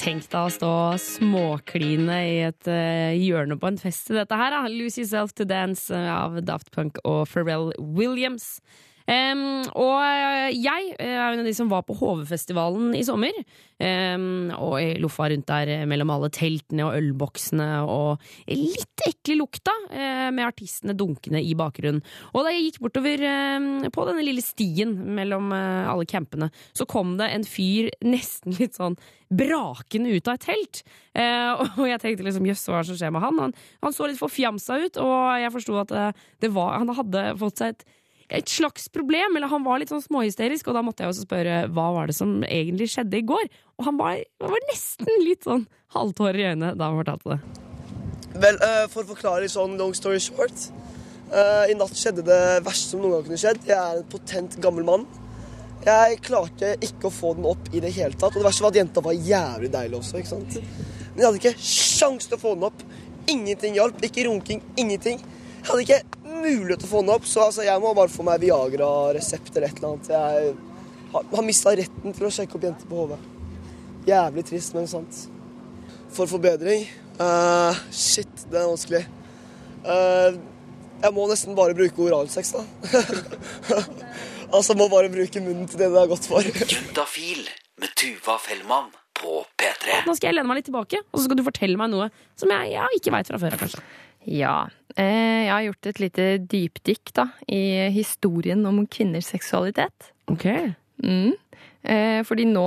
Tenk 0.00 0.26
deg 0.32 0.40
å 0.40 0.50
stå 0.50 0.72
småkline 0.98 2.16
i 2.26 2.36
et 2.48 2.70
eh, 2.70 3.14
hjørne 3.20 3.58
på 3.60 3.70
en 3.70 3.78
fest 3.78 4.08
til 4.08 4.18
dette 4.18 4.38
her. 4.38 4.50
da. 4.54 4.64
Lose 4.66 4.98
Yourself 4.98 5.34
to 5.38 5.46
Dance 5.46 5.94
eh, 5.94 6.10
av 6.10 6.40
Daft 6.42 6.72
Punk 6.74 6.98
og 7.04 7.28
Pharrell 7.30 7.70
Williams. 7.78 8.58
Em, 9.10 9.40
og 9.74 9.96
jeg 10.54 10.92
eh, 10.94 11.16
er 11.16 11.32
en 11.32 11.42
av 11.42 11.48
de 11.48 11.54
som 11.56 11.70
var 11.70 11.82
på 11.86 11.96
HV-festivalen 11.98 12.94
i 12.94 13.02
sommer. 13.06 13.34
Um, 13.80 14.50
og 14.60 14.74
jeg 14.76 14.98
loffa 15.00 15.30
rundt 15.32 15.48
der 15.48 15.70
eh, 15.72 15.86
mellom 15.88 16.10
alle 16.12 16.28
teltene 16.36 16.84
og 16.84 16.98
ølboksene 16.98 17.68
og 17.88 18.20
litt 18.50 19.06
ekle 19.06 19.38
lukta 19.38 19.72
uh, 19.88 20.28
med 20.28 20.44
artistene 20.44 20.92
dunkende 20.94 21.40
i 21.40 21.54
bakgrunnen. 21.56 22.02
Og 22.34 22.44
da 22.44 22.52
jeg 22.52 22.66
gikk 22.68 22.82
bortover 22.84 23.24
eh, 23.24 23.88
på 23.90 24.04
denne 24.08 24.26
lille 24.26 24.44
stien 24.44 24.92
mellom 25.16 25.48
uh, 25.54 25.88
alle 25.90 26.06
campene, 26.08 26.50
så 26.76 26.86
kom 26.88 27.16
det 27.18 27.30
en 27.32 27.46
fyr 27.48 27.88
nesten 28.04 28.58
litt 28.60 28.76
sånn 28.78 28.98
brakende 29.30 30.12
ut 30.12 30.28
av 30.28 30.36
et 30.36 30.44
telt. 30.48 30.82
Og 31.78 31.84
jeg 31.86 32.00
tenkte 32.02 32.24
liksom 32.26 32.46
jøss, 32.48 32.64
hva 32.66 32.80
er 32.80 32.84
det 32.84 32.90
som 32.90 32.98
skjer 32.98 33.12
med 33.14 33.22
han? 33.22 33.38
han? 33.42 33.52
Han 33.82 33.94
så 33.94 34.08
litt 34.10 34.18
forfjamsa 34.18 34.78
ut, 34.82 34.98
og 35.02 35.14
jeg 35.38 35.52
forsto 35.54 35.76
at 35.78 35.92
det 36.42 36.50
var, 36.54 36.76
han 36.82 36.90
hadde 36.96 37.22
fått 37.38 37.62
seg 37.62 37.74
et 37.74 37.84
et 38.30 38.50
slags 38.50 38.86
problem, 38.94 39.36
eller 39.36 39.50
han 39.50 39.64
var 39.66 39.80
litt 39.82 39.90
sånn 39.90 40.04
småhysterisk, 40.04 40.68
og 40.70 40.76
da 40.76 40.84
måtte 40.86 41.02
jeg 41.02 41.12
også 41.12 41.26
spørre 41.26 41.64
hva 41.74 41.86
var 41.96 42.10
det 42.10 42.14
som 42.18 42.36
egentlig 42.46 42.90
skjedde 42.92 43.18
i 43.18 43.26
går. 43.26 43.48
Og 43.80 43.88
han 43.88 43.98
var, 43.98 44.20
var 44.42 44.68
nesten 44.68 45.10
litt 45.24 45.48
sånn 45.48 45.66
halvtårer 45.96 46.38
i 46.38 46.46
øynene 46.52 46.76
da 46.78 46.90
han 46.90 47.00
fortalte 47.00 47.34
det. 47.34 47.40
Vel, 48.40 48.60
uh, 48.62 48.84
for 48.92 49.02
å 49.02 49.10
forklare 49.10 49.42
litt 49.44 49.54
sånn 49.56 49.74
long 49.80 49.96
story 49.98 50.20
short. 50.22 50.68
Uh, 51.30 51.66
I 51.70 51.74
natt 51.78 51.94
skjedde 51.98 52.22
det 52.26 52.42
verste 52.66 52.94
som 52.94 53.02
noen 53.02 53.16
gang 53.16 53.26
kunne 53.26 53.42
skjedd. 53.42 53.66
Jeg 53.66 53.78
er 53.78 53.98
en 53.98 54.08
potent 54.10 54.56
gammel 54.62 54.86
mann. 54.86 55.08
Jeg 55.80 56.20
klarte 56.26 56.74
ikke 56.84 57.08
å 57.08 57.14
få 57.14 57.32
den 57.38 57.48
opp 57.48 57.70
i 57.72 57.82
det 57.82 57.92
hele 57.96 58.14
tatt. 58.14 58.34
Og 58.34 58.42
det 58.42 58.46
verste 58.46 58.66
var 58.66 58.74
at 58.74 58.80
jenta 58.82 59.02
var 59.04 59.16
jævlig 59.16 59.70
deilig 59.72 60.00
også. 60.02 60.20
ikke 60.20 60.32
sant? 60.34 60.58
Men 61.10 61.22
jeg 61.22 61.26
hadde 61.26 61.42
ikke 61.42 61.70
sjans 61.72 62.28
til 62.28 62.38
å 62.38 62.42
få 62.42 62.54
den 62.54 62.66
opp. 62.68 62.82
Ingenting 63.30 63.78
hjalp. 63.78 64.02
Ikke 64.06 64.26
runking, 64.28 64.62
ingenting. 64.78 65.22
Jeg 65.60 65.68
hadde 65.70 65.86
ikke 65.86 66.19
mulighet 66.30 66.82
til 66.82 66.88
å 66.88 66.92
få 66.94 67.02
den 67.04 67.14
opp, 67.16 67.26
så 67.28 67.46
altså, 67.48 67.66
jeg 67.66 67.82
må 67.82 67.92
bare 67.96 68.12
få 68.12 68.26
meg 68.26 68.40
Viagra-resept 68.44 69.52
eller 69.54 69.68
et 69.68 69.82
eller 69.82 69.92
annet. 69.92 70.10
Jeg 70.14 70.54
har, 71.12 71.28
har 71.34 71.46
mista 71.46 71.74
retten 71.76 72.16
til 72.16 72.28
å 72.28 72.32
sjekke 72.34 72.58
opp 72.58 72.66
jenter 72.68 72.90
på 72.90 73.04
HV. 73.04 73.14
Jævlig 74.08 74.46
trist, 74.48 74.74
men 74.76 74.88
sant. 74.90 75.24
For 76.10 76.30
forbedring 76.30 76.88
Uh, 77.20 77.76
Shit, 77.92 78.30
det 78.48 78.56
er 78.56 78.68
vanskelig. 78.70 79.02
Uh, 79.84 80.38
jeg 81.00 81.12
må 81.16 81.26
nesten 81.28 81.56
bare 81.56 81.76
bruke 81.76 82.06
oralsex, 82.06 82.54
da. 82.56 82.62
altså, 84.56 84.76
må 84.76 84.88
bare 84.92 85.10
bruke 85.12 85.42
munnen 85.44 85.68
til 85.68 85.82
det 85.82 85.90
det 85.92 86.00
er 86.00 86.08
godt 86.08 86.28
for. 86.30 86.48
Juntafil 86.64 87.44
med 87.80 87.92
Tuva 88.00 88.38
Fellmann 88.40 88.88
på 89.20 89.42
P3. 89.60 90.00
Nå 90.08 90.16
skal 90.16 90.30
jeg 90.30 90.38
lene 90.38 90.48
meg 90.48 90.62
litt 90.62 90.70
tilbake, 90.70 91.02
og 91.10 91.20
så 91.20 91.26
skal 91.26 91.40
du 91.40 91.44
fortelle 91.44 91.80
meg 91.80 91.92
noe 91.92 92.08
som 92.40 92.52
jeg, 92.56 92.72
jeg 92.72 93.00
ikke 93.02 93.12
veit 93.18 93.28
fra 93.28 93.40
før. 93.42 93.58
kanskje. 93.66 93.84
Ja. 94.28 94.68
Eh, 94.96 95.46
jeg 95.46 95.52
har 95.52 95.66
gjort 95.68 95.90
et 95.90 96.00
lite 96.02 96.26
dypdykk 96.50 97.12
da, 97.16 97.26
i 97.48 97.88
historien 97.94 98.64
om 98.68 98.82
kvinners 98.90 99.30
seksualitet. 99.32 100.10
Ok. 100.30 100.46
Mm. 101.02 101.32
Eh, 101.80 102.20
fordi 102.28 102.44
nå 102.48 102.66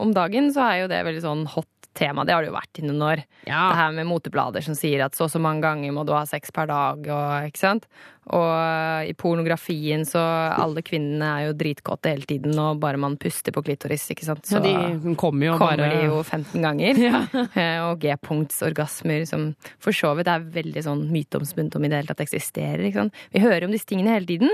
om 0.00 0.14
dagen 0.16 0.48
så 0.54 0.64
er 0.70 0.78
jo 0.82 0.92
det 0.92 1.02
veldig 1.04 1.24
sånn 1.24 1.44
hot 1.52 1.75
tema. 1.96 2.24
Det 2.24 2.34
har 2.34 2.44
det 2.44 2.50
jo 2.50 2.56
vært 2.56 2.80
i 2.80 2.84
noen 2.86 3.04
år. 3.06 3.22
Ja. 3.46 3.68
Det 3.70 3.78
her 3.80 3.96
med 3.96 4.08
moteblader 4.10 4.64
som 4.64 4.76
sier 4.78 5.04
at 5.06 5.16
så 5.16 5.26
og 5.26 5.32
så 5.32 5.40
mange 5.42 5.64
ganger 5.64 5.94
må 5.94 6.04
du 6.06 6.12
ha 6.14 6.22
sex 6.28 6.52
per 6.54 6.68
dag, 6.70 7.08
og 7.10 7.48
ikke 7.48 7.62
sant. 7.62 7.88
Og 8.26 8.46
eh, 8.46 9.10
i 9.10 9.14
pornografien 9.18 10.02
så 10.06 10.20
alle 10.54 10.82
kvinnene 10.86 11.26
er 11.26 11.48
jo 11.48 11.56
dritkåte 11.58 12.12
hele 12.14 12.28
tiden, 12.28 12.54
og 12.62 12.80
bare 12.82 13.00
man 13.00 13.18
puster 13.20 13.54
på 13.54 13.62
klitoris, 13.66 14.06
ikke 14.14 14.28
sant. 14.28 14.46
Så 14.46 14.60
ja, 14.60 14.64
de 14.66 15.16
kommer 15.18 15.50
jo 15.50 15.56
kommer 15.58 15.82
bare 15.82 15.90
de 15.94 16.06
jo 16.10 16.22
15 16.22 16.62
ganger. 16.62 17.02
Ja. 17.06 17.20
og 17.86 18.00
G-punktsorgasmer 18.02 19.26
som 19.28 19.50
for 19.82 19.94
så 19.94 20.10
vidt 20.18 20.30
er 20.30 20.46
veldig 20.54 20.82
sånn 20.82 21.04
myteomspunnet 21.12 21.76
om 21.78 21.84
i 21.86 21.90
det 21.90 22.00
hele 22.00 22.10
tatt 22.10 22.24
eksisterer. 22.24 22.82
Ikke 22.88 23.04
sant? 23.04 23.20
Vi 23.34 23.42
hører 23.44 23.66
om 23.66 23.74
disse 23.74 23.86
tingene 23.88 24.14
hele 24.16 24.28
tiden. 24.28 24.50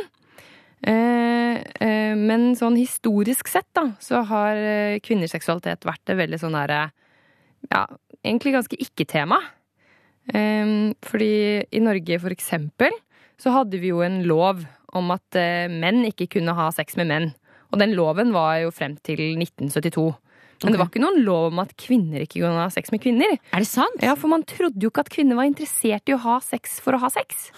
Eh, 0.82 1.56
eh, 1.86 2.14
men 2.18 2.52
sånn 2.58 2.74
historisk 2.74 3.50
sett, 3.50 3.68
da, 3.76 3.92
så 4.02 4.24
har 4.26 4.58
eh, 4.58 4.98
kvinners 5.04 5.34
seksualitet 5.36 5.86
vært 5.86 6.02
det 6.10 6.18
veldig 6.18 6.40
sånn 6.42 6.58
derre 6.58 6.88
Ja, 7.70 7.86
egentlig 8.24 8.54
ganske 8.56 8.78
ikke-tema. 8.80 9.38
Eh, 10.32 10.92
fordi 11.06 11.32
i 11.70 11.82
Norge, 11.82 12.18
for 12.22 12.34
eksempel, 12.34 12.94
så 13.40 13.54
hadde 13.54 13.80
vi 13.82 13.92
jo 13.92 14.02
en 14.04 14.22
lov 14.28 14.64
om 14.92 15.14
at 15.14 15.38
eh, 15.38 15.70
menn 15.72 16.04
ikke 16.08 16.30
kunne 16.36 16.54
ha 16.56 16.68
sex 16.74 16.98
med 17.00 17.10
menn. 17.10 17.30
Og 17.72 17.80
den 17.80 17.94
loven 17.96 18.34
var 18.34 18.58
jo 18.60 18.72
frem 18.74 18.98
til 19.06 19.22
1972. 19.40 20.10
Men 20.62 20.74
det 20.74 20.78
var 20.78 20.90
ikke 20.92 21.02
noen 21.02 21.22
lov 21.26 21.48
om 21.50 21.60
at 21.62 21.72
kvinner 21.80 22.22
ikke 22.22 22.42
kunne 22.42 22.60
ha 22.60 22.68
sex 22.70 22.92
med 22.94 23.02
kvinner. 23.02 23.32
Er 23.50 23.64
det 23.64 23.66
sant? 23.66 24.02
Ja, 24.04 24.14
For 24.18 24.30
man 24.30 24.44
trodde 24.46 24.78
jo 24.78 24.92
ikke 24.92 25.02
at 25.02 25.10
kvinner 25.10 25.38
var 25.38 25.48
interessert 25.48 26.06
i 26.06 26.14
å 26.14 26.20
ha 26.22 26.36
sex 26.44 26.76
for 26.84 26.94
å 26.94 27.00
ha 27.02 27.10
sex. 27.10 27.48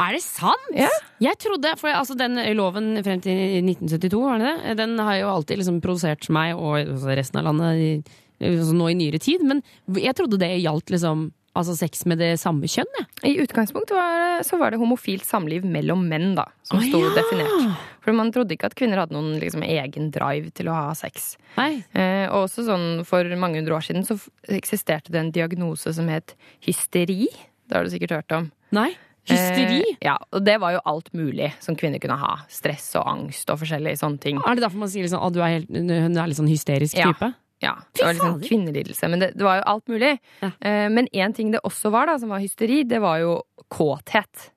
Er 0.00 0.16
det 0.16 0.22
sant? 0.24 0.72
Ja. 0.74 0.88
Jeg 1.22 1.38
trodde, 1.44 1.74
for 1.78 1.92
altså, 1.92 2.16
Den 2.18 2.40
loven 2.56 2.94
frem 3.04 3.20
til 3.22 3.60
1972, 3.60 4.22
var 4.24 4.40
det 4.40 4.54
det? 4.64 4.74
Den 4.80 4.96
har 4.98 5.20
jo 5.20 5.30
alltid 5.34 5.60
liksom 5.60 5.78
provosert 5.84 6.26
meg 6.32 6.56
og 6.56 6.80
altså 6.80 7.14
resten 7.20 7.42
av 7.42 7.50
landet 7.50 8.10
nå 8.40 8.88
i 8.90 8.96
nyere 8.98 9.20
tid. 9.22 9.44
Men 9.46 9.62
jeg 9.96 10.16
trodde 10.18 10.40
det 10.40 10.54
gjaldt 10.62 10.92
liksom 10.94 11.28
altså 11.58 11.74
sex 11.74 12.04
med 12.06 12.20
det 12.22 12.34
samme 12.40 12.68
kjønn, 12.70 12.90
jeg. 12.94 13.06
I 13.26 13.42
utgangspunktet 13.42 13.96
var 13.96 14.44
så 14.46 14.58
var 14.60 14.72
det 14.72 14.80
homofilt 14.80 15.26
samliv 15.26 15.66
mellom 15.66 16.04
menn, 16.08 16.32
da, 16.38 16.46
som 16.66 16.78
Å, 16.78 16.84
sto 16.86 17.00
ja. 17.02 17.10
definert. 17.16 17.82
For 18.04 18.16
man 18.16 18.30
trodde 18.34 18.54
ikke 18.54 18.70
at 18.70 18.76
kvinner 18.78 19.02
hadde 19.02 19.16
noen 19.16 19.34
liksom, 19.42 19.64
egen 19.66 20.08
drive 20.14 20.52
til 20.56 20.70
å 20.70 20.76
ha 20.78 20.94
sex. 20.96 21.34
Nei. 21.58 21.82
Eh, 21.92 22.26
og 22.30 22.46
også 22.46 22.64
sånn 22.68 22.88
for 23.08 23.26
mange 23.40 23.60
hundre 23.60 23.76
år 23.76 23.84
siden 23.84 24.06
så 24.06 24.16
eksisterte 24.48 25.12
det 25.12 25.20
en 25.20 25.34
diagnose 25.34 25.92
som 25.96 26.08
het 26.12 26.36
hysteri. 26.64 27.26
Det 27.66 27.76
har 27.76 27.86
du 27.86 27.92
sikkert 27.92 28.20
hørt 28.20 28.38
om. 28.38 28.50
Nei. 28.76 28.92
Hysteri? 29.28 29.82
Eh, 29.82 30.00
ja, 30.06 30.16
og 30.32 30.46
det 30.46 30.56
var 30.62 30.78
jo 30.78 30.80
alt 30.88 31.12
mulig 31.18 31.52
som 31.60 31.76
kvinner 31.78 32.00
kunne 32.02 32.16
ha. 32.22 32.38
Stress 32.50 32.88
og 32.98 33.10
angst 33.10 33.50
og 33.52 33.60
forskjellige 33.60 34.00
sånne 34.00 34.22
ting. 34.22 34.40
Er 34.40 34.56
det 34.56 34.64
derfor 34.64 34.80
man 34.86 34.90
sier 34.92 35.04
liksom, 35.04 35.22
at 35.26 35.36
du 35.36 35.42
er, 35.42 35.58
helt, 35.58 35.70
hun 35.70 36.16
er 36.16 36.30
litt 36.30 36.40
sånn 36.40 36.50
hysterisk 36.50 36.96
type? 36.96 37.34
Ja, 37.34 37.36
det 37.60 38.04
var 38.06 38.14
liksom 38.16 38.40
kvinnelidelse. 38.40 39.08
Men 39.12 39.20
det, 39.20 39.32
det 39.36 39.44
var 39.44 39.60
jo 39.60 39.66
alt 39.74 39.90
mulig. 39.92 40.14
Eh, 40.40 40.86
men 40.88 41.08
én 41.12 41.34
ting 41.36 41.50
det 41.52 41.60
også 41.66 41.92
var, 41.92 42.08
da, 42.08 42.16
som 42.18 42.32
var 42.32 42.40
hysteri, 42.40 42.82
det 42.88 43.02
var 43.04 43.20
jo 43.20 43.34
kåthet. 43.68 44.50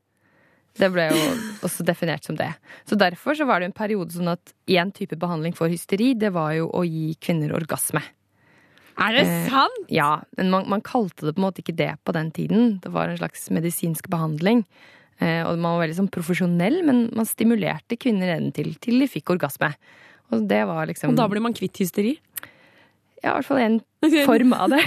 Det 0.80 0.90
ble 0.94 1.10
jo 1.12 1.22
også 1.68 1.86
definert 1.86 2.26
som 2.26 2.38
det. 2.40 2.50
Så 2.90 2.96
derfor 3.00 3.36
så 3.38 3.46
var 3.50 3.60
det 3.62 3.70
en 3.70 3.76
periode 3.78 4.16
sånn 4.16 4.32
at 4.32 4.56
én 4.72 4.94
type 4.96 5.20
behandling 5.20 5.56
for 5.58 5.72
hysteri, 5.72 6.14
det 6.18 6.32
var 6.34 6.56
jo 6.58 6.70
å 6.72 6.86
gi 6.88 7.12
kvinner 7.22 7.54
orgasme. 7.60 8.02
Er 9.02 9.16
det 9.18 9.26
Eh, 9.26 9.46
sant? 9.50 9.88
Ja, 9.90 10.22
men 10.38 10.52
man, 10.54 10.68
man 10.70 10.82
kalte 10.86 11.26
det 11.26 11.36
på 11.36 11.42
en 11.42 11.48
måte 11.48 11.64
ikke 11.64 11.76
det 11.76 11.92
på 12.06 12.14
den 12.16 12.32
tiden. 12.32 12.76
Det 12.84 12.92
var 12.94 13.10
en 13.10 13.18
slags 13.20 13.50
medisinsk 13.54 14.08
behandling. 14.14 14.64
Eh, 15.20 15.42
og 15.46 15.58
man 15.58 15.76
var 15.76 15.84
veldig 15.86 15.98
sånn 15.98 16.12
profesjonell, 16.14 16.80
men 16.86 17.08
man 17.18 17.28
stimulerte 17.30 17.98
kvinner 18.00 18.38
til, 18.56 18.74
til 18.82 19.02
de 19.02 19.10
fikk 19.10 19.34
orgasme. 19.36 19.72
Og 20.34 20.46
det 20.50 20.62
var 20.70 20.88
liksom 20.90 21.12
Og 21.12 21.18
da 21.20 21.28
blir 21.30 21.44
man 21.44 21.54
kvitt 21.58 21.82
hysteri? 21.84 22.16
Ja, 23.24 23.32
i 23.32 23.40
hvert 23.40 23.48
fall 23.48 23.62
en 23.64 23.80
form 24.28 24.54
av 24.58 24.74
det. 24.74 24.82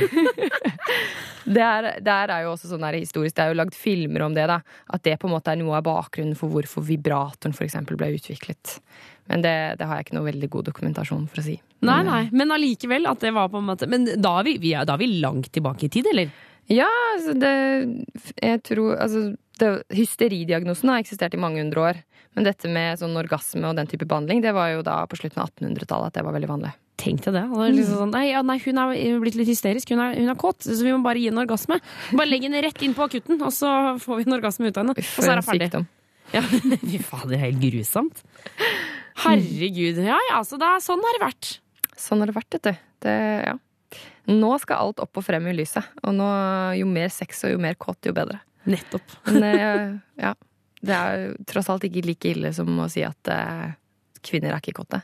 det, 1.56 1.62
er, 1.64 1.88
det 2.04 2.16
er 2.20 2.42
jo 2.44 2.52
også 2.52 2.68
sånn 2.68 2.84
der 2.84 2.98
historisk, 2.98 3.36
det 3.38 3.46
er 3.46 3.52
jo 3.54 3.58
lagd 3.62 3.76
filmer 3.76 4.26
om 4.26 4.36
det, 4.36 4.44
da. 4.50 4.58
At 4.92 5.06
det 5.06 5.16
på 5.22 5.30
en 5.30 5.32
måte 5.38 5.54
er 5.54 5.60
noe 5.60 5.78
av 5.78 5.86
bakgrunnen 5.86 6.36
for 6.38 6.52
hvorfor 6.52 6.84
vibratoren 6.84 7.56
eksempel 7.64 7.96
ble 8.00 8.12
utviklet. 8.18 8.76
Men 9.30 9.42
det, 9.42 9.54
det 9.80 9.88
har 9.88 9.98
jeg 9.98 10.08
ikke 10.08 10.18
noe 10.18 10.28
veldig 10.28 10.50
god 10.52 10.68
dokumentasjon 10.68 11.24
for 11.30 11.42
å 11.42 11.46
si. 11.48 11.56
Nei, 11.86 12.02
nei, 12.06 12.22
men 12.36 12.52
allikevel 12.52 13.08
at 13.08 13.24
det 13.24 13.32
var 13.36 13.50
på 13.52 13.60
en 13.60 13.66
måte 13.68 13.84
Men 13.90 14.06
da 14.08 14.38
er 14.40 14.46
vi, 14.46 14.54
vi 14.62 14.70
er, 14.72 14.86
da 14.88 14.94
er 14.94 15.02
vi 15.02 15.18
langt 15.20 15.50
tilbake 15.52 15.84
i 15.86 15.90
tid, 15.92 16.08
eller? 16.08 16.30
Ja, 16.72 16.88
altså 17.12 17.34
det 17.36 17.52
Jeg 18.40 18.62
tror 18.64 18.96
Altså, 18.96 19.26
det, 19.60 19.68
hysteridiagnosen 19.94 20.90
har 20.92 21.04
eksistert 21.04 21.36
i 21.36 21.40
mange 21.40 21.60
hundre 21.62 21.84
år. 21.90 22.00
Men 22.36 22.48
dette 22.48 22.68
med 22.68 23.00
sånn 23.00 23.16
orgasme 23.16 23.64
og 23.68 23.76
den 23.78 23.88
type 23.88 24.08
behandling, 24.08 24.42
det 24.44 24.52
var 24.56 24.74
jo 24.74 24.82
da 24.84 24.98
på 25.08 25.16
slutten 25.16 25.40
av 25.40 25.52
1800-tallet 25.54 26.10
at 26.10 26.18
det 26.18 26.24
var 26.26 26.36
veldig 26.36 26.50
vanlig. 26.50 26.72
Tenk 26.96 27.26
deg 27.26 27.34
det. 27.36 27.42
Det 27.52 27.66
liksom 27.76 27.98
sånn, 28.00 28.14
nei, 28.14 28.24
ja, 28.30 28.40
nei, 28.46 28.56
hun 28.64 28.80
er 28.80 28.94
blitt 29.20 29.36
litt 29.36 29.50
hysterisk, 29.50 29.90
hun 29.92 30.00
er, 30.00 30.14
hun 30.16 30.32
er 30.32 30.38
kåt, 30.40 30.64
så 30.64 30.78
vi 30.80 30.94
må 30.94 31.02
bare 31.04 31.20
gi 31.20 31.28
henne 31.28 31.42
orgasme. 31.44 31.76
Bare 32.16 32.30
legg 32.30 32.46
henne 32.48 32.62
rett 32.64 32.80
inn 32.86 32.96
på 32.96 33.04
akutten, 33.04 33.36
og 33.44 33.52
så 33.52 33.68
får 34.00 34.22
vi 34.22 34.26
en 34.28 34.36
orgasme 34.38 34.70
ut 34.70 34.78
av 34.78 34.86
henne. 34.86 34.96
Og 34.96 35.10
så 35.12 35.34
er 35.34 35.42
hun 35.42 35.46
ferdig. 35.46 35.84
Ja, 36.32 36.42
Fy 36.90 37.02
faen, 37.04 37.28
det 37.30 37.36
er 37.36 37.44
helt 37.44 37.60
grusomt. 37.62 38.24
Herregud. 39.26 40.00
Ja 40.04 40.16
ja, 40.30 40.40
så 40.44 40.58
da, 40.60 40.76
sånn 40.82 41.04
har 41.04 41.16
det 41.16 41.22
vært. 41.22 41.52
Sånn 42.00 42.22
har 42.22 42.32
det 42.32 42.36
vært, 42.36 42.56
vet 42.56 42.66
du. 42.66 42.82
Det, 43.06 43.14
ja. 43.46 43.54
Nå 44.32 44.50
skal 44.62 44.82
alt 44.88 45.00
opp 45.04 45.20
og 45.20 45.24
frem 45.24 45.46
i 45.52 45.54
lyset. 45.56 45.86
Og 46.02 46.16
nå, 46.16 46.26
jo 46.80 46.88
mer 46.90 47.12
sex 47.14 47.44
og 47.46 47.54
jo 47.54 47.62
mer 47.62 47.78
kåt, 47.80 48.08
jo 48.08 48.14
bedre. 48.16 48.40
Nettopp. 48.66 49.18
Men 49.30 49.48
eh, 49.52 49.88
ja. 50.24 50.34
Det 50.86 50.94
er 50.94 51.32
tross 51.48 51.70
alt 51.72 51.86
ikke 51.88 52.04
like 52.04 52.30
ille 52.30 52.52
som 52.54 52.68
å 52.82 52.88
si 52.92 53.02
at 53.06 53.30
eh, 53.32 53.70
kvinner 54.26 54.52
er 54.52 54.60
ikke 54.60 54.76
kåte. 54.82 55.00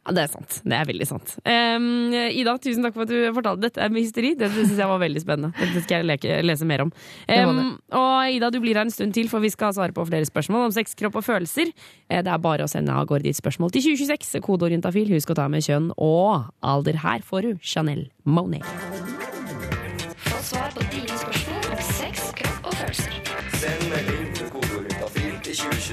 Ja, 0.00 0.14
det 0.16 0.22
er 0.22 0.30
sant. 0.32 0.54
Det 0.64 0.72
er 0.72 0.86
veldig 0.88 1.06
sant. 1.06 1.32
Um, 1.44 2.14
Ida, 2.32 2.54
tusen 2.62 2.82
takk 2.86 2.94
for 2.96 3.04
at 3.04 3.10
du 3.12 3.18
fortalte 3.36 3.66
dette 3.66 3.88
med 3.92 4.00
hysteri. 4.00 4.30
Det 4.38 4.48
syns 4.54 4.72
jeg 4.80 4.88
var 4.88 5.00
veldig 5.02 5.20
spennende. 5.22 5.50
Dette 5.60 5.82
skal 5.84 6.00
jeg 6.00 6.08
leke, 6.08 6.38
lese 6.48 6.64
mer 6.68 6.86
om. 6.86 6.92
Um, 7.28 7.60
og 8.00 8.32
Ida, 8.32 8.48
du 8.54 8.58
blir 8.64 8.80
her 8.80 8.88
en 8.88 8.94
stund 8.94 9.12
til, 9.14 9.28
for 9.28 9.44
vi 9.44 9.52
skal 9.52 9.74
svare 9.76 9.92
på 9.96 10.06
flere 10.08 10.24
spørsmål 10.28 10.70
om 10.70 10.74
sex, 10.74 10.96
kropp 10.98 11.20
og 11.20 11.26
følelser. 11.26 11.68
Eh, 12.08 12.22
Det 12.24 12.32
er 12.32 12.40
bare 12.40 12.64
å 12.64 12.70
sende 12.72 12.96
av 12.96 13.06
gårde 13.12 13.28
ditt 13.28 13.36
spørsmål 13.38 13.70
til 13.76 13.90
2026. 13.92 14.40
Kodeorientafil. 14.48 15.12
Husk 15.12 15.34
å 15.34 15.38
ta 15.42 15.48
med 15.52 15.68
kjønn 15.68 15.92
og 16.00 16.48
alder. 16.64 17.02
Her 17.04 17.20
får 17.20 17.42
du 17.42 17.52
Chanel 17.60 18.06
Monet. 18.24 18.64
Få 20.24 20.40
svar 20.48 20.72
på 20.74 20.88
dine 20.90 21.12
spørsmål 21.12 21.39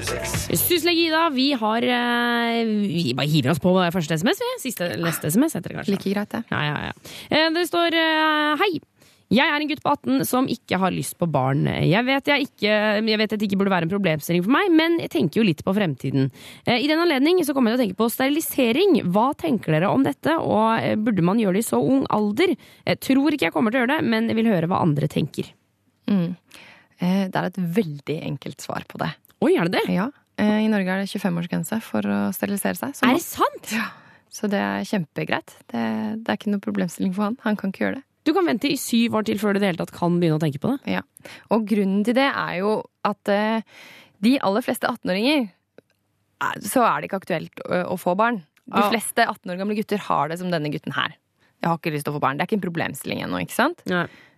til 0.08 0.18
2026. 0.18 0.92
Ida, 1.08 1.22
vi 1.34 1.48
har 1.58 1.84
eh, 1.84 2.60
Vi 2.88 3.14
bare 3.16 3.28
hiver 3.30 3.52
oss 3.52 3.62
på 3.62 3.72
første 3.94 4.18
SMS, 4.20 4.40
vi. 4.42 4.52
Siste 4.62 4.92
neste 5.00 5.30
SMS 5.32 5.56
heter 5.58 5.72
det 5.72 5.80
kanskje. 5.80 5.96
Like 5.96 6.12
greit, 6.14 6.30
det. 6.32 6.44
Ja, 6.52 6.60
ja, 6.64 6.78
ja. 6.88 7.16
Eh, 7.30 7.48
Det 7.54 7.66
står 7.68 7.96
eh, 7.98 8.54
hei. 8.62 8.70
Jeg 9.28 9.44
er 9.44 9.60
en 9.60 9.68
gutt 9.68 9.82
på 9.84 9.92
18 9.92 10.22
som 10.24 10.46
ikke 10.48 10.78
har 10.80 10.94
lyst 10.94 11.18
på 11.20 11.26
barn. 11.28 11.66
Jeg 11.84 12.00
vet, 12.06 12.30
jeg, 12.32 12.46
ikke, 12.46 12.76
jeg 13.04 13.18
vet 13.20 13.34
at 13.34 13.42
det 13.42 13.44
ikke 13.50 13.58
burde 13.60 13.74
være 13.74 13.84
en 13.84 13.90
problemstilling 13.92 14.46
for 14.46 14.54
meg, 14.54 14.70
men 14.72 14.96
jeg 15.02 15.10
tenker 15.12 15.42
jo 15.42 15.44
litt 15.44 15.60
på 15.66 15.74
fremtiden. 15.76 16.30
I 16.64 16.88
den 16.88 17.02
anledning 17.02 17.42
så 17.44 17.52
kommer 17.52 17.74
jeg 17.74 17.76
til 17.76 17.82
å 17.82 17.84
tenke 17.84 17.98
på 17.98 18.08
sterilisering. 18.14 18.96
Hva 19.12 19.26
tenker 19.36 19.76
dere 19.76 19.92
om 19.92 20.06
dette, 20.06 20.32
og 20.40 21.04
burde 21.04 21.26
man 21.28 21.42
gjøre 21.42 21.58
det 21.58 21.66
i 21.66 21.68
så 21.68 21.76
ung 21.76 22.06
alder? 22.08 22.54
Jeg 22.88 23.02
tror 23.04 23.36
ikke 23.36 23.50
jeg 23.50 23.56
kommer 23.58 23.74
til 23.76 23.82
å 23.82 23.84
gjøre 23.84 23.98
det, 23.98 24.08
men 24.16 24.32
jeg 24.32 24.40
vil 24.40 24.48
høre 24.48 24.72
hva 24.72 24.80
andre 24.86 25.12
tenker. 25.12 25.52
Mm. 26.08 26.30
Eh, 26.98 27.24
det 27.28 27.36
er 27.36 27.52
et 27.52 27.60
veldig 27.82 28.20
enkelt 28.32 28.64
svar 28.64 28.88
på 28.88 29.04
det. 29.04 29.12
Oi, 29.44 29.52
er 29.56 29.68
det 29.68 29.78
det? 29.78 29.94
Ja. 29.94 30.08
Eh, 30.38 30.64
I 30.64 30.68
Norge 30.70 30.90
er 30.94 31.02
det 31.04 31.10
25-årsgrense 31.12 31.78
for 31.84 32.06
å 32.06 32.18
sterilisere 32.34 32.78
seg. 32.78 32.98
Er 33.06 33.16
det 33.18 33.24
sant? 33.24 33.72
Ja. 33.74 33.88
Så 34.30 34.48
det 34.50 34.58
er 34.60 34.84
kjempegreit. 34.86 35.54
Det, 35.72 35.82
det 36.22 36.28
er 36.32 36.38
ikke 36.38 36.52
noe 36.52 36.62
problemstilling 36.62 37.14
for 37.16 37.28
han. 37.28 37.38
Han 37.46 37.56
kan 37.58 37.72
ikke 37.72 37.84
gjøre 37.86 37.98
det. 38.00 38.04
Du 38.28 38.34
kan 38.36 38.44
vente 38.44 38.68
i 38.68 38.76
syv 38.76 39.14
år 39.16 39.24
til 39.24 39.38
før 39.40 39.56
du 39.56 39.60
det 39.62 39.70
hele 39.70 39.80
tatt 39.80 39.94
kan 39.94 40.18
begynne 40.20 40.36
å 40.36 40.42
tenke 40.42 40.60
på 40.60 40.74
det. 40.74 40.96
Ja. 40.98 41.00
Og 41.54 41.64
grunnen 41.70 42.02
til 42.04 42.16
det 42.18 42.26
er 42.28 42.58
jo 42.60 42.74
at 43.08 43.30
eh, 43.32 43.62
de 44.24 44.34
aller 44.44 44.66
fleste 44.66 44.90
18-åringer 44.90 45.46
er- 46.44 46.60
så 46.66 46.84
er 46.86 47.00
det 47.00 47.08
ikke 47.08 47.22
aktuelt 47.22 47.62
å, 47.64 47.96
få 47.98 48.12
barn. 48.18 48.42
De 48.68 48.82
fleste 48.92 49.24
18 49.24 49.48
år 49.54 49.62
gamle 49.62 49.78
gutter 49.78 50.02
har 50.10 50.28
det 50.28 50.36
som 50.42 50.50
denne 50.52 50.68
gutten 50.74 50.92
her. 50.98 51.14
Jeg 51.58 51.68
har 51.72 51.78
ikke 51.80 51.92
lyst 51.94 52.06
til 52.06 52.14
å 52.14 52.18
få 52.18 52.22
barn. 52.22 52.38
Det 52.38 52.44
er 52.44 52.50
ikke 52.50 52.58
en 52.60 52.66
problemstilling 52.68 53.22
ennå, 53.24 53.42
ikke 53.42 53.56
sant? 53.56 53.82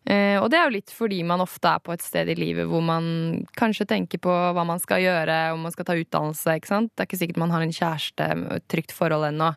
Eh, 0.09 0.39
og 0.41 0.49
det 0.49 0.57
er 0.57 0.65
jo 0.65 0.77
litt 0.79 0.93
fordi 0.97 1.19
man 1.29 1.43
ofte 1.45 1.69
er 1.69 1.83
på 1.85 1.93
et 1.93 2.03
sted 2.05 2.31
i 2.33 2.37
livet 2.39 2.65
hvor 2.71 2.81
man 2.85 3.43
kanskje 3.61 3.85
tenker 3.91 4.23
på 4.25 4.33
hva 4.33 4.65
man 4.65 4.81
skal 4.81 5.03
gjøre, 5.05 5.37
om 5.53 5.67
man 5.67 5.75
skal 5.75 5.87
ta 5.91 5.97
utdannelse, 5.99 6.57
ikke 6.57 6.71
sant. 6.71 6.93
Det 6.95 7.05
er 7.05 7.11
ikke 7.11 7.21
sikkert 7.21 7.43
man 7.43 7.53
har 7.53 7.65
en 7.65 7.75
kjæreste 7.77 8.29
og 8.39 8.55
et 8.57 8.69
trygt 8.73 8.95
forhold 8.97 9.29
ennå. 9.29 9.53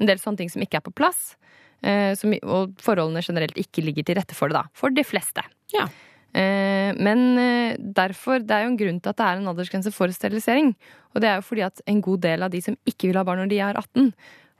En 0.00 0.10
del 0.10 0.22
sånne 0.22 0.42
ting 0.42 0.52
som 0.52 0.62
ikke 0.64 0.78
er 0.78 0.86
på 0.86 0.94
plass. 0.94 1.34
Uh, 1.80 2.12
som, 2.12 2.34
og 2.44 2.74
forholdene 2.84 3.22
generelt 3.24 3.56
ikke 3.56 3.80
ligger 3.80 4.04
til 4.04 4.18
rette 4.18 4.36
for 4.36 4.52
det, 4.52 4.60
da. 4.60 4.68
For 4.76 4.92
de 4.92 5.04
fleste. 5.04 5.42
Ja. 5.72 5.86
Uh, 6.30 6.92
men 7.00 7.24
derfor, 7.96 8.44
det 8.44 8.54
er 8.54 8.66
jo 8.66 8.72
en 8.74 8.78
grunn 8.78 9.00
til 9.00 9.10
at 9.10 9.18
det 9.18 9.26
er 9.26 9.40
en 9.40 9.50
aldersgrense 9.50 9.92
for 9.96 10.12
sterilisering. 10.14 10.74
Og 11.14 11.24
det 11.24 11.30
er 11.30 11.40
jo 11.40 11.46
fordi 11.48 11.64
at 11.66 11.82
en 11.90 12.04
god 12.04 12.22
del 12.22 12.46
av 12.46 12.52
de 12.52 12.60
som 12.64 12.76
ikke 12.86 13.10
vil 13.10 13.18
ha 13.18 13.24
barn 13.26 13.42
når 13.42 13.50
de 13.50 13.62
er 13.64 13.80
18, 13.80 14.12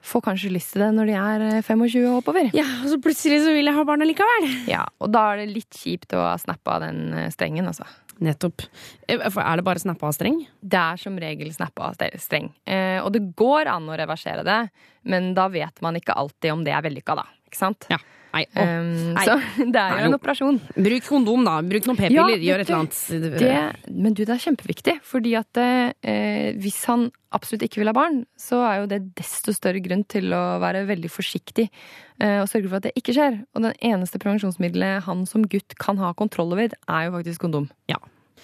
får 0.02 0.22
kanskje 0.24 0.52
lyst 0.54 0.72
til 0.74 0.82
det 0.84 0.90
når 0.96 1.10
de 1.10 1.16
er 1.20 1.44
eh, 1.48 1.62
25 1.66 2.04
og 2.10 2.20
oppover. 2.22 2.50
Ja, 2.56 2.66
og 2.82 2.88
så 2.92 2.98
plutselig 3.02 3.42
så 3.44 3.54
vil 3.56 3.68
jeg 3.68 3.76
ha 3.76 3.84
barn 3.88 4.04
allikevel. 4.04 4.46
Ja, 4.70 4.84
og 5.00 5.10
da 5.14 5.26
er 5.32 5.42
det 5.42 5.50
litt 5.54 5.76
kjipt 5.82 6.14
å 6.16 6.22
ha 6.30 6.36
snappa 6.40 6.78
av 6.78 6.86
den 6.86 7.02
eh, 7.14 7.28
strengen, 7.34 7.68
altså. 7.70 7.88
Nettopp. 8.20 8.66
Eh, 9.08 9.22
For 9.32 9.40
er 9.44 9.60
det 9.60 9.64
bare 9.64 9.80
snappa 9.82 10.10
av 10.10 10.16
streng? 10.16 10.42
Det 10.60 10.80
er 10.80 11.00
som 11.00 11.16
regel 11.20 11.52
snappa 11.56 11.90
av 11.90 12.00
streng. 12.20 12.50
Eh, 12.68 12.98
og 13.00 13.12
det 13.16 13.22
går 13.38 13.70
an 13.72 13.88
å 13.88 13.96
reversere 14.00 14.44
det, 14.46 14.60
men 15.08 15.32
da 15.36 15.48
vet 15.52 15.80
man 15.84 15.96
ikke 16.00 16.16
alltid 16.20 16.52
om 16.52 16.64
det 16.66 16.74
er 16.76 16.84
vellykka, 16.84 17.16
da. 17.16 17.24
Ikke 17.48 17.60
sant? 17.60 17.88
Ja. 17.92 18.00
Nei, 18.30 18.44
å, 18.54 18.64
Um, 18.80 18.90
nei. 19.16 19.24
Så 19.26 19.36
det 19.74 19.80
er 19.80 20.02
jo 20.02 20.10
en 20.10 20.16
operasjon. 20.16 20.58
Bruk 20.76 21.06
kondom, 21.08 21.46
da. 21.46 21.56
Bruk 21.66 21.88
noen 21.88 21.98
p-piller. 21.98 22.34
Ja, 22.36 22.42
Gjør 22.50 22.62
et 22.62 22.70
eller 22.70 22.82
annet. 22.84 23.00
Det, 23.40 23.94
men 23.96 24.14
du, 24.14 24.22
det 24.22 24.34
er 24.36 24.44
kjempeviktig. 24.44 24.96
Fordi 25.06 25.34
at 25.40 25.60
eh, 25.62 26.52
hvis 26.60 26.78
han 26.90 27.08
absolutt 27.34 27.64
ikke 27.66 27.82
vil 27.82 27.90
ha 27.90 27.96
barn, 27.96 28.22
så 28.38 28.60
er 28.66 28.80
jo 28.80 28.88
det 28.90 29.00
desto 29.18 29.54
større 29.54 29.82
grunn 29.82 30.04
til 30.10 30.30
å 30.34 30.44
være 30.62 30.84
veldig 30.88 31.10
forsiktig 31.12 31.68
eh, 31.68 32.38
og 32.40 32.48
sørge 32.50 32.70
for 32.70 32.80
at 32.80 32.88
det 32.88 32.94
ikke 32.98 33.16
skjer. 33.16 33.42
Og 33.54 33.66
den 33.66 33.76
eneste 33.92 34.22
prevensjonsmiddelet 34.22 35.06
han 35.08 35.26
som 35.30 35.46
gutt 35.50 35.76
kan 35.82 36.00
ha 36.02 36.14
kontroll 36.18 36.54
over, 36.56 36.74
er 36.74 37.06
jo 37.06 37.14
faktisk 37.18 37.46
kondom. 37.46 37.70
Ja. 37.90 38.00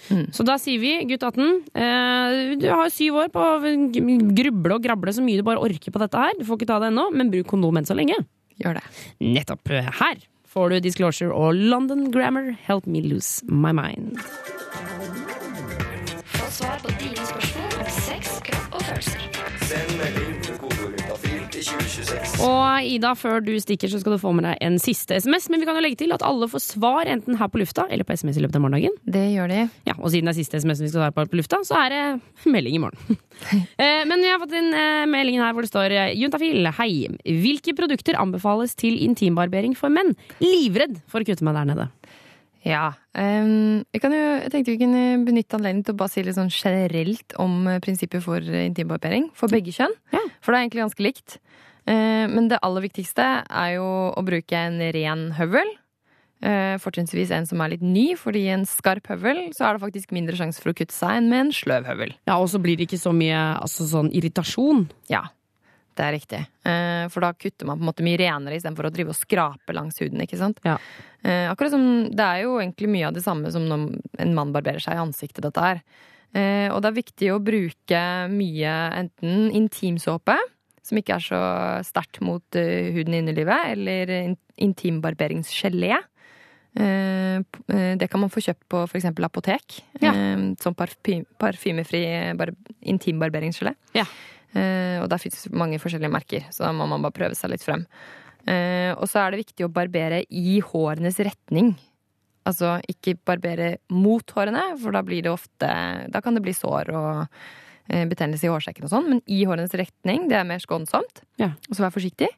Så 0.07 0.45
da 0.47 0.55
sier 0.61 0.79
vi, 0.79 0.93
gutt 1.09 1.25
18, 1.25 1.47
eh, 1.75 2.57
du 2.61 2.67
har 2.69 2.91
syv 2.93 3.17
år 3.25 3.31
på 3.35 3.43
å 3.43 3.75
gruble 4.37 4.77
og 4.77 4.85
grable 4.85 5.15
så 5.15 5.25
mye 5.25 5.41
du 5.41 5.47
bare 5.47 5.63
orker 5.63 5.95
på 5.95 6.03
dette 6.03 6.21
her. 6.21 6.37
Du 6.39 6.45
får 6.47 6.61
ikke 6.61 6.69
ta 6.71 6.79
det 6.83 6.93
ennå, 6.93 7.09
men 7.17 7.33
bruk 7.33 7.49
kondom 7.51 7.81
enn 7.81 7.89
så 7.89 7.97
lenge. 7.97 8.19
Gjør 8.63 8.81
det. 8.81 8.85
Nettopp. 9.21 9.69
Her 9.69 10.17
får 10.49 10.69
du 10.73 10.81
Disclosure 10.81 11.33
og 11.35 11.55
London 11.55 12.11
Grammar, 12.13 12.57
Help 12.67 12.87
Me 12.87 13.01
Lose 13.05 13.45
My 13.49 13.73
Mind. 13.77 14.17
Få 16.25 16.51
svar 16.51 16.81
på 16.85 16.89
dine 17.01 17.16
Og 22.43 22.85
Ida, 22.85 23.13
før 23.17 23.41
du 23.45 23.53
stikker, 23.63 23.89
så 23.89 24.01
skal 24.03 24.17
du 24.17 24.21
få 24.21 24.33
med 24.37 24.45
deg 24.45 24.59
en 24.67 24.77
siste 24.83 25.17
SMS. 25.23 25.49
Men 25.53 25.63
vi 25.63 25.69
kan 25.69 25.79
jo 25.79 25.83
legge 25.85 25.99
til 26.03 26.13
at 26.15 26.25
alle 26.27 26.49
får 26.51 26.63
svar 26.65 27.09
enten 27.11 27.39
her 27.41 27.49
på 27.53 27.61
lufta 27.63 27.87
eller 27.93 28.05
på 28.07 28.17
SMS 28.19 28.37
i 28.41 28.45
løpet 28.45 28.59
av 28.59 28.65
morgendagen. 28.67 28.97
Det 29.09 29.23
gjør 29.33 29.53
de. 29.53 29.61
Ja, 29.89 29.95
Og 29.97 30.11
siden 30.13 30.29
det 30.29 30.35
er 30.35 30.39
siste 30.43 30.61
SMS 30.61 30.83
vi 30.85 30.91
skal 30.91 31.07
svare 31.07 31.17
på 31.17 31.25
på 31.33 31.41
lufta, 31.41 31.63
så 31.67 31.79
er 31.81 31.95
det 31.95 32.03
melding 32.53 32.79
i 32.79 32.83
morgen. 32.87 33.23
Eh, 33.77 34.07
Men 34.09 34.23
vi 34.25 34.31
har 34.31 34.39
fått 34.41 34.55
inn 34.57 34.71
eh, 34.73 35.03
meldingen 35.13 35.43
her 35.45 35.53
hvor 35.53 35.67
det 35.67 35.69
står 35.69 35.93
eh, 35.93 36.13
Juntafil, 36.17 36.65
hei. 36.79 37.05
Hvilke 37.21 37.75
produkter 37.77 38.17
anbefales 38.17 38.73
til 38.81 38.97
intimbarbering 39.05 39.75
for 39.77 39.93
menn? 39.93 40.15
Livredd 40.41 41.03
for 41.11 41.21
å 41.21 41.27
kutte 41.29 41.45
meg 41.45 41.59
der 41.59 41.69
nede. 41.69 41.87
Ja. 42.65 42.87
Um, 43.13 43.85
jeg, 43.93 44.01
kan 44.03 44.15
jo, 44.17 44.23
jeg 44.41 44.55
tenkte 44.55 44.73
vi 44.73 44.81
kunne 44.81 45.03
benytte 45.27 45.59
anledningen 45.59 45.85
til 45.87 45.95
å 45.95 46.01
bare 46.01 46.15
si 46.15 46.25
litt 46.25 46.39
sånn 46.39 46.49
generelt 46.51 47.37
om 47.43 47.69
prinsippet 47.85 48.25
for 48.25 48.41
intimbarbering 48.41 49.29
for 49.37 49.53
begge 49.53 49.77
kjønn. 49.77 49.95
For 50.41 50.51
det 50.51 50.57
er 50.57 50.65
egentlig 50.65 50.87
ganske 50.87 51.07
likt. 51.07 51.37
Eh, 51.87 52.27
men 52.29 52.49
det 52.51 52.59
aller 52.67 52.83
viktigste 52.89 53.25
er 53.47 53.75
jo 53.77 53.87
å 54.11 54.23
bruke 54.27 54.59
en 54.59 54.81
ren 54.95 55.29
høvel. 55.39 55.69
Eh, 56.45 56.75
Fortrinnsvis 56.83 57.31
en 57.33 57.47
som 57.49 57.63
er 57.65 57.73
litt 57.73 57.85
ny, 57.87 58.11
fordi 58.19 58.43
i 58.45 58.53
en 58.53 58.67
skarp 58.69 59.07
høvel 59.09 59.47
så 59.57 59.69
er 59.69 59.77
det 59.77 59.85
faktisk 59.87 60.13
mindre 60.13 60.37
sjanse 60.37 60.61
for 60.61 60.75
å 60.75 60.77
kutte 60.77 60.93
seg 60.95 61.21
enn 61.21 61.31
med 61.31 61.47
en 61.47 61.53
sløv 61.57 61.87
høvel. 61.89 62.13
Ja, 62.29 62.37
Og 62.43 62.51
så 62.53 62.61
blir 62.63 62.77
det 62.77 62.89
ikke 62.91 63.01
så 63.01 63.15
mye 63.17 63.39
altså, 63.63 63.87
sånn 63.89 64.11
irritasjon. 64.13 64.85
Ja, 65.09 65.23
det 65.97 66.05
er 66.05 66.13
riktig. 66.19 66.43
Eh, 66.69 67.07
For 67.09 67.25
da 67.25 67.31
kutter 67.33 67.71
man 67.71 67.79
på 67.79 67.87
en 67.87 67.91
måte 67.93 68.05
mye 68.05 68.19
renere 68.21 68.59
istedenfor 68.59 68.91
å 68.91 68.93
drive 68.93 69.15
og 69.15 69.21
skrape 69.21 69.73
langs 69.79 69.97
huden. 70.03 70.21
ikke 70.27 70.37
sant? 70.43 70.61
Ja. 70.67 70.77
Akkurat 71.27 71.73
som 71.73 71.87
Det 72.15 72.23
er 72.23 72.43
jo 72.45 72.59
egentlig 72.61 72.87
mye 72.93 73.07
av 73.09 73.15
det 73.17 73.25
samme 73.25 73.51
som 73.51 73.65
når 73.67 73.97
en 74.23 74.35
mann 74.37 74.53
barberer 74.55 74.79
seg 74.79 74.95
i 74.95 75.01
ansiktet, 75.03 75.43
dette 75.43 75.59
her. 75.59 75.81
Og 76.71 76.83
det 76.83 76.91
er 76.91 77.01
viktig 77.01 77.31
å 77.33 77.41
bruke 77.43 78.03
mye 78.31 78.75
enten 78.95 79.49
intimsåpe, 79.51 80.37
som 80.87 80.99
ikke 81.01 81.17
er 81.19 81.25
så 81.25 81.41
sterkt 81.87 82.21
mot 82.25 82.59
eh, 82.59 82.93
huden 82.95 83.15
i 83.17 83.21
innerlivet, 83.23 83.73
eller 83.75 84.13
in- 84.21 84.39
intimbarberingsgelé. 84.69 85.97
Eh, 86.77 87.37
eh, 87.37 87.97
Det 87.99 88.09
kan 88.11 88.21
man 88.21 88.31
få 88.31 88.41
kjøpt 88.45 88.67
på 88.69 88.85
f.eks. 88.87 89.07
apotek. 89.25 89.81
Ja. 90.03 90.13
Som 90.61 90.75
parfy 90.79 91.23
parfymefri 91.39 92.05
bar 92.37 92.53
intimbarberingsgelé. 92.83 93.75
Eh, 94.57 94.99
og 95.03 95.09
der 95.11 95.19
fins 95.21 95.49
mange 95.53 95.79
forskjellige 95.83 96.13
merker, 96.13 96.47
så 96.51 96.65
da 96.65 96.73
må 96.73 96.87
man 96.89 97.03
bare 97.05 97.13
prøve 97.13 97.35
seg 97.37 97.51
litt 97.53 97.65
frem. 97.67 97.85
Og 98.47 99.09
så 99.11 99.25
er 99.25 99.33
det 99.35 99.41
viktig 99.43 99.65
å 99.67 99.73
barbere 99.75 100.21
i 100.31 100.61
hårenes 100.63 101.17
retning. 101.27 101.73
Altså 102.47 102.77
ikke 102.87 103.17
barbere 103.27 103.73
mot 103.91 104.23
hårene, 104.37 104.77
for 104.79 104.95
da 104.95 105.01
blir 105.03 105.25
det 105.27 105.33
ofte 105.33 105.67
Da 106.13 106.21
kan 106.23 106.37
det 106.39 106.45
bli 106.45 106.55
sår 106.55 106.93
og 106.95 107.27
betennelse 107.87 108.49
i 108.49 108.51
hårsekken 108.51 108.87
og 108.87 108.91
sånn, 108.93 109.11
men 109.11 109.21
i 109.31 109.45
hårenes 109.47 109.75
retning, 109.79 110.27
det 110.31 110.41
er 110.41 110.49
mer 110.49 110.63
skånsomt. 110.63 111.23
Og 111.39 111.73
så 111.73 111.85
vær 111.85 111.95
forsiktig. 111.95 112.31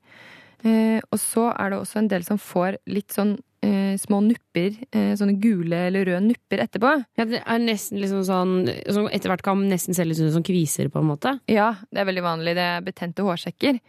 Eh, 0.66 0.98
og 1.06 1.20
så 1.22 1.48
er 1.54 1.70
det 1.70 1.78
også 1.78 2.00
en 2.00 2.10
del 2.10 2.24
som 2.26 2.40
får 2.42 2.80
litt 2.90 3.14
sånn 3.14 3.36
eh, 3.62 3.94
små 4.00 4.20
nupper, 4.24 4.74
eh, 4.90 5.12
sånne 5.18 5.36
gule 5.42 5.84
eller 5.88 6.06
røde 6.08 6.22
nupper 6.24 6.62
etterpå. 6.64 6.92
Ja, 7.18 7.26
det 7.28 7.40
er 7.44 7.62
nesten 7.62 8.00
liksom 8.02 8.24
sånn 8.26 8.54
Som 8.90 9.08
etter 9.12 9.32
hvert 9.32 9.44
kan 9.46 9.62
nesten 9.70 9.96
se 9.96 10.06
litt 10.06 10.20
ut 10.20 10.34
som 10.34 10.46
kviser, 10.46 10.90
på 10.92 11.02
en 11.02 11.10
måte. 11.10 11.36
Ja, 11.50 11.72
det 11.92 12.02
er 12.02 12.10
veldig 12.10 12.26
vanlig. 12.26 12.56
Det 12.58 12.66
er 12.66 12.86
betente 12.86 13.26
hårsekker. 13.26 13.80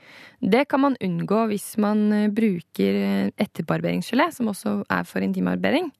Det 0.42 0.66
kan 0.70 0.86
man 0.86 0.98
unngå 1.02 1.46
hvis 1.52 1.72
man 1.82 2.08
eh, 2.14 2.30
bruker 2.30 3.04
eh, 3.04 3.30
etterbarberingsgelé, 3.38 4.30
som 4.36 4.52
også 4.54 4.82
er 4.90 5.10
for 5.10 5.26
intimbarbering. 5.26 5.92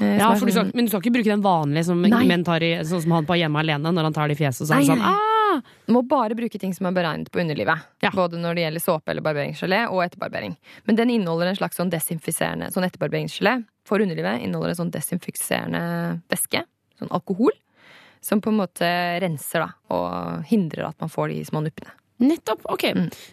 Eh, 0.00 0.18
Ja, 0.18 0.30
du 0.32 0.40
skal, 0.40 0.52
sånn- 0.52 0.74
Men 0.74 0.84
du 0.84 0.90
skal 0.90 1.00
ikke 1.00 1.12
bruke 1.14 1.24
den 1.32 1.42
vanlige 1.42 1.84
som 1.84 2.02
Nei. 2.02 2.24
menn 2.26 2.44
tar 2.44 2.62
i, 2.62 2.74
sånn 2.84 3.02
som 3.02 3.12
han 3.12 3.26
på 3.26 3.36
Hjemme 3.38 3.58
alene, 3.62 3.92
når 3.92 4.02
han 4.10 4.12
tar 4.12 4.28
det 4.28 4.36
i 4.38 4.44
fjeset 4.44 4.68
sånn 4.68 4.86
nei. 4.86 4.98
ah! 5.00 5.62
Må 5.88 6.02
bare 6.06 6.34
bruke 6.36 6.58
ting 6.60 6.74
som 6.74 6.86
er 6.86 6.92
beregnet 6.92 7.30
på 7.32 7.40
underlivet. 7.40 7.80
Både 8.12 8.36
når 8.36 8.54
det 8.54 8.62
gjelder 8.66 8.82
såpe 8.84 9.08
eller 9.08 9.22
barberingsgelé 9.22 9.88
og 9.88 10.02
etterbarbering. 10.04 10.56
Men 10.84 10.96
den 10.96 11.08
inneholder 11.10 11.46
en 11.48 11.56
slags 11.56 11.76
sånn 11.76 11.90
desinfiserende 11.90 12.68
Sånn 12.74 12.84
etterbarberingsgelé 12.84 13.64
for 13.86 13.98
underlivet 13.98 14.42
inneholder 14.42 14.74
en 14.74 14.80
sånn 14.82 14.90
desinfiserende 14.92 16.22
væske, 16.28 16.64
sånn 17.00 17.10
alkohol, 17.10 17.52
som 18.20 18.40
på 18.42 18.50
en 18.50 18.58
måte 18.58 18.88
renser 19.22 19.64
da, 19.64 19.70
og 19.94 20.44
hindrer 20.50 20.88
at 20.88 21.00
man 21.00 21.08
får 21.08 21.28
de 21.32 21.44
små 21.44 21.62
nuppene. 21.62 21.92
Nettopp. 22.18 22.62
Ok. 22.72 22.84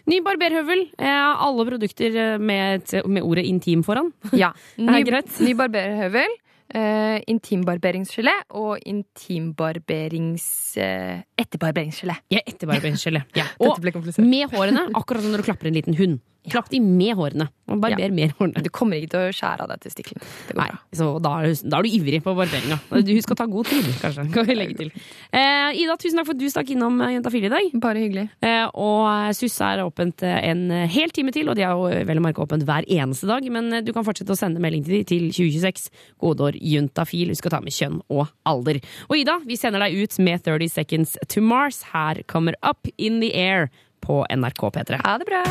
Ny 0.06 0.20
barberhøvel. 0.20 0.90
Eh, 1.00 1.44
alle 1.46 1.64
produkter 1.64 2.16
eh, 2.20 2.38
med, 2.38 2.82
et, 2.92 3.06
med 3.08 3.24
ordet 3.24 3.46
intim 3.48 3.82
foran. 3.82 4.12
Ja. 4.36 4.52
Ny, 4.76 5.00
ny 5.40 5.54
barberhøvel. 5.56 6.34
Eh, 6.74 7.20
intimbarberingsgelé 7.30 8.32
og 8.56 8.80
intimbarberings... 8.88 10.46
Uh, 10.80 11.20
etterbarberingsgelé. 11.38 12.16
Ja, 12.32 12.40
etterbarberingsgelé. 12.40 13.20
Ja. 13.36 13.44
Og 13.62 13.78
med 14.24 14.48
hårene, 14.50 14.88
akkurat 14.96 15.22
som 15.22 15.34
når 15.34 15.44
du 15.44 15.50
klapper 15.50 15.68
en 15.70 15.76
liten 15.76 15.98
hund. 15.98 16.22
Klapp 16.50 16.68
de 16.68 16.78
med 16.84 17.16
hårene. 17.16 17.46
Og 17.72 17.78
barber 17.80 18.02
Ja. 18.04 18.08
mer 18.12 18.34
hårene. 18.36 18.60
Du 18.62 18.68
kommer 18.68 18.98
ikke 19.00 19.14
til 19.14 19.20
å 19.24 19.32
skjære 19.32 19.64
av 19.64 19.68
deg 19.70 19.80
testiklene. 19.80 20.20
Nei, 20.58 20.66
så 20.92 21.06
da 21.24 21.30
er, 21.40 21.46
du, 21.54 21.68
da 21.72 21.78
er 21.78 21.86
du 21.86 21.88
ivrig 21.96 22.18
på 22.22 22.34
barberinga. 22.36 22.76
Husk 23.16 23.32
å 23.32 23.36
ta 23.38 23.46
god 23.48 23.70
tid, 23.70 23.86
kanskje. 24.02 24.26
Kan 24.34 24.44
vi 24.50 24.56
legge 24.58 24.76
til. 24.82 24.90
Eh, 25.32 25.78
Ida, 25.80 25.96
tusen 25.96 26.20
takk 26.20 26.28
for 26.28 26.36
at 26.36 26.42
du 26.42 26.46
stakk 26.52 26.72
innom 26.74 27.00
eh, 27.00 27.14
Juntafil 27.16 27.46
i 27.48 27.52
dag. 27.54 27.70
Bare 27.80 28.02
hyggelig. 28.04 28.26
Eh, 28.44 28.66
og 28.76 29.06
eh, 29.08 29.30
SUS 29.38 29.56
er 29.64 29.80
åpent 29.86 30.22
eh, 30.28 30.36
en 30.50 30.66
hel 30.92 31.14
time 31.16 31.32
til, 31.32 31.48
og 31.48 31.56
de 31.56 31.64
er 31.64 31.72
jo 31.72 31.88
vel 32.10 32.20
å 32.20 32.26
merke 32.26 32.44
åpent 32.44 32.66
hver 32.68 32.84
eneste 32.92 33.30
dag. 33.30 33.48
Men 33.56 33.80
du 33.86 33.92
kan 33.96 34.04
fortsette 34.04 34.36
å 34.36 34.38
sende 34.38 34.60
melding 34.60 34.84
til 34.84 34.98
de 34.98 35.02
til 35.14 35.26
2026. 35.32 35.88
Godår 36.20 36.60
juntafil. 36.60 37.32
Husk 37.32 37.48
å 37.48 37.54
ta 37.56 37.62
med 37.64 37.72
kjønn 37.72 38.02
og 38.12 38.28
alder. 38.44 38.82
Og 39.08 39.16
Ida, 39.22 39.38
vi 39.48 39.56
sender 39.56 39.80
deg 39.86 39.96
ut 40.04 40.20
med 40.20 40.44
30 40.44 40.68
Seconds 40.76 41.16
to 41.32 41.40
Mars. 41.40 41.80
Her 41.96 42.20
kommer 42.28 42.60
Up 42.62 42.84
in 42.98 43.22
the 43.24 43.32
Air 43.32 43.70
på 44.04 44.20
NRK 44.28 44.68
P3. 44.76 45.00
Ha 45.00 45.16
det 45.24 45.32
bra! 45.32 45.44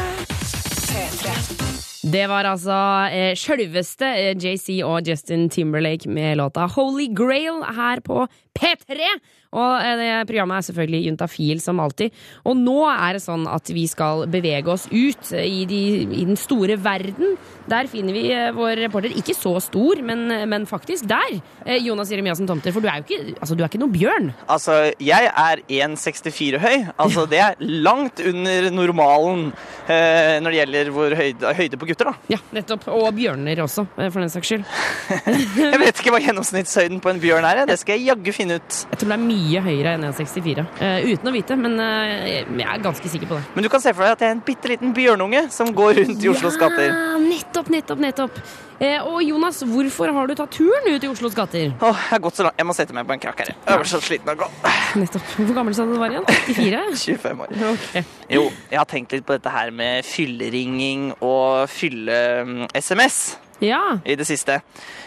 Det 2.04 2.26
var 2.28 2.46
altså 2.46 2.76
eh, 3.16 3.32
sjølveste 3.40 4.06
eh, 4.06 4.34
JC 4.36 4.82
og 4.86 5.08
Justin 5.08 5.48
Timberlake 5.50 6.10
med 6.12 6.38
låta 6.38 6.68
Holy 6.70 7.08
Grail 7.16 7.64
her 7.64 8.02
på 8.04 8.26
P3. 8.60 9.08
Og 9.54 9.74
eh, 9.80 9.96
det 10.00 10.12
programmet 10.30 10.60
er 10.60 10.68
selvfølgelig 10.70 11.04
Juntafil 11.08 11.62
som 11.64 11.82
alltid. 11.84 12.14
Og 12.50 12.58
nå 12.60 12.78
er 12.90 13.18
det 13.18 13.24
sånn 13.24 13.46
at 13.50 13.70
vi 13.74 13.86
skal 13.90 14.26
bevege 14.32 14.74
oss 14.74 14.88
ut 14.92 15.34
eh, 15.36 15.46
i, 15.46 15.64
de, 15.70 15.82
i 16.06 16.26
den 16.28 16.40
store 16.40 16.78
verden. 16.82 17.38
Der 17.70 17.88
finner 17.92 18.16
vi 18.16 18.26
eh, 18.34 18.50
vår 18.56 18.82
reporter. 18.88 19.14
Ikke 19.20 19.36
så 19.38 19.56
stor, 19.64 20.02
men, 20.06 20.26
men 20.50 20.68
faktisk 20.70 21.08
der. 21.10 21.38
Jonas 21.84 22.12
Jeremiassen 22.12 22.48
Tomter, 22.50 22.74
for 22.76 22.84
du 22.84 22.90
er 22.90 23.00
jo 23.00 23.06
ikke, 23.08 23.36
altså, 23.38 23.56
du 23.56 23.64
er 23.64 23.70
ikke 23.70 23.82
noe 23.82 23.94
bjørn. 23.94 24.32
Altså, 24.52 24.80
jeg 25.04 25.30
er 25.30 25.62
1,64 25.70 26.60
høy. 26.64 26.76
Altså, 26.98 27.26
det 27.30 27.40
er 27.44 27.62
langt 27.62 28.20
under 28.24 28.70
normalen 28.74 29.46
eh, 29.88 30.40
når 30.44 30.50
det 30.50 30.60
gjelder 30.60 30.92
hvor 30.96 31.16
høyde, 31.18 31.54
høyde 31.60 31.80
på 31.80 31.90
gutter, 31.90 32.12
da. 32.12 32.36
Ja, 32.36 32.42
nettopp. 32.56 32.88
Og 32.94 33.08
bjørner 33.16 33.64
også, 33.64 33.86
for 33.96 34.20
den 34.20 34.34
saks 34.34 34.52
skyld. 34.52 34.66
Jeg 35.64 35.80
vet 35.82 36.02
ikke 36.02 36.14
hva 36.14 36.22
gjennomsnittshøyden 36.24 37.02
på 37.04 37.14
en 37.14 37.22
bjørn 37.24 37.48
er. 37.48 37.64
Det 37.70 37.78
skal 37.82 37.98
jeg 37.98 38.12
jaggu 38.12 38.32
finne 38.36 38.58
ut. 38.60 38.80
Jeg 38.92 39.00
tror 39.00 39.12
det 39.12 39.16
er 39.16 39.24
mye 39.24 39.43
høyere 39.64 39.96
enn 39.98 40.08
1,64. 40.10 40.66
Uh, 40.80 41.08
uten 41.14 41.32
å 41.32 41.36
vite, 41.36 41.58
men 41.60 41.78
uh, 41.80 42.28
jeg 42.28 42.68
er 42.68 42.84
ganske 42.84 43.14
sikker 43.14 43.30
på 43.30 43.40
det. 43.40 43.48
Men 43.56 43.68
du 43.68 43.72
kan 43.74 43.84
se 43.84 43.94
for 43.94 44.06
deg 44.06 44.18
at 44.18 44.26
jeg 44.26 44.34
er 44.34 44.38
en 44.38 44.46
bitte 44.46 44.72
liten 44.72 44.94
bjørnunge 44.96 45.48
som 45.54 45.72
går 45.76 46.04
rundt 46.04 46.24
i 46.24 46.32
Oslos 46.32 46.60
gater. 46.62 46.90
Ja, 46.92 47.18
nettopp, 47.22 47.74
nettopp, 47.74 48.04
nettopp. 48.04 48.40
Eh, 48.84 49.00
og 49.06 49.22
Jonas, 49.24 49.62
hvorfor 49.70 50.12
har 50.12 50.28
du 50.28 50.34
tatt 50.36 50.52
turen 50.58 50.88
ut 50.90 51.04
i 51.04 51.08
Oslos 51.08 51.36
gater? 51.38 51.72
Åh, 51.78 52.02
jeg 52.02 52.10
har 52.10 52.22
gått 52.24 52.40
så 52.40 52.48
langt. 52.48 52.58
Jeg 52.60 52.68
må 52.68 52.76
sette 52.76 52.96
meg 52.96 53.08
på 53.08 53.16
en 53.16 53.22
krakk 53.22 53.44
her. 53.44 53.54
Jeg 53.54 53.80
er 53.80 53.90
så 53.92 54.02
sliten 54.04 54.34
av 54.34 54.36
å 54.36 54.44
gå. 54.44 54.72
Nettopp. 55.04 55.30
Hvor 55.38 55.54
gammel 55.60 55.78
sa 55.78 55.86
du 55.88 55.94
du 55.94 56.02
var 56.02 56.16
igjen? 56.16 56.26
84? 56.28 56.84
25 57.06 57.42
år. 57.46 57.56
Ok. 57.74 58.12
Jo, 58.34 58.44
jeg 58.72 58.80
har 58.80 58.90
tenkt 58.90 59.16
litt 59.16 59.26
på 59.28 59.38
dette 59.38 59.52
her 59.54 59.72
med 59.76 60.06
fylleringing 60.08 61.12
og 61.22 61.70
fylle-SMS 61.72 63.22
Ja. 63.64 63.98
i 64.06 64.16
det 64.20 64.28
siste. 64.28 64.60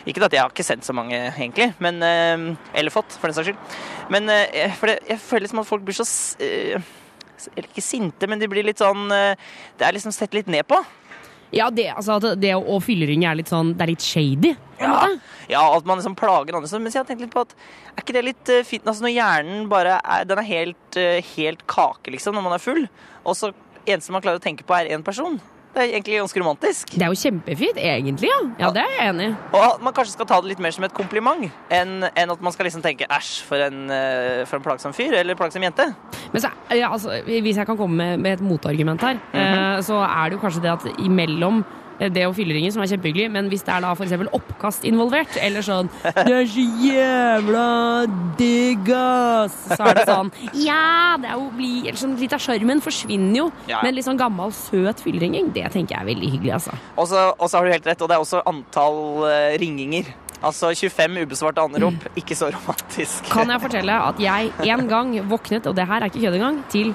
Ikke 0.09 0.25
at 0.27 0.35
jeg 0.35 0.43
har 0.43 0.53
ikke 0.53 0.67
sendt 0.67 0.87
så 0.87 0.95
mange, 0.97 1.19
egentlig, 1.35 1.73
men, 1.83 2.03
eh, 2.03 2.45
eller 2.75 2.95
fått, 2.95 3.17
for 3.21 3.29
den 3.29 3.37
saks 3.37 3.51
skyld. 3.51 3.81
Men 4.13 4.31
eh, 4.33 4.73
for 4.79 4.91
det, 4.91 5.01
jeg 5.11 5.23
føler 5.23 5.47
liksom 5.47 5.63
at 5.63 5.69
folk 5.69 5.85
blir 5.87 5.99
så 5.99 6.07
eh, 6.43 6.95
Eller 7.53 7.69
ikke 7.69 7.85
sinte, 7.85 8.27
men 8.27 8.41
de 8.41 8.49
blir 8.49 8.65
litt 8.65 8.81
sånn 8.81 9.11
Det 9.13 9.85
er 9.85 9.93
liksom 9.93 10.13
sett 10.15 10.33
litt 10.33 10.47
ned 10.49 10.65
på. 10.67 10.79
Ja, 11.53 11.69
det, 11.71 11.91
altså, 11.93 12.17
det 12.35 12.55
å, 12.57 12.79
fylleringe 12.83 13.29
er 13.29 13.37
litt 13.39 13.51
sånn 13.53 13.75
Det 13.77 13.85
er 13.85 13.93
litt 13.93 14.03
shady. 14.03 14.55
Ja, 14.81 15.11
ja, 15.53 15.61
at 15.77 15.85
man 15.87 16.01
liksom 16.01 16.17
plager 16.19 16.57
andre 16.57 16.71
sånn. 16.71 16.83
Men 16.83 16.95
jeg 16.95 17.03
har 17.03 17.07
tenkt 17.09 17.23
litt 17.23 17.35
på 17.35 17.45
at 17.45 17.53
er 17.93 18.03
ikke 18.03 18.17
det 18.17 18.25
litt 18.25 18.55
fint 18.67 18.89
altså 18.89 19.05
Når 19.05 19.15
hjernen 19.15 19.69
bare 19.69 20.01
er, 20.01 20.25
den 20.27 20.41
er 20.41 20.49
helt, 20.49 20.99
helt 21.37 21.67
kake, 21.69 22.17
liksom, 22.17 22.35
når 22.35 22.49
man 22.49 22.57
er 22.57 22.65
full, 22.65 22.83
og 23.23 23.37
så 23.37 23.53
eneste 23.87 24.17
man 24.17 24.25
klarer 24.25 24.41
å 24.41 24.47
tenke 24.47 24.67
på, 24.67 24.75
er 24.75 24.91
én 24.97 25.05
person. 25.07 25.39
Det 25.77 25.83
er 25.85 25.91
egentlig 25.93 26.17
ganske 26.23 26.41
romantisk. 26.41 26.93
Det 26.97 27.05
er 27.05 27.11
jo 27.13 27.19
kjempefint, 27.21 27.77
egentlig. 27.77 28.31
Ja, 28.31 28.39
ja 28.63 28.71
det 28.73 28.81
er 28.81 28.95
jeg 28.95 29.11
enig 29.13 29.27
i. 29.29 29.33
Og 29.51 29.61
at 29.61 29.83
man 29.85 29.93
kanskje 29.93 30.15
skal 30.15 30.29
ta 30.31 30.39
det 30.41 30.49
litt 30.55 30.63
mer 30.65 30.73
som 30.73 30.87
et 30.89 30.95
kompliment, 30.97 31.51
enn 31.69 32.07
en 32.09 32.33
at 32.33 32.45
man 32.47 32.55
skal 32.55 32.65
liksom 32.65 32.81
tenke 32.85 33.05
æsj, 33.13 33.33
for 33.45 33.61
en, 33.61 33.83
eh, 33.93 34.47
for 34.49 34.57
en 34.57 34.65
plagsom 34.65 34.97
fyr 34.97 35.19
eller 35.19 35.37
plagsom 35.37 35.67
jente. 35.67 35.91
Men 36.33 36.45
så, 36.47 36.49
ja, 36.73 36.89
altså, 36.89 37.19
hvis 37.29 37.61
jeg 37.61 37.69
kan 37.69 37.77
komme 37.77 38.01
med, 38.01 38.25
med 38.25 38.39
et 38.39 38.47
motargument 38.47 39.05
her, 39.05 39.21
eh, 39.37 39.83
så 39.85 40.01
er 40.01 40.31
det 40.31 40.39
jo 40.39 40.45
kanskje 40.47 40.65
det 40.65 40.73
at 40.79 40.89
imellom 41.05 41.61
det 41.99 42.27
å 42.27 42.35
fylleringen, 42.37 42.73
som 42.75 42.83
er 42.85 42.91
kjempehyggelig, 42.93 43.31
men 43.33 43.51
hvis 43.53 43.65
det 43.67 43.73
er 43.75 43.85
da 43.85 43.93
eksempel 43.95 44.29
oppkast 44.37 44.85
involvert, 44.89 45.37
eller 45.41 45.65
sånn 45.65 45.89
'Det 46.03 46.35
er 46.35 46.47
så 46.47 46.65
jævla 46.85 47.69
digg, 48.37 48.91
ass', 48.91 49.77
så 49.77 49.81
er 49.91 49.95
det 49.95 50.07
sånn 50.07 50.31
Ja, 50.55 51.17
det 51.21 51.31
er 51.31 51.37
jo 51.39 51.51
bli, 51.57 51.93
sånn, 51.95 52.19
litt 52.21 52.33
av 52.33 52.41
sjarmen 52.41 52.81
forsvinner 52.81 53.37
jo. 53.37 53.53
Ja. 53.69 53.81
Men 53.83 53.95
litt 53.95 54.05
sånn 54.05 54.19
gammel, 54.19 54.53
søt 54.53 55.01
fylleringing, 55.01 55.53
det 55.53 55.71
tenker 55.73 55.97
jeg 55.97 56.03
er 56.03 56.11
veldig 56.13 56.31
hyggelig, 56.31 56.53
altså. 56.61 56.77
Og 56.97 57.09
så 57.09 57.59
har 57.59 57.65
du 57.65 57.73
helt 57.73 57.87
rett, 57.87 58.03
og 58.03 58.09
det 58.09 58.17
er 58.17 58.25
også 58.25 58.43
antall 58.47 59.25
uh, 59.25 59.59
ringinger. 59.59 60.13
Altså 60.45 60.71
25 60.75 61.23
ubesvarte 61.25 61.63
anrop, 61.65 62.09
ikke 62.17 62.37
så 62.37 62.51
romantisk. 62.53 63.25
Kan 63.33 63.51
jeg 63.51 63.63
fortelle 63.63 63.95
at 64.11 64.21
jeg 64.21 64.53
en 64.69 64.89
gang 64.89 65.15
våknet, 65.31 65.67
og 65.67 65.77
det 65.77 65.87
her 65.89 66.03
er 66.03 66.11
ikke 66.11 66.27
kødd 66.27 66.39
engang, 66.39 66.61
til 66.73 66.93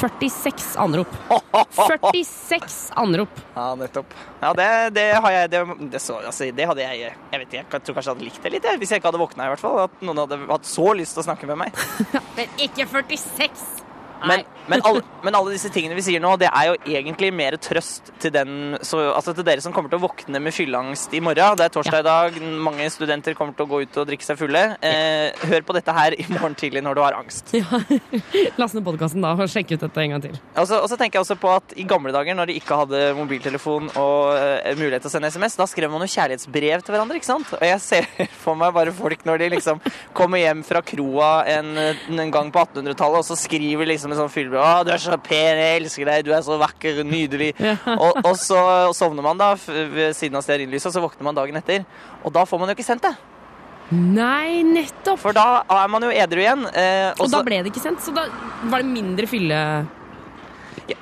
46 0.00 0.76
anrop. 0.80 1.12
46 1.76 2.90
anrop. 2.96 3.42
Ja, 3.54 3.68
nettopp. 3.78 4.14
Ja, 4.40 4.52
det, 4.56 4.68
det 4.96 5.06
har 5.14 5.36
jeg 5.36 5.52
det, 5.52 5.62
det, 5.92 6.00
så, 6.02 6.18
altså, 6.24 6.48
det 6.50 6.66
hadde 6.66 6.82
jeg 6.82 7.02
Jeg 7.04 7.40
vet 7.42 7.46
ikke, 7.46 7.62
jeg 7.62 7.86
tror 7.86 7.98
kanskje 7.98 8.08
jeg 8.10 8.16
hadde 8.16 8.28
likt 8.28 8.42
det 8.42 8.54
litt, 8.56 8.68
hvis 8.80 8.94
jeg 8.94 9.02
ikke 9.02 9.12
hadde 9.12 9.22
våkna, 9.22 9.46
i 9.46 9.54
hvert 9.54 9.62
fall. 9.62 9.80
At 9.86 10.02
noen 10.04 10.24
hadde 10.24 10.40
hatt 10.48 10.68
så 10.68 10.90
lyst 10.96 11.16
til 11.16 11.24
å 11.24 11.28
snakke 11.28 11.50
med 11.50 11.64
meg. 11.66 11.82
Men 12.38 12.60
ikke 12.62 12.88
46! 12.88 13.81
Men, 14.28 14.44
men, 14.66 14.82
alle, 14.88 15.02
men 15.24 15.36
alle 15.36 15.54
disse 15.54 15.70
tingene 15.72 15.96
vi 15.98 16.04
sier 16.06 16.22
nå, 16.22 16.34
det 16.40 16.48
er 16.50 16.70
jo 16.70 16.76
egentlig 16.96 17.32
mer 17.34 17.56
trøst 17.62 18.12
til 18.22 18.34
den 18.34 18.76
så, 18.86 19.00
Altså 19.12 19.34
til 19.36 19.46
dere 19.46 19.62
som 19.64 19.74
kommer 19.74 19.92
til 19.92 20.00
å 20.00 20.04
våkne 20.06 20.40
med 20.42 20.54
fylleangst 20.54 21.14
i 21.16 21.20
morgen. 21.24 21.58
Det 21.58 21.66
er 21.66 21.74
torsdag 21.74 22.02
i 22.02 22.06
dag, 22.06 22.38
mange 22.68 22.88
studenter 22.92 23.36
kommer 23.38 23.56
til 23.56 23.66
å 23.66 23.70
gå 23.70 23.82
ut 23.84 23.98
og 24.00 24.08
drikke 24.08 24.26
seg 24.26 24.38
fulle. 24.40 24.62
Eh, 24.84 25.44
hør 25.50 25.66
på 25.66 25.76
dette 25.76 25.96
her 25.96 26.16
i 26.16 26.26
morgen 26.30 26.56
tidlig 26.58 26.84
når 26.84 26.98
du 26.98 27.02
har 27.04 27.18
angst. 27.18 27.54
Last 28.60 28.76
ned 28.76 28.86
podkasten 28.86 29.24
da 29.24 29.34
og 29.36 29.50
sjekk 29.50 29.74
ut 29.74 29.86
dette 29.86 30.04
en 30.04 30.16
gang 30.16 30.24
til. 30.24 30.38
Og 30.56 30.68
så, 30.68 30.78
og 30.82 30.88
så 30.90 30.98
tenker 31.00 31.18
jeg 31.18 31.26
også 31.26 31.38
på 31.40 31.50
at 31.52 31.74
I 31.80 31.86
gamle 31.88 32.14
dager, 32.14 32.36
når 32.38 32.50
de 32.50 32.58
ikke 32.60 32.78
hadde 32.82 33.02
mobiltelefon 33.18 33.90
og 34.00 34.32
uh, 34.36 34.72
mulighet 34.78 35.04
til 35.04 35.10
å 35.10 35.14
sende 35.16 35.32
SMS, 35.32 35.58
da 35.58 35.66
skrev 35.70 35.92
man 35.92 36.04
jo 36.04 36.10
kjærlighetsbrev 36.12 36.84
til 36.84 36.94
hverandre. 36.94 37.18
ikke 37.18 37.30
sant? 37.30 37.52
Og 37.58 37.66
jeg 37.66 37.82
ser 37.84 38.08
for 38.44 38.58
meg 38.58 38.74
bare 38.76 38.94
folk 38.96 39.26
når 39.28 39.42
de 39.42 39.50
liksom 39.56 39.82
kommer 40.16 40.42
hjem 40.42 40.62
fra 40.66 40.82
kroa 40.86 41.32
en, 41.50 41.72
en 41.78 42.34
gang 42.34 42.52
på 42.52 42.62
1800-tallet, 42.62 43.22
og 43.22 43.26
så 43.26 43.38
skriver 43.38 43.88
liksom 43.90 44.11
en 44.12 44.20
sånn 44.20 44.30
fyllebrev 44.32 44.60
'Å, 44.62 44.84
du 44.86 44.92
er 44.94 45.00
så 45.02 45.16
pen, 45.22 45.58
jeg 45.58 45.80
elsker 45.82 46.08
deg, 46.08 46.24
du 46.28 46.32
er 46.36 46.42
så 46.46 46.58
vakker, 46.60 47.02
nydelig'. 47.08 47.52
Og, 48.04 48.20
og 48.22 48.34
så 48.38 48.60
sovner 48.96 49.24
man 49.26 49.40
da 49.40 49.54
ved 49.56 50.14
siden 50.16 50.36
av 50.38 50.44
stearinlyset, 50.46 50.90
og 50.92 50.96
så 50.96 51.02
våkner 51.04 51.26
man 51.28 51.38
dagen 51.38 51.56
etter. 51.58 51.84
Og 52.22 52.32
da 52.34 52.44
får 52.48 52.60
man 52.62 52.70
jo 52.70 52.76
ikke 52.78 52.86
sendt 52.86 53.08
det. 53.08 53.14
Nei, 53.92 54.62
nettopp. 54.64 55.18
For 55.20 55.36
da 55.36 55.64
er 55.68 55.88
man 55.92 56.04
jo 56.06 56.12
edru 56.14 56.40
igjen. 56.40 56.62
Eh, 56.72 57.10
Og 57.20 57.28
da 57.28 57.42
ble 57.44 57.58
det 57.64 57.72
ikke 57.74 57.82
sendt, 57.82 58.00
så 58.00 58.14
da 58.14 58.28
var 58.70 58.80
det 58.84 58.88
mindre 58.88 59.26
fylle... 59.28 59.58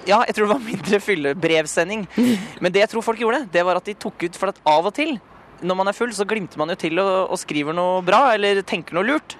Ja, 0.06 0.18
jeg 0.26 0.34
tror 0.36 0.44
det 0.46 0.52
var 0.52 0.64
mindre 0.64 0.98
fyllebrevsending. 1.00 2.02
Men 2.62 2.72
det 2.74 2.82
jeg 2.82 2.90
tror 2.92 3.04
folk 3.06 3.20
gjorde, 3.22 3.44
det 3.52 3.62
var 3.64 3.78
at 3.78 3.86
de 3.88 3.94
tok 3.94 4.26
ut 4.26 4.36
For 4.36 4.50
at 4.52 4.58
av 4.68 4.90
og 4.90 4.94
til, 4.96 5.14
når 5.62 5.78
man 5.78 5.88
er 5.88 5.96
full, 5.96 6.10
så 6.16 6.26
glimter 6.28 6.60
man 6.60 6.72
jo 6.72 6.76
til 6.80 6.98
og, 7.02 7.30
og 7.32 7.38
skriver 7.40 7.76
noe 7.76 8.02
bra, 8.04 8.34
eller 8.34 8.60
tenker 8.66 8.96
noe 8.98 9.06
lurt. 9.06 9.36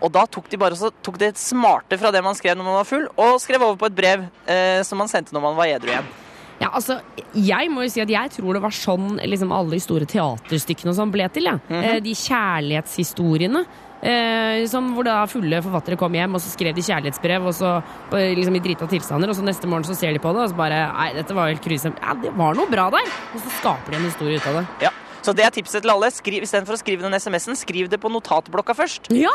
Og 0.00 0.12
da 0.14 0.26
tok 0.26 0.50
de 0.50 0.60
bare 0.60 0.78
så 0.78 0.90
tok 1.04 1.18
det 1.20 1.34
smarte 1.40 1.98
fra 2.00 2.12
det 2.14 2.22
man 2.24 2.36
skrev 2.38 2.58
når 2.58 2.68
man 2.68 2.80
var 2.80 2.88
full, 2.88 3.06
og 3.14 3.40
skrev 3.42 3.62
over 3.62 3.78
på 3.80 3.90
et 3.90 3.96
brev 3.96 4.26
eh, 4.50 4.82
som 4.86 5.00
man 5.00 5.10
sendte 5.10 5.34
når 5.36 5.48
man 5.48 5.58
var 5.58 5.72
edru 5.76 5.92
igjen. 5.94 6.12
Ja, 6.60 6.70
altså, 6.70 7.00
jeg 7.34 7.70
må 7.72 7.82
jo 7.84 7.90
si 7.90 8.02
at 8.02 8.10
jeg 8.10 8.30
tror 8.36 8.56
det 8.56 8.62
var 8.62 8.74
sånn 8.74 9.16
liksom, 9.26 9.50
alle 9.52 9.74
de 9.74 9.82
store 9.82 10.06
teaterstykkene 10.08 10.92
og 10.92 10.98
sånn 11.00 11.14
ble 11.14 11.26
til. 11.34 11.50
Ja. 11.50 11.58
Mm 11.68 11.82
-hmm. 11.82 12.04
de 12.04 12.14
kjærlighetshistoriene. 12.14 13.64
Eh, 14.04 14.66
som 14.68 14.90
hvor 14.92 15.06
da 15.06 15.22
fulle 15.24 15.62
forfattere 15.64 15.96
kom 15.96 16.12
hjem 16.12 16.34
og 16.36 16.42
så 16.44 16.50
skrev 16.52 16.74
de 16.76 16.82
kjærlighetsbrev 16.84 17.46
og 17.46 17.54
så, 17.54 17.82
eh, 18.12 18.34
liksom 18.36 18.56
i 18.56 18.60
drita 18.60 18.86
tilstander, 18.86 19.30
og 19.30 19.36
så 19.36 19.42
neste 19.42 19.66
morgen 19.66 19.84
så 19.84 19.96
ser 19.96 20.12
de 20.12 20.18
på 20.18 20.32
det 20.34 20.42
og 20.42 20.50
så 20.50 20.56
bare 20.56 20.92
Nei, 20.92 21.14
dette 21.14 21.32
var 21.32 21.48
helt 21.48 21.64
grusomt. 21.64 21.96
Ja, 22.02 22.12
det 22.12 22.36
var 22.36 22.54
noe 22.54 22.68
bra 22.68 22.90
der! 22.90 23.06
Og 23.34 23.40
så 23.40 23.48
skaper 23.60 23.92
de 23.92 23.96
en 23.96 24.04
historie 24.04 24.36
ut 24.36 24.46
av 24.46 24.54
det. 24.54 24.66
Ja. 24.82 24.90
Så 25.24 25.32
det 25.36 25.46
er 25.46 25.52
tipset 25.54 25.80
til 25.80 25.92
alle. 25.92 26.10
Skriv, 26.12 26.44
Istedenfor 26.44 26.76
å 26.76 26.80
skrive 26.80 27.06
den 27.06 27.16
SMS-en, 27.16 27.56
skriv 27.56 27.88
det 27.92 27.98
på 28.02 28.10
notatblokka 28.12 28.76
først. 28.76 29.08
Ja! 29.16 29.32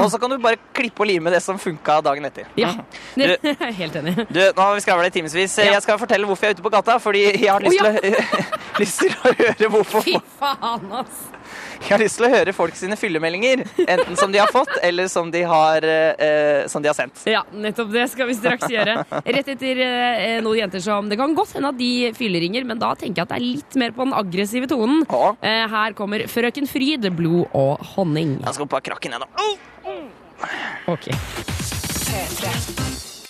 Og 0.00 0.08
så 0.12 0.20
kan 0.20 0.32
du 0.32 0.38
bare 0.42 0.58
klippe 0.76 1.04
og 1.04 1.10
lime 1.10 1.32
det 1.32 1.42
som 1.44 1.60
funka 1.60 1.98
dagen 2.04 2.24
etter. 2.28 2.48
Ja, 2.58 2.72
Du, 3.14 3.24
er 3.52 3.76
helt 3.76 3.98
enig. 4.00 4.16
Du, 4.30 4.40
nå 4.40 4.56
har 4.62 4.74
vi 4.76 4.84
skravla 4.84 5.10
i 5.10 5.14
timevis. 5.14 5.58
Jeg 5.60 5.82
skal 5.84 6.00
fortelle 6.00 6.28
hvorfor 6.28 6.48
jeg 6.48 6.56
er 6.56 6.58
ute 6.58 6.64
på 6.64 6.72
gata. 6.72 6.96
Fordi 7.02 7.24
jeg 7.28 7.50
har 7.52 7.64
lyst, 7.64 7.80
oh, 7.82 7.92
ja. 7.92 8.00
til, 8.00 8.16
å, 8.16 8.44
lyst 8.82 9.02
til 9.04 9.16
å 9.16 9.34
høre 9.42 9.72
hvorfor 9.76 10.06
Fy 10.06 10.16
faen, 10.40 10.88
ass! 11.02 11.26
Jeg 11.86 11.94
har 11.94 12.02
lyst 12.02 12.18
til 12.18 12.26
å 12.26 12.30
høre 12.32 12.52
folk 12.56 12.74
sine 12.74 12.96
fyllemeldinger. 12.98 13.62
Enten 13.86 14.16
som 14.18 14.32
de 14.34 14.40
har 14.42 14.50
fått, 14.50 14.72
eller 14.82 15.06
som 15.12 15.30
de 15.30 15.44
har, 15.46 15.84
eh, 15.86 16.66
som 16.66 16.82
de 16.82 16.90
har 16.90 16.96
sendt. 16.98 17.22
Ja, 17.30 17.44
nettopp 17.54 17.92
det 17.94 18.08
skal 18.10 18.26
vi 18.26 18.34
straks 18.34 18.66
gjøre. 18.72 18.96
Rett 19.22 19.52
etter 19.54 19.82
eh, 19.84 20.40
noen 20.42 20.58
jenter 20.64 20.82
som 20.82 21.06
Det 21.08 21.18
kan 21.20 21.34
godt 21.36 21.54
hende 21.54 21.70
at 21.70 21.78
de 21.78 22.10
fylleringer, 22.16 22.66
men 22.66 22.82
da 22.82 22.90
tenker 22.98 23.22
jeg 23.22 23.28
at 23.28 23.34
det 23.36 23.38
er 23.38 23.46
litt 23.46 23.78
mer 23.78 23.94
på 23.94 24.02
den 24.02 24.18
aggressive 24.18 24.66
tonen. 24.70 25.06
Eh, 25.38 25.64
her 25.70 25.94
kommer 25.98 26.26
Frøken 26.26 26.66
Fryd, 26.66 27.06
blod 27.14 27.46
og 27.54 27.78
honning. 27.94 28.40
Jeg 28.42 28.58
skal 28.58 28.66
opp 28.66 28.78
av 28.80 28.86
krakken, 28.90 29.14
jeg, 29.14 29.20
nå. 29.22 29.28
Ok. 30.90 31.10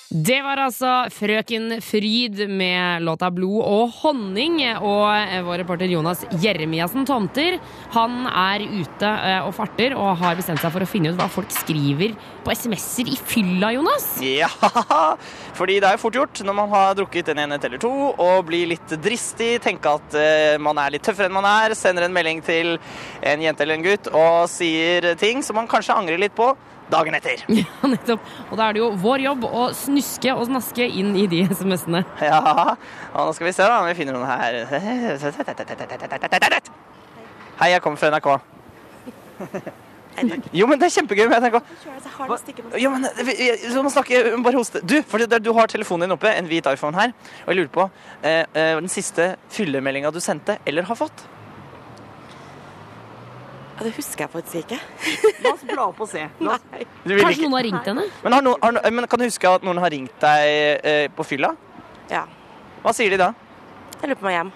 Det 0.07 0.37
var 0.39 0.61
altså 0.63 0.91
Frøken 1.11 1.81
Fryd 1.83 2.45
med 2.47 3.03
låta 3.03 3.27
'Blod 3.31 3.59
og 3.67 3.95
honning'. 4.05 4.61
Og 4.79 5.07
eh, 5.11 5.43
vår 5.43 5.65
reporter 5.65 5.91
Jonas 5.91 6.23
Jeremiassen 6.39 7.03
Tomter 7.07 7.59
han 7.91 8.23
er 8.31 8.63
ute 8.63 9.03
eh, 9.03 9.41
og 9.43 9.51
farter 9.57 9.97
og 9.99 10.15
har 10.21 10.39
bestemt 10.39 10.63
seg 10.63 10.71
for 10.71 10.85
å 10.85 10.87
finne 10.87 11.11
ut 11.11 11.19
hva 11.19 11.27
folk 11.27 11.51
skriver 11.51 12.15
på 12.45 12.55
SMS-er 12.55 13.11
i 13.11 13.19
fylla, 13.19 13.73
Jonas. 13.75 14.07
Ja, 14.23 14.51
fordi 15.59 15.81
det 15.83 15.91
er 15.91 15.99
jo 15.99 16.05
fort 16.05 16.21
gjort 16.21 16.45
når 16.47 16.59
man 16.61 16.71
har 16.71 16.95
drukket 17.01 17.33
en 17.35 17.43
enhet 17.43 17.67
eller 17.67 17.83
to 17.83 17.91
og 17.91 18.47
blir 18.47 18.71
litt 18.77 18.97
dristig, 19.03 19.57
tenke 19.67 19.91
at 19.99 20.15
eh, 20.15 20.55
man 20.63 20.79
er 20.79 20.95
litt 20.95 21.07
tøffere 21.07 21.27
enn 21.27 21.35
man 21.35 21.51
er, 21.51 21.75
sender 21.75 22.07
en 22.07 22.15
melding 22.15 22.45
til 22.47 22.77
en 23.27 23.43
jente 23.43 23.67
eller 23.67 23.81
en 23.81 23.89
gutt 23.91 24.15
og 24.15 24.47
sier 24.55 25.17
ting 25.19 25.43
som 25.43 25.59
man 25.59 25.67
kanskje 25.71 25.99
angrer 25.99 26.23
litt 26.23 26.39
på 26.39 26.53
dagen 26.93 27.17
etter. 27.19 27.45
Ja, 27.57 27.89
nettopp. 27.91 28.21
Og 28.51 28.59
da 28.59 28.69
er 28.69 28.77
det 28.77 28.83
jo 28.83 28.91
vår 29.03 29.25
jobb 29.27 29.47
å 29.49 29.69
snuske 29.77 30.35
og 30.35 30.47
snaske 30.51 30.87
inn 30.87 31.15
i 31.19 31.27
de 31.31 31.45
SMS-ene. 31.51 32.05
Ja, 32.23 32.41
og 33.13 33.31
nå 33.31 33.33
skal 33.37 33.49
vi 33.49 33.55
se 33.57 33.67
da 33.67 33.81
om 33.81 33.89
vi 33.91 33.97
finner 33.99 34.17
noen 34.17 34.29
her. 34.29 34.53
Hei, 37.57 37.73
jeg 37.73 37.83
kommer 37.85 38.01
fra 38.01 38.13
NRK. 38.13 38.29
Jo, 40.57 40.65
men 40.69 40.81
det 40.81 40.89
er 40.89 40.95
kjempegøy 40.95 41.27
med 41.29 41.45
NRK. 41.45 41.59
Jo, 42.81 42.91
men 42.95 43.07
vi 43.27 43.83
må 43.85 43.93
snakke, 43.93 44.23
bare 44.45 44.57
hoste. 44.57 44.81
Du, 44.81 44.97
for 45.09 45.21
du 45.21 45.51
har 45.59 45.73
telefonen 45.73 46.07
din 46.07 46.17
oppe, 46.17 46.31
en 46.33 46.49
hvit 46.49 46.69
iPhone 46.73 46.97
her, 46.97 47.13
og 47.45 47.53
jeg 47.53 47.61
lurer 47.61 47.73
på 47.75 47.89
eh, 48.23 48.45
eh, 48.47 48.75
den 48.81 48.93
siste 48.93 49.35
fyllemeldinga 49.53 50.13
du 50.15 50.21
sendte 50.25 50.59
eller 50.65 50.89
har 50.89 50.99
fått. 50.99 51.27
Ja, 53.77 53.85
det 53.85 53.93
husker 53.97 54.25
jeg 54.25 54.31
faktisk 54.33 54.57
ikke. 54.63 54.79
La 55.45 55.51
oss 55.53 55.65
bla 55.69 55.85
opp 55.91 55.99
og 56.01 56.09
se. 56.09 56.23
Du 56.41 56.47
Kanskje 56.49 57.29
ikke- 57.29 57.43
noen 57.45 57.57
har 57.59 57.67
ringt 57.69 57.89
henne? 57.91 58.05
Men, 58.25 58.33
har 58.33 58.45
noen, 58.47 58.63
har, 58.63 58.91
men 58.97 59.07
kan 59.13 59.21
du 59.21 59.27
huske 59.29 59.51
at 59.51 59.67
noen 59.67 59.79
har 59.83 59.93
ringt 59.93 60.15
deg 60.23 60.87
eh, 60.93 61.09
på 61.13 61.27
fylla? 61.29 61.53
Ja. 62.11 62.25
Hva 62.83 62.95
sier 62.97 63.13
de 63.13 63.19
da? 63.21 63.33
Jeg 64.01 64.09
lurer 64.09 64.21
på 64.21 64.25
om 64.27 64.33
jeg 64.33 64.39
er 64.39 64.43
hjem. 64.43 64.53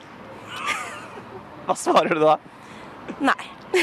Hva 1.68 1.77
svarer 1.77 2.16
du 2.16 2.23
da? 2.25 2.37
Nei. 3.21 3.39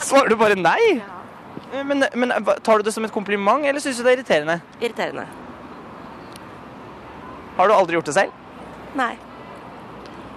Svarer 0.00 0.32
du 0.32 0.36
bare 0.40 0.56
nei? 0.58 0.80
Ja. 0.96 1.82
Men, 1.86 2.02
men 2.18 2.32
tar 2.66 2.80
du 2.80 2.86
det 2.88 2.92
som 2.96 3.04
et 3.06 3.12
kompliment, 3.14 3.62
eller 3.68 3.78
syns 3.84 4.00
du 4.00 4.02
det 4.02 4.10
er 4.14 4.16
irriterende? 4.18 4.56
Irriterende. 4.80 5.26
Har 7.58 7.68
du 7.68 7.74
aldri 7.76 7.98
gjort 7.98 8.08
det 8.08 8.16
selv? 8.16 8.32
Nei. 8.98 9.12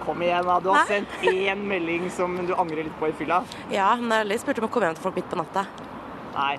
Kom 0.04 0.20
igjen, 0.22 0.44
da. 0.44 0.58
Du 0.60 0.68
har 0.72 0.84
Hæ? 0.84 0.98
sendt 0.98 1.08
én 1.30 1.60
melding 1.68 2.10
som 2.12 2.34
du 2.46 2.52
angrer 2.54 2.84
litt 2.84 2.98
på 3.00 3.08
i 3.08 3.12
fylla. 3.16 3.38
Ja, 3.72 3.94
men 3.96 4.28
jeg 4.28 4.40
spurte 4.42 4.60
om 4.60 4.66
å 4.68 4.72
komme 4.72 4.86
hjem 4.90 4.96
til 4.98 5.04
folk 5.06 5.16
midt 5.16 5.30
på 5.32 5.38
natta. 5.40 5.62
Nei. 6.34 6.58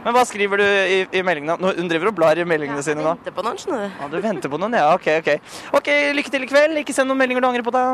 Men 0.00 0.14
hva 0.16 0.22
skriver 0.24 0.56
du 0.62 0.64
i, 0.64 1.02
i 1.12 1.20
meldingene? 1.26 1.58
Nå, 1.60 1.74
hun 1.76 1.88
driver 1.90 2.08
og 2.08 2.14
blar 2.16 2.38
i 2.40 2.44
meldingene 2.48 2.80
sine 2.86 3.02
nå. 3.04 3.12
Venter 3.18 3.34
på 3.36 3.44
noen, 3.44 3.58
skjønner 3.60 3.82
du. 3.84 3.88
Ja, 4.00 4.08
du 4.08 4.16
venter 4.24 4.48
på 4.54 4.60
noen, 4.62 4.72
ja. 4.80 4.86
Ok, 4.96 5.06
ok. 5.20 5.30
Ok, 5.76 5.88
Lykke 6.16 6.32
til 6.32 6.46
i 6.46 6.48
kveld. 6.48 6.80
Ikke 6.80 6.96
send 6.96 7.12
noen 7.12 7.20
meldinger 7.20 7.44
du 7.44 7.48
angrer 7.50 7.66
på, 7.66 7.74
da. 7.74 7.84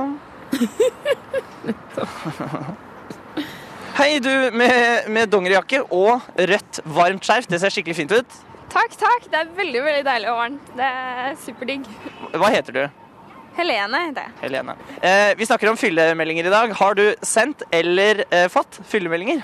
Hei, 3.96 4.18
du 4.22 4.28
med, 4.52 5.08
med 5.10 5.30
dongerijakke 5.32 5.80
og 5.88 6.20
rødt 6.36 6.80
varmt 6.94 7.24
skjerf. 7.26 7.48
Det 7.50 7.58
ser 7.62 7.72
skikkelig 7.74 7.96
fint 8.04 8.12
ut. 8.12 8.30
Takk, 8.70 8.92
takk. 9.00 9.22
Det 9.32 9.38
er 9.40 9.50
veldig 9.56 9.82
veldig 9.88 10.04
deilig 10.06 10.28
og 10.30 10.36
varmt. 10.42 10.64
Det 10.76 10.84
er 10.92 11.34
superdigg. 11.42 11.82
Hva 12.36 12.48
heter 12.54 12.72
du? 12.76 12.84
Helene 13.56 14.02
heter 14.08 14.26
jeg. 14.26 14.36
Helene. 14.42 14.76
Eh, 15.00 15.32
vi 15.38 15.48
snakker 15.48 15.70
om 15.70 15.78
fyllemeldinger 15.80 16.48
i 16.48 16.52
dag. 16.52 16.74
Har 16.76 16.96
du 16.98 17.06
sendt 17.24 17.64
eller 17.74 18.24
eh, 18.28 18.48
fått 18.52 18.80
fyllemeldinger? 18.90 19.40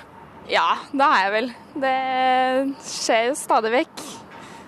Ja, 0.53 0.77
det 0.93 1.07
har 1.07 1.25
jeg 1.25 1.33
vel. 1.37 1.51
Det 1.81 1.97
skjer 2.85 3.29
jo 3.31 3.35
stadig 3.39 3.73
vekk. 3.73 4.07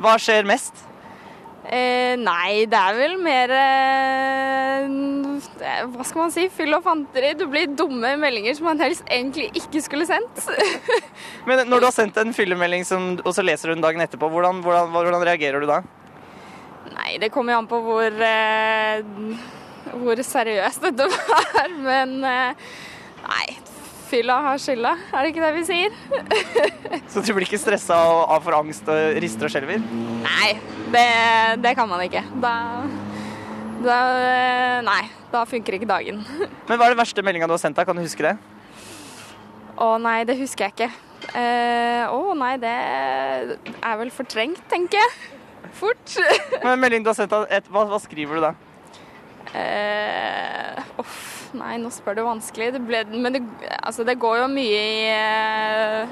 Hva 0.00 0.16
skjer 0.22 0.48
mest? 0.48 0.84
Eh, 1.64 2.12
nei, 2.20 2.66
det 2.68 2.76
er 2.76 2.96
vel 2.98 3.14
mer 3.24 3.48
eh, 3.56 4.82
Hva 5.88 6.04
skal 6.04 6.20
man 6.26 6.32
si? 6.34 6.44
Fyll 6.52 6.76
og 6.76 6.84
fanteri. 6.84 7.32
Du 7.40 7.46
blir 7.48 7.72
dumme 7.72 8.14
meldinger 8.20 8.56
som 8.58 8.68
man 8.68 8.82
helst 8.84 9.04
egentlig 9.08 9.48
ikke 9.56 9.80
skulle 9.84 10.08
sendt. 10.08 10.44
Men 11.48 11.64
når 11.68 11.80
du 11.80 11.88
har 11.88 11.96
sendt 11.96 12.20
en 12.20 12.36
fyllemelding 12.36 12.84
som, 12.88 13.14
og 13.24 13.32
så 13.36 13.44
leser 13.44 13.70
du 13.70 13.78
den 13.78 13.84
dagen 13.84 14.04
etterpå, 14.04 14.28
hvordan, 14.32 14.60
hvordan, 14.64 14.92
hvordan 14.92 15.24
reagerer 15.24 15.64
du 15.64 15.70
da? 15.70 15.82
Nei, 16.92 17.16
det 17.22 17.30
kommer 17.34 17.54
jo 17.54 17.60
an 17.62 17.68
på 17.70 17.78
hvor, 17.84 18.16
eh, 18.26 19.04
hvor 20.00 20.20
seriøst 20.26 20.84
dette 20.88 21.06
var. 21.10 21.70
Men 21.88 22.16
eh, 22.28 22.66
nei, 23.24 23.46
fylla 24.10 24.36
har 24.50 24.60
skylda. 24.62 24.94
Er 25.12 25.24
det 25.26 25.32
ikke 25.32 25.44
det 25.46 25.52
vi 25.56 25.64
sier? 25.68 25.96
Så 27.12 27.22
du 27.24 27.32
blir 27.36 27.46
ikke 27.48 27.60
stressa 27.62 27.96
av 27.96 28.44
for 28.44 28.58
angst 28.60 28.88
og 28.92 29.18
rister 29.24 29.48
og 29.48 29.54
skjelver? 29.54 29.82
Nei, 30.24 30.50
det, 30.94 31.06
det 31.64 31.74
kan 31.78 31.90
man 31.90 32.04
ikke. 32.04 32.24
Da, 32.42 32.54
da 33.84 33.98
Nei, 34.86 35.02
da 35.32 35.44
funker 35.48 35.78
ikke 35.78 35.88
dagen. 35.90 36.20
Men 36.68 36.76
hva 36.78 36.86
er 36.90 36.94
det 36.94 37.00
verste 37.00 37.24
meldinga 37.26 37.48
du 37.50 37.56
har 37.56 37.62
sendt 37.64 37.80
deg? 37.80 37.88
Kan 37.88 37.98
du 37.98 38.04
huske 38.04 38.26
det? 38.28 38.36
Å 39.74 39.96
nei, 39.98 40.20
det 40.28 40.36
husker 40.38 40.68
jeg 40.68 40.76
ikke. 40.76 40.90
Eh, 41.34 42.04
Å 42.12 42.34
nei, 42.38 42.52
det 42.62 42.70
er 42.70 43.96
vel 43.98 44.10
fortrengt, 44.14 44.60
tenker 44.70 45.00
jeg. 45.00 45.14
Fort. 45.78 46.16
Men 46.64 47.06
har 47.06 47.16
sendt, 47.18 47.34
et, 47.50 47.68
hva, 47.72 47.84
hva 47.90 48.00
skriver 48.02 48.38
du 48.38 48.46
da? 48.46 48.54
Uh, 49.54 50.80
off, 50.98 51.18
nei, 51.54 51.76
nå 51.78 51.92
spør 51.94 52.18
du 52.18 52.24
vanskelig. 52.26 52.72
Det 52.74 52.82
ble, 52.82 53.04
men 53.14 53.36
det, 53.36 53.44
altså, 53.80 54.06
det 54.06 54.18
går 54.22 54.40
jo 54.42 54.48
mye 54.50 54.80
i 54.82 55.04
uh, 55.14 56.08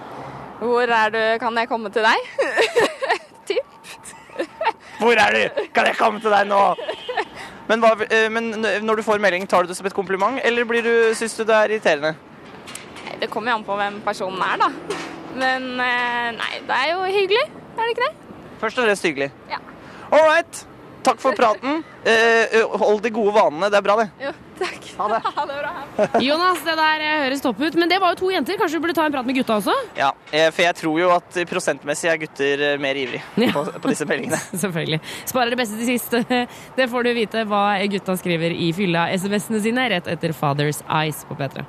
Hvor 0.63 0.87
er 0.87 1.15
du? 1.15 1.23
Kan 1.43 1.59
jeg 1.59 1.71
komme 1.71 1.91
til 1.95 2.07
deg? 2.07 2.19
Hvor 5.03 5.19
er 5.19 5.35
du? 5.35 5.63
Kan 5.75 5.89
jeg 5.89 5.99
komme 5.99 6.21
til 6.23 6.31
deg 6.31 6.47
nå? 6.47 6.61
Men, 7.69 7.83
hva, 7.83 7.95
eh, 8.07 8.29
men 8.31 8.53
når 8.85 9.01
du 9.01 9.05
får 9.07 9.23
melding, 9.23 9.47
tar 9.51 9.65
du 9.65 9.71
det 9.71 9.79
som 9.79 9.87
et 9.89 9.97
kompliment, 9.97 10.39
eller 10.45 10.67
blir 10.69 10.85
du, 10.85 10.93
syns 11.19 11.35
du 11.39 11.45
det 11.47 11.57
er 11.57 11.75
irriterende? 11.75 12.15
Det 13.21 13.31
kommer 13.31 13.53
jo 13.53 13.61
an 13.61 13.67
på 13.67 13.79
hvem 13.79 14.01
personen 14.07 14.43
er, 14.47 14.63
da. 14.63 14.99
Men 15.39 15.69
eh, 15.81 16.29
nei, 16.37 16.53
det 16.69 16.79
er 16.79 16.91
jo 16.93 17.07
hyggelig. 17.07 17.47
Er 17.73 17.83
det 17.83 17.95
ikke 17.95 18.09
det? 18.09 18.22
Først 18.63 18.79
og 18.79 18.85
fremst 18.87 19.03
hyggelig. 19.03 19.33
Ja. 19.51 19.59
All 20.13 20.23
right. 20.23 20.67
Takk 21.03 21.19
for 21.19 21.35
praten. 21.35 21.83
Eh, 22.05 22.57
hold 22.82 23.03
de 23.03 23.11
gode 23.14 23.34
vanene. 23.36 23.68
Det 23.70 23.78
er 23.78 23.84
bra, 23.86 23.96
det. 24.00 24.09
Jo, 24.24 24.32
takk. 24.59 24.88
Ha 24.98 25.09
det. 25.12 25.20
Ha 25.36 25.44
det 25.46 25.59
bra. 25.59 25.70
Jonas, 26.28 26.62
det 26.66 26.74
der 26.78 27.05
eh, 27.07 27.18
høres 27.26 27.44
topp 27.44 27.62
ut. 27.62 27.78
Men 27.78 27.90
det 27.92 28.00
var 28.03 28.14
jo 28.14 28.20
to 28.24 28.32
jenter. 28.34 28.59
Kanskje 28.61 28.80
du 28.80 28.84
burde 28.86 28.96
ta 28.98 29.07
en 29.07 29.14
prat 29.14 29.28
med 29.28 29.38
gutta 29.38 29.59
også? 29.61 29.74
Ja, 29.98 30.11
for 30.32 30.64
jeg 30.64 30.78
tror 30.80 30.98
jo 31.00 31.12
at 31.14 31.38
prosentmessig 31.50 32.11
er 32.12 32.20
gutter 32.24 32.64
mer 32.82 32.98
ivrig 32.98 33.22
på, 33.55 33.64
på 33.78 33.92
disse 33.92 34.09
meldingene. 34.09 34.40
Selvfølgelig. 34.50 35.00
Sparer 35.30 35.55
det 35.55 35.61
beste 35.62 35.78
til 35.80 35.92
sist. 35.94 36.18
Det 36.78 36.90
får 36.90 37.07
du 37.07 37.12
vite 37.16 37.46
hva 37.48 37.64
gutta 37.92 38.18
skriver 38.18 38.55
i 38.55 38.72
fylla 38.76 39.07
SMS-ene 39.14 39.62
sine 39.64 39.88
rett 39.94 40.11
etter 40.11 40.34
Father's 40.36 40.82
Eyes 40.90 41.22
på 41.28 41.38
P3. 41.38 41.62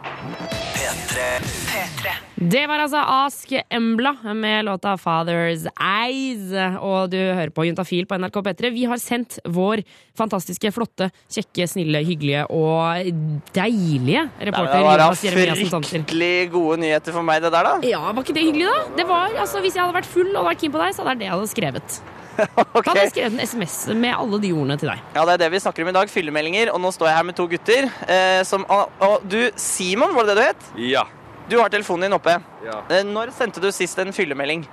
Det 2.44 2.64
var 2.68 2.82
altså 2.84 2.98
Ask 2.98 3.52
Embla 3.70 4.16
med 4.36 4.66
låta 4.66 4.96
Father's 5.00 5.64
Eyes. 5.80 6.50
Og 6.82 7.12
du 7.14 7.18
hører 7.18 7.54
på 7.56 7.64
Juntafil 7.68 8.08
på 8.10 8.18
NRK 8.20 8.40
P3. 8.48 8.72
Vi 8.76 8.88
har 8.90 9.00
sendt 9.00 9.38
vår 9.46 9.84
fantastiske, 10.24 10.72
flotte, 10.76 11.10
kjekke, 11.32 11.68
snille, 11.70 12.04
hyggelige 12.08 12.48
og 12.54 13.12
deilige 13.56 14.26
reporter 14.40 14.74
det 14.74 14.88
var 14.88 15.00
da 15.00 15.08
Jonas 15.10 15.24
Jeremiassen 15.28 15.72
Tomter. 15.74 15.94
fryktelig 15.94 16.34
gode 16.54 16.80
nyheter 16.84 17.16
for 17.16 17.28
meg, 17.28 17.44
det 17.44 17.54
der, 17.54 17.70
da. 17.70 17.94
Ja, 17.94 18.02
var 18.10 18.26
ikke 18.26 18.36
det 18.36 18.48
hyggelig, 18.48 18.68
da? 18.72 18.98
Det 19.00 19.08
var, 19.10 19.38
altså, 19.46 19.64
hvis 19.64 19.78
jeg 19.78 19.86
hadde 19.86 19.98
vært 20.00 20.12
full 20.16 20.34
og 20.34 20.50
vært 20.50 20.64
keen 20.64 20.74
på 20.74 20.84
deg, 20.84 20.96
så 20.96 21.06
hadde 21.06 21.16
det 21.16 21.24
det 21.24 21.30
jeg 21.30 21.38
hadde 21.38 21.54
skrevet. 21.54 22.04
Da 22.74 22.82
hadde 22.88 23.02
jeg 23.04 23.12
skrevet 23.14 23.36
en 23.36 23.44
SMS 23.46 23.76
med 23.94 24.16
alle 24.18 24.40
de 24.42 24.50
ordene 24.56 24.78
til 24.82 24.90
deg. 24.90 25.02
Ja, 25.14 25.26
det 25.30 25.36
er 25.36 25.42
det 25.44 25.50
vi 25.54 25.60
snakker 25.62 25.86
om 25.86 25.92
i 25.92 25.96
dag. 25.96 26.10
Fyllemeldinger. 26.10 26.72
Og 26.74 26.82
nå 26.82 26.90
står 26.96 27.12
jeg 27.12 27.20
her 27.20 27.28
med 27.30 27.38
to 27.38 27.46
gutter. 27.52 27.90
Eh, 28.10 28.40
som, 28.50 28.66
og, 28.74 28.90
og 29.06 29.28
du, 29.30 29.38
Simon, 29.60 30.16
var 30.18 30.26
det 30.26 30.34
det 30.34 30.40
du 30.40 30.48
het? 30.50 30.72
Ja. 30.94 31.04
Du 31.52 31.60
har 31.60 31.70
telefonen 31.70 32.08
din 32.08 32.18
oppe. 32.18 32.40
Ja. 32.66 32.80
Eh, 32.90 33.04
når 33.06 33.36
sendte 33.38 33.62
du 33.62 33.70
sist 33.76 34.00
en 34.02 34.16
fyllemelding? 34.16 34.66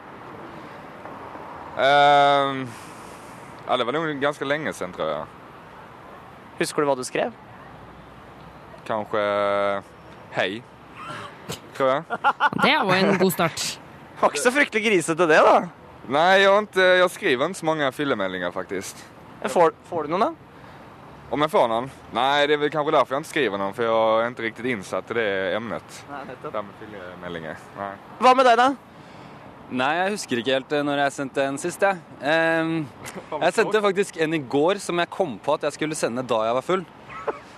Uh, 1.80 2.66
ja, 3.66 3.76
det 3.76 3.84
var 3.84 3.92
nog 3.92 4.08
ganske 4.20 4.44
lenge 4.44 4.72
sedan 4.72 4.92
tror 4.92 5.08
jag. 5.08 5.39
Husker 6.60 6.84
du 6.84 6.90
hva 6.90 6.96
du 6.98 7.06
skrev? 7.08 7.32
Kanskje 8.84 9.20
hei, 10.34 10.50
tror 11.76 11.94
jeg. 11.94 12.18
Det 12.66 12.74
var 12.84 12.96
en 12.98 13.16
god 13.22 13.32
start. 13.32 13.64
Var 14.20 14.34
ikke 14.34 14.42
så 14.42 14.52
fryktelig 14.52 14.82
grisete 14.84 15.28
det, 15.30 15.38
da. 15.46 15.54
Nei, 16.10 16.42
jeg, 16.42 16.50
har 16.50 16.60
inte, 16.60 16.84
jag 17.00 17.10
skriver 17.14 17.48
ikke 17.48 17.60
så 17.62 17.68
mange 17.70 17.88
fyllemeldingar 17.96 18.52
faktisk. 18.52 19.00
Får, 19.48 19.72
får 19.88 20.04
du 20.04 20.12
noen, 20.12 20.26
da? 20.28 20.50
Om 21.30 21.46
jeg 21.46 21.52
får 21.52 21.66
noen? 21.70 21.88
Nei, 22.12 22.44
det 22.50 22.58
er 22.58 22.72
kanskje 22.74 22.92
derfor 22.96 23.14
jeg 23.14 23.22
ikke 23.22 23.22
inte 23.22 23.32
skriver 23.32 23.62
noen, 23.62 23.74
for 23.76 23.86
jeg 23.86 24.26
er 24.26 24.32
ikke 24.34 24.46
riktig 24.48 24.72
innsatt 24.74 25.12
i 25.14 25.16
det 25.16 25.28
ämnet. 25.56 26.00
Det 26.42 26.52
med 26.52 26.76
fyllemeldinger. 26.82 27.66
Hva 28.20 28.34
med 28.36 28.50
deg, 28.50 28.60
da? 28.60 28.72
Nei, 29.70 29.90
jeg 30.00 30.14
husker 30.16 30.40
ikke 30.40 30.54
helt 30.56 30.72
eh, 30.74 30.86
når 30.86 31.04
jeg 31.04 31.14
sendte 31.14 31.42
en 31.46 31.58
sist, 31.62 31.84
jeg. 31.84 32.00
Ehm, 32.26 32.80
jeg 33.44 33.54
sendte 33.54 33.82
faktisk 33.84 34.16
en 34.18 34.34
i 34.34 34.40
går 34.42 34.80
som 34.82 34.98
jeg 34.98 35.10
kom 35.14 35.36
på 35.38 35.54
at 35.54 35.68
jeg 35.68 35.78
skulle 35.78 35.98
sende 35.98 36.26
da 36.26 36.40
jeg 36.48 36.56
var 36.58 36.66
full. 36.66 36.82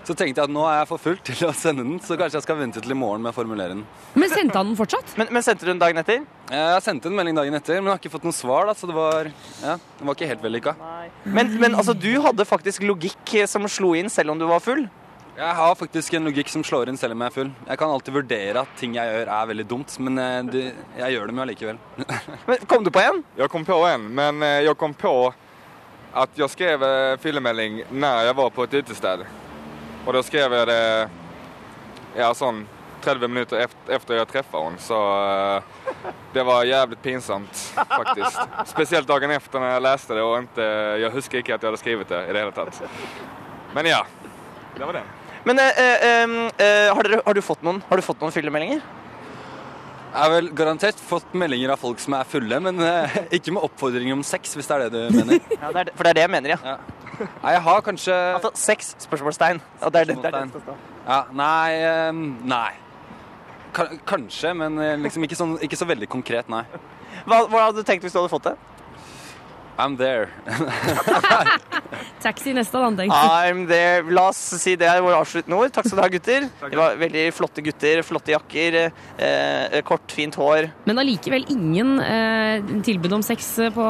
Så 0.03 0.17
tenkte 0.19 0.41
jeg 0.41 0.49
at 0.49 0.53
nå 0.53 0.65
er 0.67 0.81
jeg 0.81 0.89
for 0.91 0.99
full 0.99 1.19
til 1.23 1.45
å 1.47 1.53
sende 1.55 1.85
den, 1.87 2.01
så 2.03 2.17
kanskje 2.19 2.41
jeg 2.41 2.45
skal 2.49 2.59
vente 2.59 2.81
til 2.83 2.91
i 2.91 2.97
morgen 2.99 3.23
med 3.23 3.31
å 3.31 3.37
formulere 3.37 3.77
den. 3.77 3.85
Men 4.19 4.33
sendte 4.33 4.59
han 4.59 4.73
den 4.73 4.79
fortsatt? 4.79 5.13
Men, 5.21 5.31
men 5.31 5.45
sendte 5.47 5.63
du 5.65 5.71
den 5.71 5.81
dagen 5.81 6.01
etter? 6.03 6.25
Jeg 6.51 6.83
sendte 6.85 7.09
en 7.09 7.15
melding 7.17 7.39
dagen 7.39 7.55
etter, 7.57 7.79
men 7.79 7.93
jeg 7.93 7.95
har 7.95 8.03
ikke 8.03 8.13
fått 8.17 8.27
noe 8.27 8.35
svar, 8.35 8.67
da, 8.67 8.75
så 8.77 8.91
det 8.91 8.97
var, 8.97 9.31
ja, 9.63 9.77
det 9.79 10.09
var 10.09 10.19
ikke 10.19 10.31
helt 10.33 10.43
vellykka. 10.43 10.75
Men, 11.23 11.55
men 11.63 11.79
altså, 11.79 11.95
du 11.95 12.11
hadde 12.27 12.49
faktisk 12.49 12.83
logikk 12.85 13.37
som 13.47 13.71
slo 13.71 13.95
inn 13.99 14.11
selv 14.11 14.35
om 14.35 14.43
du 14.43 14.49
var 14.51 14.65
full? 14.65 14.89
Jeg 15.37 15.57
har 15.57 15.76
faktisk 15.80 16.14
en 16.14 16.28
logikk 16.28 16.51
som 16.53 16.64
slår 16.66 16.91
inn 16.91 16.99
selv 17.01 17.16
om 17.16 17.22
jeg 17.24 17.33
er 17.33 17.37
full. 17.37 17.53
Jeg 17.68 17.80
kan 17.80 17.93
alltid 17.95 18.16
vurdere 18.18 18.64
at 18.66 18.74
ting 18.80 18.99
jeg 18.99 19.14
gjør 19.14 19.30
er 19.37 19.49
veldig 19.53 19.66
dumt, 19.70 19.95
men 20.05 20.20
eh, 20.20 20.41
det, 20.53 20.64
jeg 20.99 21.14
gjør 21.14 21.30
dem 21.30 21.41
jo 21.41 21.47
allikevel. 21.47 21.80
Men 22.51 22.66
kom 22.68 22.85
du 22.85 22.91
på 22.93 23.01
en? 23.01 23.22
Jeg 23.39 23.53
kom 23.53 23.64
på 23.64 23.78
en, 23.89 24.05
men 24.12 24.45
jeg 24.45 24.76
kom 24.76 24.93
på 24.95 25.14
at 26.12 26.37
jeg 26.37 26.53
skrev 26.53 26.85
filmmelding 27.22 27.80
når 27.89 28.26
jeg 28.28 28.37
var 28.37 28.53
på 28.53 28.66
et 28.66 28.78
utested. 28.83 29.24
Og 30.05 30.14
da 30.16 30.22
skrev 30.26 30.53
jeg 30.59 30.68
det 30.68 30.83
ja, 32.18 32.33
sånn 32.37 32.64
30 33.03 33.28
minutter 33.28 33.62
efter, 33.62 34.16
jeg 34.16 34.28
traff 34.30 34.53
henne. 34.55 34.78
Så 34.83 34.99
eh, 34.99 36.11
det 36.35 36.45
var 36.47 36.66
jævlig 36.68 36.99
pinsamt 37.03 37.64
faktisk. 37.74 38.39
Spesielt 38.70 39.09
dagen 39.09 39.30
efter 39.35 39.62
når 39.62 39.74
jeg 39.74 39.87
leste 39.89 40.18
det 40.18 40.26
og 40.26 40.37
ikke, 40.43 40.68
jeg 41.03 41.14
husker 41.16 41.43
ikke 41.43 41.57
at 41.57 41.62
jeg 41.64 41.72
hadde 41.72 41.83
skrevet 41.83 42.14
det 42.14 42.22
i 42.28 42.37
det 42.37 42.45
hele 42.45 42.55
tatt. 42.57 42.83
Men 43.74 43.91
ja, 43.91 44.05
det 44.76 44.87
var 44.87 45.01
det. 45.01 45.22
Men 45.49 45.59
eh, 45.59 45.78
eh, 45.78 46.34
eh, 46.62 46.88
har, 46.95 47.03
dere, 47.07 47.22
har, 47.26 47.34
du 47.34 47.43
fått 47.43 47.62
noen, 47.66 47.80
har 47.88 47.99
du 47.99 48.05
fått 48.07 48.20
noen 48.22 48.34
fyllemeldinger? 48.34 48.82
Jeg 50.12 50.20
har 50.20 50.28
vel 50.34 50.51
garantert 50.53 50.99
fått 51.01 51.30
meldinger 51.40 51.72
av 51.72 51.80
folk 51.80 52.01
som 52.03 52.14
er 52.18 52.28
fulle, 52.28 52.59
men 52.61 52.78
eh, 52.84 53.14
ikke 53.38 53.55
med 53.57 53.64
oppfordringer 53.64 54.12
om 54.14 54.22
sex, 54.26 54.53
hvis 54.59 54.68
det 54.68 54.76
er 54.76 54.84
det 54.93 55.07
du 55.09 55.16
mener. 55.22 55.40
Ja, 55.57 55.70
det 55.72 55.86
er, 55.86 55.90
for 55.97 56.05
det 56.05 56.12
er 56.12 56.18
det 56.20 56.24
jeg 56.26 56.32
mener, 56.34 56.55
ja. 56.55 56.76
Nei, 57.22 57.53
jeg 57.55 57.62
har 57.64 57.82
kanskje 57.86 58.14
Altså 58.34 58.51
sex? 58.59 58.95
Spørsmålstegn. 59.05 59.61
Ja, 59.80 59.90
det 59.95 60.01
er 60.03 60.09
det, 60.11 60.16
det, 60.24 60.30
er 60.32 60.47
det. 60.53 60.76
Ja, 61.07 61.18
nei 61.36 62.12
Nei. 62.49 62.70
Ka- 63.76 63.93
Kanskje, 64.09 64.53
men 64.59 64.76
eh, 64.84 64.97
liksom 65.01 65.24
ikke, 65.24 65.38
sånn, 65.38 65.57
ikke 65.64 65.78
så 65.80 65.88
veldig 65.88 66.09
konkret, 66.12 66.49
nei. 66.53 66.64
Hva, 67.24 67.43
hva 67.49 67.66
hadde 67.68 67.80
du 67.80 67.88
tenkt 67.88 68.05
hvis 68.05 68.12
du 68.14 68.20
hadde 68.20 68.32
fått 68.32 68.49
det? 68.51 68.55
I'm 69.79 69.97
there. 69.97 70.29
Taxi 72.23 72.53
neste, 72.53 72.79
tenk. 72.97 73.12
I'm 73.12 73.64
there. 73.66 74.05
La 74.12 74.29
oss 74.29 74.41
si 74.61 74.75
det 74.79 74.87
er 74.89 75.01
våre 75.03 75.16
avsluttende 75.23 75.57
ord. 75.59 75.73
Takk 75.73 75.89
skal 75.89 75.99
du 75.99 76.03
ha, 76.05 76.09
gutter. 76.12 76.47
Det 76.61 76.79
var 76.79 76.99
veldig 77.01 77.25
flotte 77.35 77.64
gutter, 77.64 78.03
flotte 78.07 78.35
jakker, 78.35 78.79
eh, 79.16 79.79
kort, 79.89 80.12
fint 80.12 80.37
hår. 80.39 80.68
Men 80.89 81.03
allikevel 81.03 81.47
ingen 81.53 81.95
eh, 82.05 82.73
tilbud 82.85 83.16
om 83.18 83.25
sex 83.27 83.49
på 83.75 83.89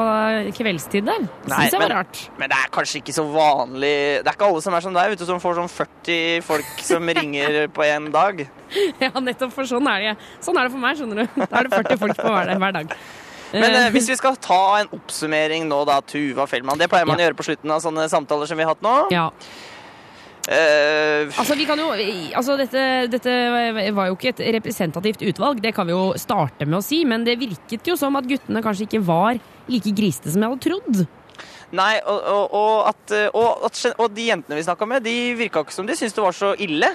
kveldstid 0.57 1.09
der. 1.09 1.27
Syns 1.49 1.75
jeg 1.75 1.83
var 1.83 1.97
rart. 1.99 2.23
men 2.39 2.51
det 2.51 2.57
er 2.57 2.71
kanskje 2.73 3.01
ikke 3.01 3.13
så 3.15 3.23
vanlig 3.27 3.93
Det 4.23 4.29
er 4.29 4.35
ikke 4.35 4.47
alle 4.47 4.61
som 4.63 4.75
er 4.77 4.85
som 4.85 4.95
deg, 4.95 5.11
vet 5.13 5.21
du, 5.21 5.25
som 5.27 5.41
får 5.43 5.59
sånn 5.59 5.71
40 5.71 6.45
folk 6.47 6.83
som 6.85 7.11
ringer 7.19 7.65
på 7.73 7.87
en 7.91 8.11
dag. 8.13 8.45
Ja, 9.03 9.11
nettopp, 9.21 9.51
for 9.53 9.69
sånn 9.69 9.85
er 9.91 9.99
det. 10.01 10.13
Sånn 10.41 10.57
er 10.57 10.65
det 10.65 10.73
for 10.73 10.81
meg, 10.81 10.97
skjønner 10.97 11.19
du. 11.19 11.41
Da 11.43 11.59
er 11.59 11.67
det 11.67 11.75
40 11.75 11.99
folk 12.01 12.17
på 12.17 12.31
hver, 12.33 12.49
hver 12.57 12.73
dag. 12.73 12.95
Men 13.53 13.69
eh, 13.69 13.83
Eh, 13.83 13.91
hvis 13.93 14.09
vi 14.09 14.17
skal 14.17 14.37
ta 14.41 14.61
en 14.81 14.89
oppsummering 14.95 15.67
nå, 15.69 15.83
da, 15.89 15.99
Tuva 16.05 16.47
Fellmann. 16.49 16.79
Det 16.81 16.89
pleier 16.91 17.07
man 17.09 17.21
å 17.21 17.25
gjøre 17.27 17.37
på 17.37 17.45
slutten 17.45 17.73
av 17.73 17.83
sånne 17.83 18.07
samtaler 18.11 18.49
som 18.49 18.59
vi 18.59 18.65
har 18.65 18.73
hatt 18.73 18.83
nå. 18.85 18.95
Ja. 19.13 19.29
Uh, 20.43 21.29
Altså, 21.39 21.55
vi 21.55 21.63
kan 21.63 21.79
jo, 21.79 21.93
altså 22.35 22.57
dette, 22.59 22.81
dette 23.07 23.33
var 23.95 24.09
jo 24.09 24.17
ikke 24.17 24.33
et 24.33 24.41
representativt 24.57 25.21
utvalg, 25.23 25.61
det 25.63 25.71
kan 25.71 25.87
vi 25.87 25.95
jo 25.95 26.09
starte 26.19 26.67
med 26.67 26.81
å 26.81 26.83
si, 26.83 27.05
men 27.07 27.23
det 27.23 27.37
virket 27.39 27.87
jo 27.87 27.95
som 27.95 28.19
at 28.19 28.27
guttene 28.27 28.59
kanskje 28.65 28.89
ikke 28.89 28.99
var 29.07 29.39
like 29.71 29.93
grisete 29.95 30.33
som 30.33 30.43
jeg 30.43 30.51
hadde 30.51 30.65
trodd. 30.65 31.05
nei, 31.79 31.93
og, 32.03 32.19
og, 32.33 32.57
og, 32.59 32.75
at, 32.91 33.15
eh, 33.15 33.29
og, 33.31 33.63
at, 33.69 33.79
og 33.95 34.11
de 34.17 34.27
jentene 34.33 34.59
vi 34.59 34.67
snakka 34.67 34.89
med, 34.91 35.07
de 35.07 35.15
virka 35.39 35.63
ikke 35.63 35.77
som 35.77 35.87
de 35.87 35.95
syntes 35.95 36.19
det 36.19 36.25
var 36.27 36.35
så 36.35 36.51
ille. 36.59 36.91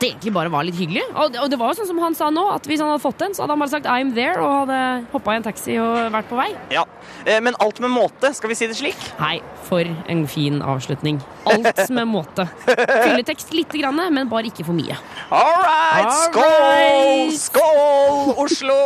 At 0.00 0.04
det 0.06 0.14
egentlig 0.14 0.32
bare 0.32 0.48
var 0.48 0.64
litt 0.64 0.78
hyggelig. 0.80 1.02
Og, 1.12 1.34
og 1.42 1.50
det 1.52 1.58
var 1.60 1.74
jo 1.74 1.76
sånn 1.82 1.88
som 1.90 1.98
han 2.00 2.14
sa 2.16 2.30
nå, 2.32 2.40
at 2.54 2.64
hvis 2.64 2.80
han 2.80 2.88
hadde 2.88 3.02
fått 3.02 3.20
en, 3.20 3.34
så 3.36 3.42
hadde 3.44 3.52
han 3.52 3.60
bare 3.60 3.72
sagt 3.74 3.84
'I'm 3.84 4.14
there' 4.16 4.40
og 4.40 4.54
hadde 4.62 4.78
hoppa 5.12 5.34
i 5.34 5.36
en 5.36 5.44
taxi 5.44 5.74
og 5.76 5.98
vært 6.14 6.30
på 6.30 6.38
vei. 6.38 6.46
Ja, 6.72 6.86
eh, 7.26 7.36
Men 7.44 7.52
alt 7.60 7.82
med 7.84 7.92
måte, 7.92 8.30
skal 8.32 8.48
vi 8.48 8.56
si 8.56 8.66
det 8.70 8.78
slik? 8.78 8.96
Nei, 9.20 9.42
for 9.68 9.84
en 9.84 10.22
fin 10.26 10.62
avslutning. 10.64 11.20
Alt 11.44 11.90
med 11.90 12.08
måte. 12.08 12.48
Fylletekst 12.64 13.52
lite 13.52 13.76
grann, 13.82 14.00
men 14.14 14.30
bare 14.32 14.48
ikke 14.48 14.64
for 14.64 14.72
mye. 14.72 14.96
All 15.28 15.60
right! 15.68 16.08
Skål! 16.30 17.36
Skål, 17.36 18.32
Oslo! 18.40 18.80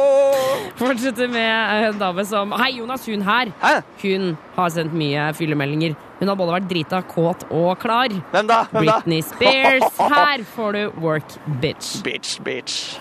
Fortsetter 0.83 1.31
med 1.31 1.93
en 1.93 1.99
dame 2.03 2.27
som 2.27 2.51
Hei, 2.59 2.73
Jonas, 2.81 3.07
hun 3.07 3.23
her. 3.23 3.55
Hun 4.03 4.35
har 4.57 4.75
sendt 4.75 4.99
mye 4.99 5.31
fyllemeldinger. 5.39 5.95
Hun 6.25 6.31
har 6.33 6.39
både 6.41 6.53
vært 6.55 6.68
drita, 6.70 7.03
kåt 7.05 7.43
og 7.53 7.75
klar. 7.83 8.09
Hvem 8.33 8.47
da? 8.49 8.62
Hvem 8.70 8.87
da? 8.89 8.95
Britney 8.97 9.20
Spears. 9.20 9.99
Her 10.14 10.41
får 10.55 10.70
du 10.72 11.03
Work 11.05 11.35
Bitch. 11.61 11.99
Bitch, 12.07 12.39
bitch. 12.41 12.95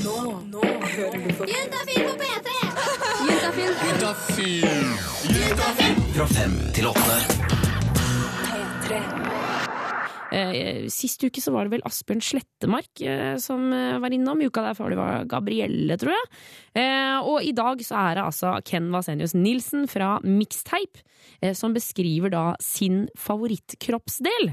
Nå, 0.00 0.14
nå 0.48 0.62
hører 0.94 1.20
du 1.20 1.28
på 1.36 1.48
Juntafil 1.52 2.00
på 2.06 2.14
P3! 2.22 2.48
Juntafil. 3.76 4.64
Fra 6.16 6.26
fem 6.32 6.56
til 6.78 6.88
åtte. 6.94 7.18
P3. 8.48 9.02
Sist 10.92 11.22
uke 11.24 11.40
så 11.44 11.52
var 11.52 11.68
det 11.68 11.76
vel 11.76 11.84
Asbjørn 11.88 12.24
Slettemark 12.24 13.00
eh, 13.04 13.36
som 13.40 13.68
eh, 13.72 14.00
var 14.00 14.12
innom. 14.16 14.40
Uka 14.48 14.64
der 14.64 14.76
før 14.76 14.92
det 14.92 14.98
var 15.00 15.28
Gabrielle, 15.28 15.96
tror 16.00 16.12
jeg. 16.16 16.32
Eh, 16.80 17.20
Og 17.20 17.44
i 17.44 17.52
dag 17.56 17.84
så 17.84 18.00
er 18.00 18.16
det 18.18 18.24
altså 18.30 18.56
Ken 18.64 18.88
Vasenius 18.96 19.36
Nilsen 19.36 19.84
fra 19.92 20.16
Mixtape 20.24 21.04
som 21.54 21.74
beskriver 21.76 22.32
da 22.32 22.46
sin 22.62 23.04
favorittkroppsdel. 23.18 24.52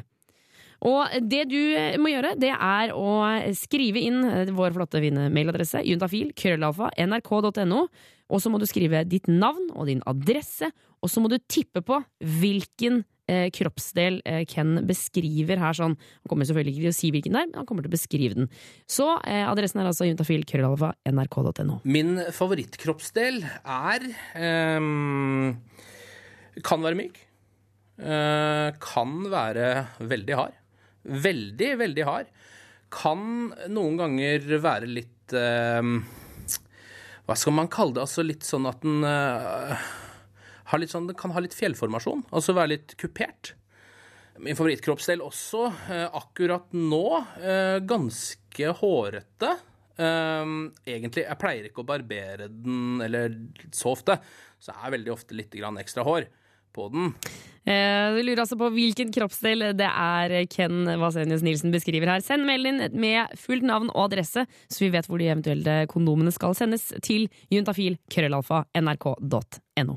Og 0.85 1.15
det 1.23 1.45
du 1.49 1.59
eh, 1.77 1.95
må 2.01 2.11
gjøre, 2.11 2.35
det 2.39 2.51
er 2.53 2.93
å 2.95 3.23
skrive 3.57 4.03
inn 4.03 4.21
eh, 4.27 4.53
vår 4.55 4.75
flotte 4.75 5.01
fine 5.03 5.29
mailadresse, 5.33 5.81
juntafil, 5.87 6.33
krøllalfa, 6.37 6.91
nrk.no, 7.07 7.85
og 8.25 8.41
så 8.41 8.51
må 8.51 8.59
du 8.61 8.67
skrive 8.69 9.05
ditt 9.07 9.29
navn 9.31 9.69
og 9.73 9.89
din 9.89 10.03
adresse, 10.09 10.71
og 11.01 11.11
så 11.11 11.21
må 11.21 11.29
du 11.31 11.37
tippe 11.51 11.83
på 11.85 11.99
hvilken 12.41 13.03
eh, 13.29 13.47
kroppsdel 13.53 14.19
eh, 14.25 14.43
Ken 14.49 14.79
beskriver 14.89 15.61
her 15.61 15.77
sånn. 15.77 15.95
Han 15.95 16.31
kommer 16.31 16.49
selvfølgelig 16.49 16.75
ikke 16.75 16.85
til 16.87 16.93
å 16.93 16.97
si 16.99 17.11
hvilken 17.13 17.37
det 17.37 17.43
er, 17.43 17.49
men 17.51 17.59
han 17.61 17.69
kommer 17.69 17.85
til 17.85 17.93
å 17.93 17.95
beskrive 17.97 18.39
den. 18.41 18.49
Så 18.89 19.09
eh, 19.23 19.45
adressen 19.45 19.81
er 19.81 19.91
altså 19.91 20.09
juntafil, 20.09 20.45
krøllalfa, 20.49 20.95
nrk.no. 21.11 21.81
Min 21.85 22.17
favorittkroppsdel 22.35 23.43
er 23.45 24.09
ehm, 24.41 25.53
Kan 26.63 26.85
være 26.85 26.99
myk. 26.99 27.17
Eh, 27.95 28.69
kan 28.83 29.15
være 29.31 29.67
veldig 30.03 30.35
hard. 30.35 30.55
Veldig, 31.03 31.71
veldig 31.79 32.05
hard. 32.07 32.31
Kan 32.93 33.51
noen 33.71 33.99
ganger 33.99 34.47
være 34.61 34.87
litt 34.89 35.33
ehm, 35.35 35.99
Hva 37.25 37.37
skal 37.39 37.55
man 37.57 37.69
kalle 37.71 37.95
det? 37.95 38.03
Altså 38.05 38.25
litt 38.25 38.45
sånn 38.45 38.67
at 38.69 38.83
den 38.83 39.03
eh, 39.07 39.85
sånn, 40.91 41.09
kan 41.17 41.33
ha 41.35 41.43
litt 41.43 41.55
fjellformasjon. 41.57 42.27
Altså 42.35 42.55
være 42.57 42.75
litt 42.75 42.97
kupert. 43.01 43.55
Min 44.43 44.57
favorittkroppsdel 44.59 45.23
også, 45.23 45.69
eh, 45.91 46.07
akkurat 46.19 46.73
nå, 46.75 47.05
eh, 47.39 47.79
ganske 47.87 48.71
hårete. 48.81 49.53
Eh, 49.95 50.43
egentlig, 50.83 51.23
jeg 51.23 51.39
pleier 51.39 51.69
ikke 51.69 51.85
å 51.85 51.87
barbere 51.87 52.49
den 52.51 52.99
eller 53.01 53.37
så 53.71 53.95
ofte, 53.95 54.19
så 54.59 54.75
er 54.75 54.97
veldig 54.97 55.13
ofte 55.13 55.37
litt 55.37 55.55
ekstra 55.55 56.03
hår 56.03 56.27
på 56.75 56.89
den. 56.93 57.13
Eh, 57.65 58.13
Du 58.13 58.19
lurer 58.21 58.43
altså 58.43 58.57
på 58.59 58.67
hvilken 58.75 59.09
kroppsdel 59.15 59.71
det 59.79 59.87
er 59.89 60.35
Ken 60.53 60.83
Vasenius 61.01 61.41
Nilsen 61.45 61.73
beskriver 61.73 62.11
her. 62.13 62.21
Send 62.21 62.45
melding 62.45 62.83
med 62.93 63.33
fullt 63.41 63.65
navn 63.65 63.89
og 63.95 64.03
adresse, 64.11 64.43
så 64.69 64.83
vi 64.85 64.91
vet 64.93 65.07
hvor 65.09 65.17
de 65.21 65.31
eventuelle 65.31 65.79
kondomene 65.89 66.33
skal 66.35 66.53
sendes 66.57 66.91
til 67.01 67.25
juntafil 67.49 67.97
krøllalfa 68.13 68.65
nrk.no. 68.77 69.95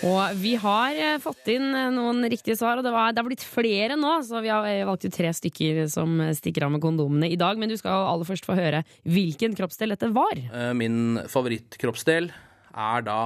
Og 0.00 0.36
vi 0.40 0.54
har 0.56 0.96
eh, 0.96 1.18
fått 1.20 1.48
inn 1.52 1.74
eh, 1.76 1.90
noen 1.92 2.24
riktige 2.32 2.56
svar, 2.56 2.78
og 2.80 2.86
det, 2.86 2.92
var, 2.94 3.12
det 3.12 3.20
har 3.20 3.26
blitt 3.28 3.44
flere 3.44 3.96
nå, 4.00 4.14
så 4.24 4.40
vi 4.40 4.48
har 4.48 4.64
eh, 4.68 4.84
valgt 4.88 5.04
ut 5.04 5.12
tre 5.14 5.28
stykker 5.36 5.82
som 5.92 6.14
stikker 6.38 6.64
av 6.66 6.72
med 6.72 6.80
kondomene 6.82 7.28
i 7.28 7.36
dag. 7.40 7.60
Men 7.60 7.68
du 7.68 7.76
skal 7.76 8.06
aller 8.08 8.24
først 8.28 8.48
få 8.48 8.56
høre 8.56 8.80
hvilken 9.04 9.54
kroppsdel 9.58 9.92
dette 9.92 10.08
var. 10.16 10.40
Eh, 10.40 10.70
Min 10.78 11.20
favorittkroppsdel 11.28 12.30
er 12.70 13.04
da 13.04 13.18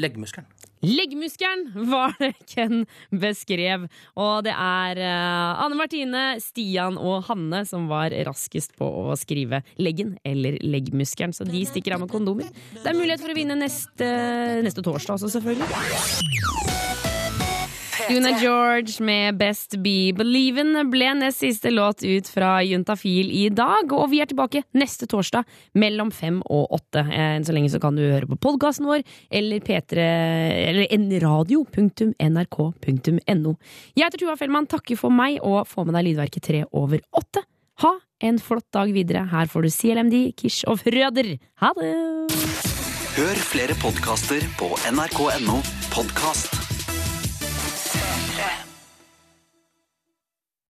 leggmuskelen. 0.00 0.48
Leggmuskelen 0.84 1.70
var 1.88 2.12
det 2.18 2.34
Ken 2.50 2.84
beskrev. 3.10 3.86
Og 4.20 4.44
det 4.44 4.52
er 4.52 5.00
eh, 5.00 5.62
Anne 5.64 5.78
Martine, 5.78 6.24
Stian 6.44 6.98
og 7.00 7.24
Hanne 7.30 7.64
som 7.68 7.88
var 7.90 8.14
raskest 8.28 8.76
på 8.78 8.84
å 8.84 9.16
skrive 9.18 9.62
leggen 9.80 10.16
eller 10.24 10.58
leggmuskelen. 10.60 11.32
Så 11.36 11.48
de 11.48 11.64
stikker 11.68 11.96
av 11.96 12.04
med 12.04 12.12
kondomer. 12.12 12.50
Det 12.76 12.84
er 12.84 12.98
mulighet 12.98 13.24
for 13.24 13.32
å 13.32 13.38
vinne 13.38 13.56
neste, 13.58 14.10
neste 14.66 14.84
torsdag 14.84 15.16
også, 15.16 15.32
selvfølgelig. 15.38 16.93
Una 18.10 18.30
George 18.40 19.02
med 19.04 19.36
Best 19.38 19.76
Be 19.82 20.12
Believin' 20.16 20.90
ble 20.90 21.14
nest 21.16 21.38
siste 21.40 21.70
låt 21.72 22.02
ut 22.04 22.28
fra 22.28 22.62
Juntafil 22.64 23.30
i 23.32 23.48
dag, 23.48 23.92
og 23.92 24.10
vi 24.12 24.20
er 24.20 24.26
tilbake 24.28 24.62
neste 24.76 25.06
torsdag 25.08 25.44
mellom 25.80 26.10
fem 26.12 26.42
og 26.44 26.72
åtte. 26.76 27.00
Eh, 27.06 27.36
Enn 27.38 27.44
så 27.46 27.52
lenge 27.56 27.70
så 27.72 27.80
kan 27.82 27.96
du 27.96 28.02
høre 28.04 28.26
på 28.28 28.36
podkasten 28.44 28.86
vår 28.90 29.02
eller 29.32 29.58
p3 29.64 29.96
eller 30.68 30.84
nradio.nrk.no. 31.00 33.52
Jeg 33.96 34.04
heter 34.04 34.18
Tuva 34.20 34.36
Fellmann, 34.40 34.68
takker 34.70 34.96
for 35.00 35.10
meg 35.14 35.32
og 35.42 35.66
får 35.70 35.84
med 35.88 35.94
deg 35.98 36.04
lydverket 36.10 36.42
tre 36.50 36.60
over 36.72 36.98
åtte. 37.16 37.40
Ha 37.82 37.92
en 38.24 38.38
flott 38.38 38.68
dag 38.74 38.88
videre. 38.94 39.24
Her 39.32 39.46
får 39.50 39.60
du 39.66 39.70
CLMD, 39.72 40.16
Kish 40.38 40.60
og 40.70 40.76
Frøder. 40.84 41.28
Ha 41.64 41.70
det! 41.80 41.94
Hør 43.14 43.38
flere 43.46 43.74
podkaster 43.78 44.42
på 44.58 44.66
nrk.no 44.90 45.60
podkast. 45.94 46.63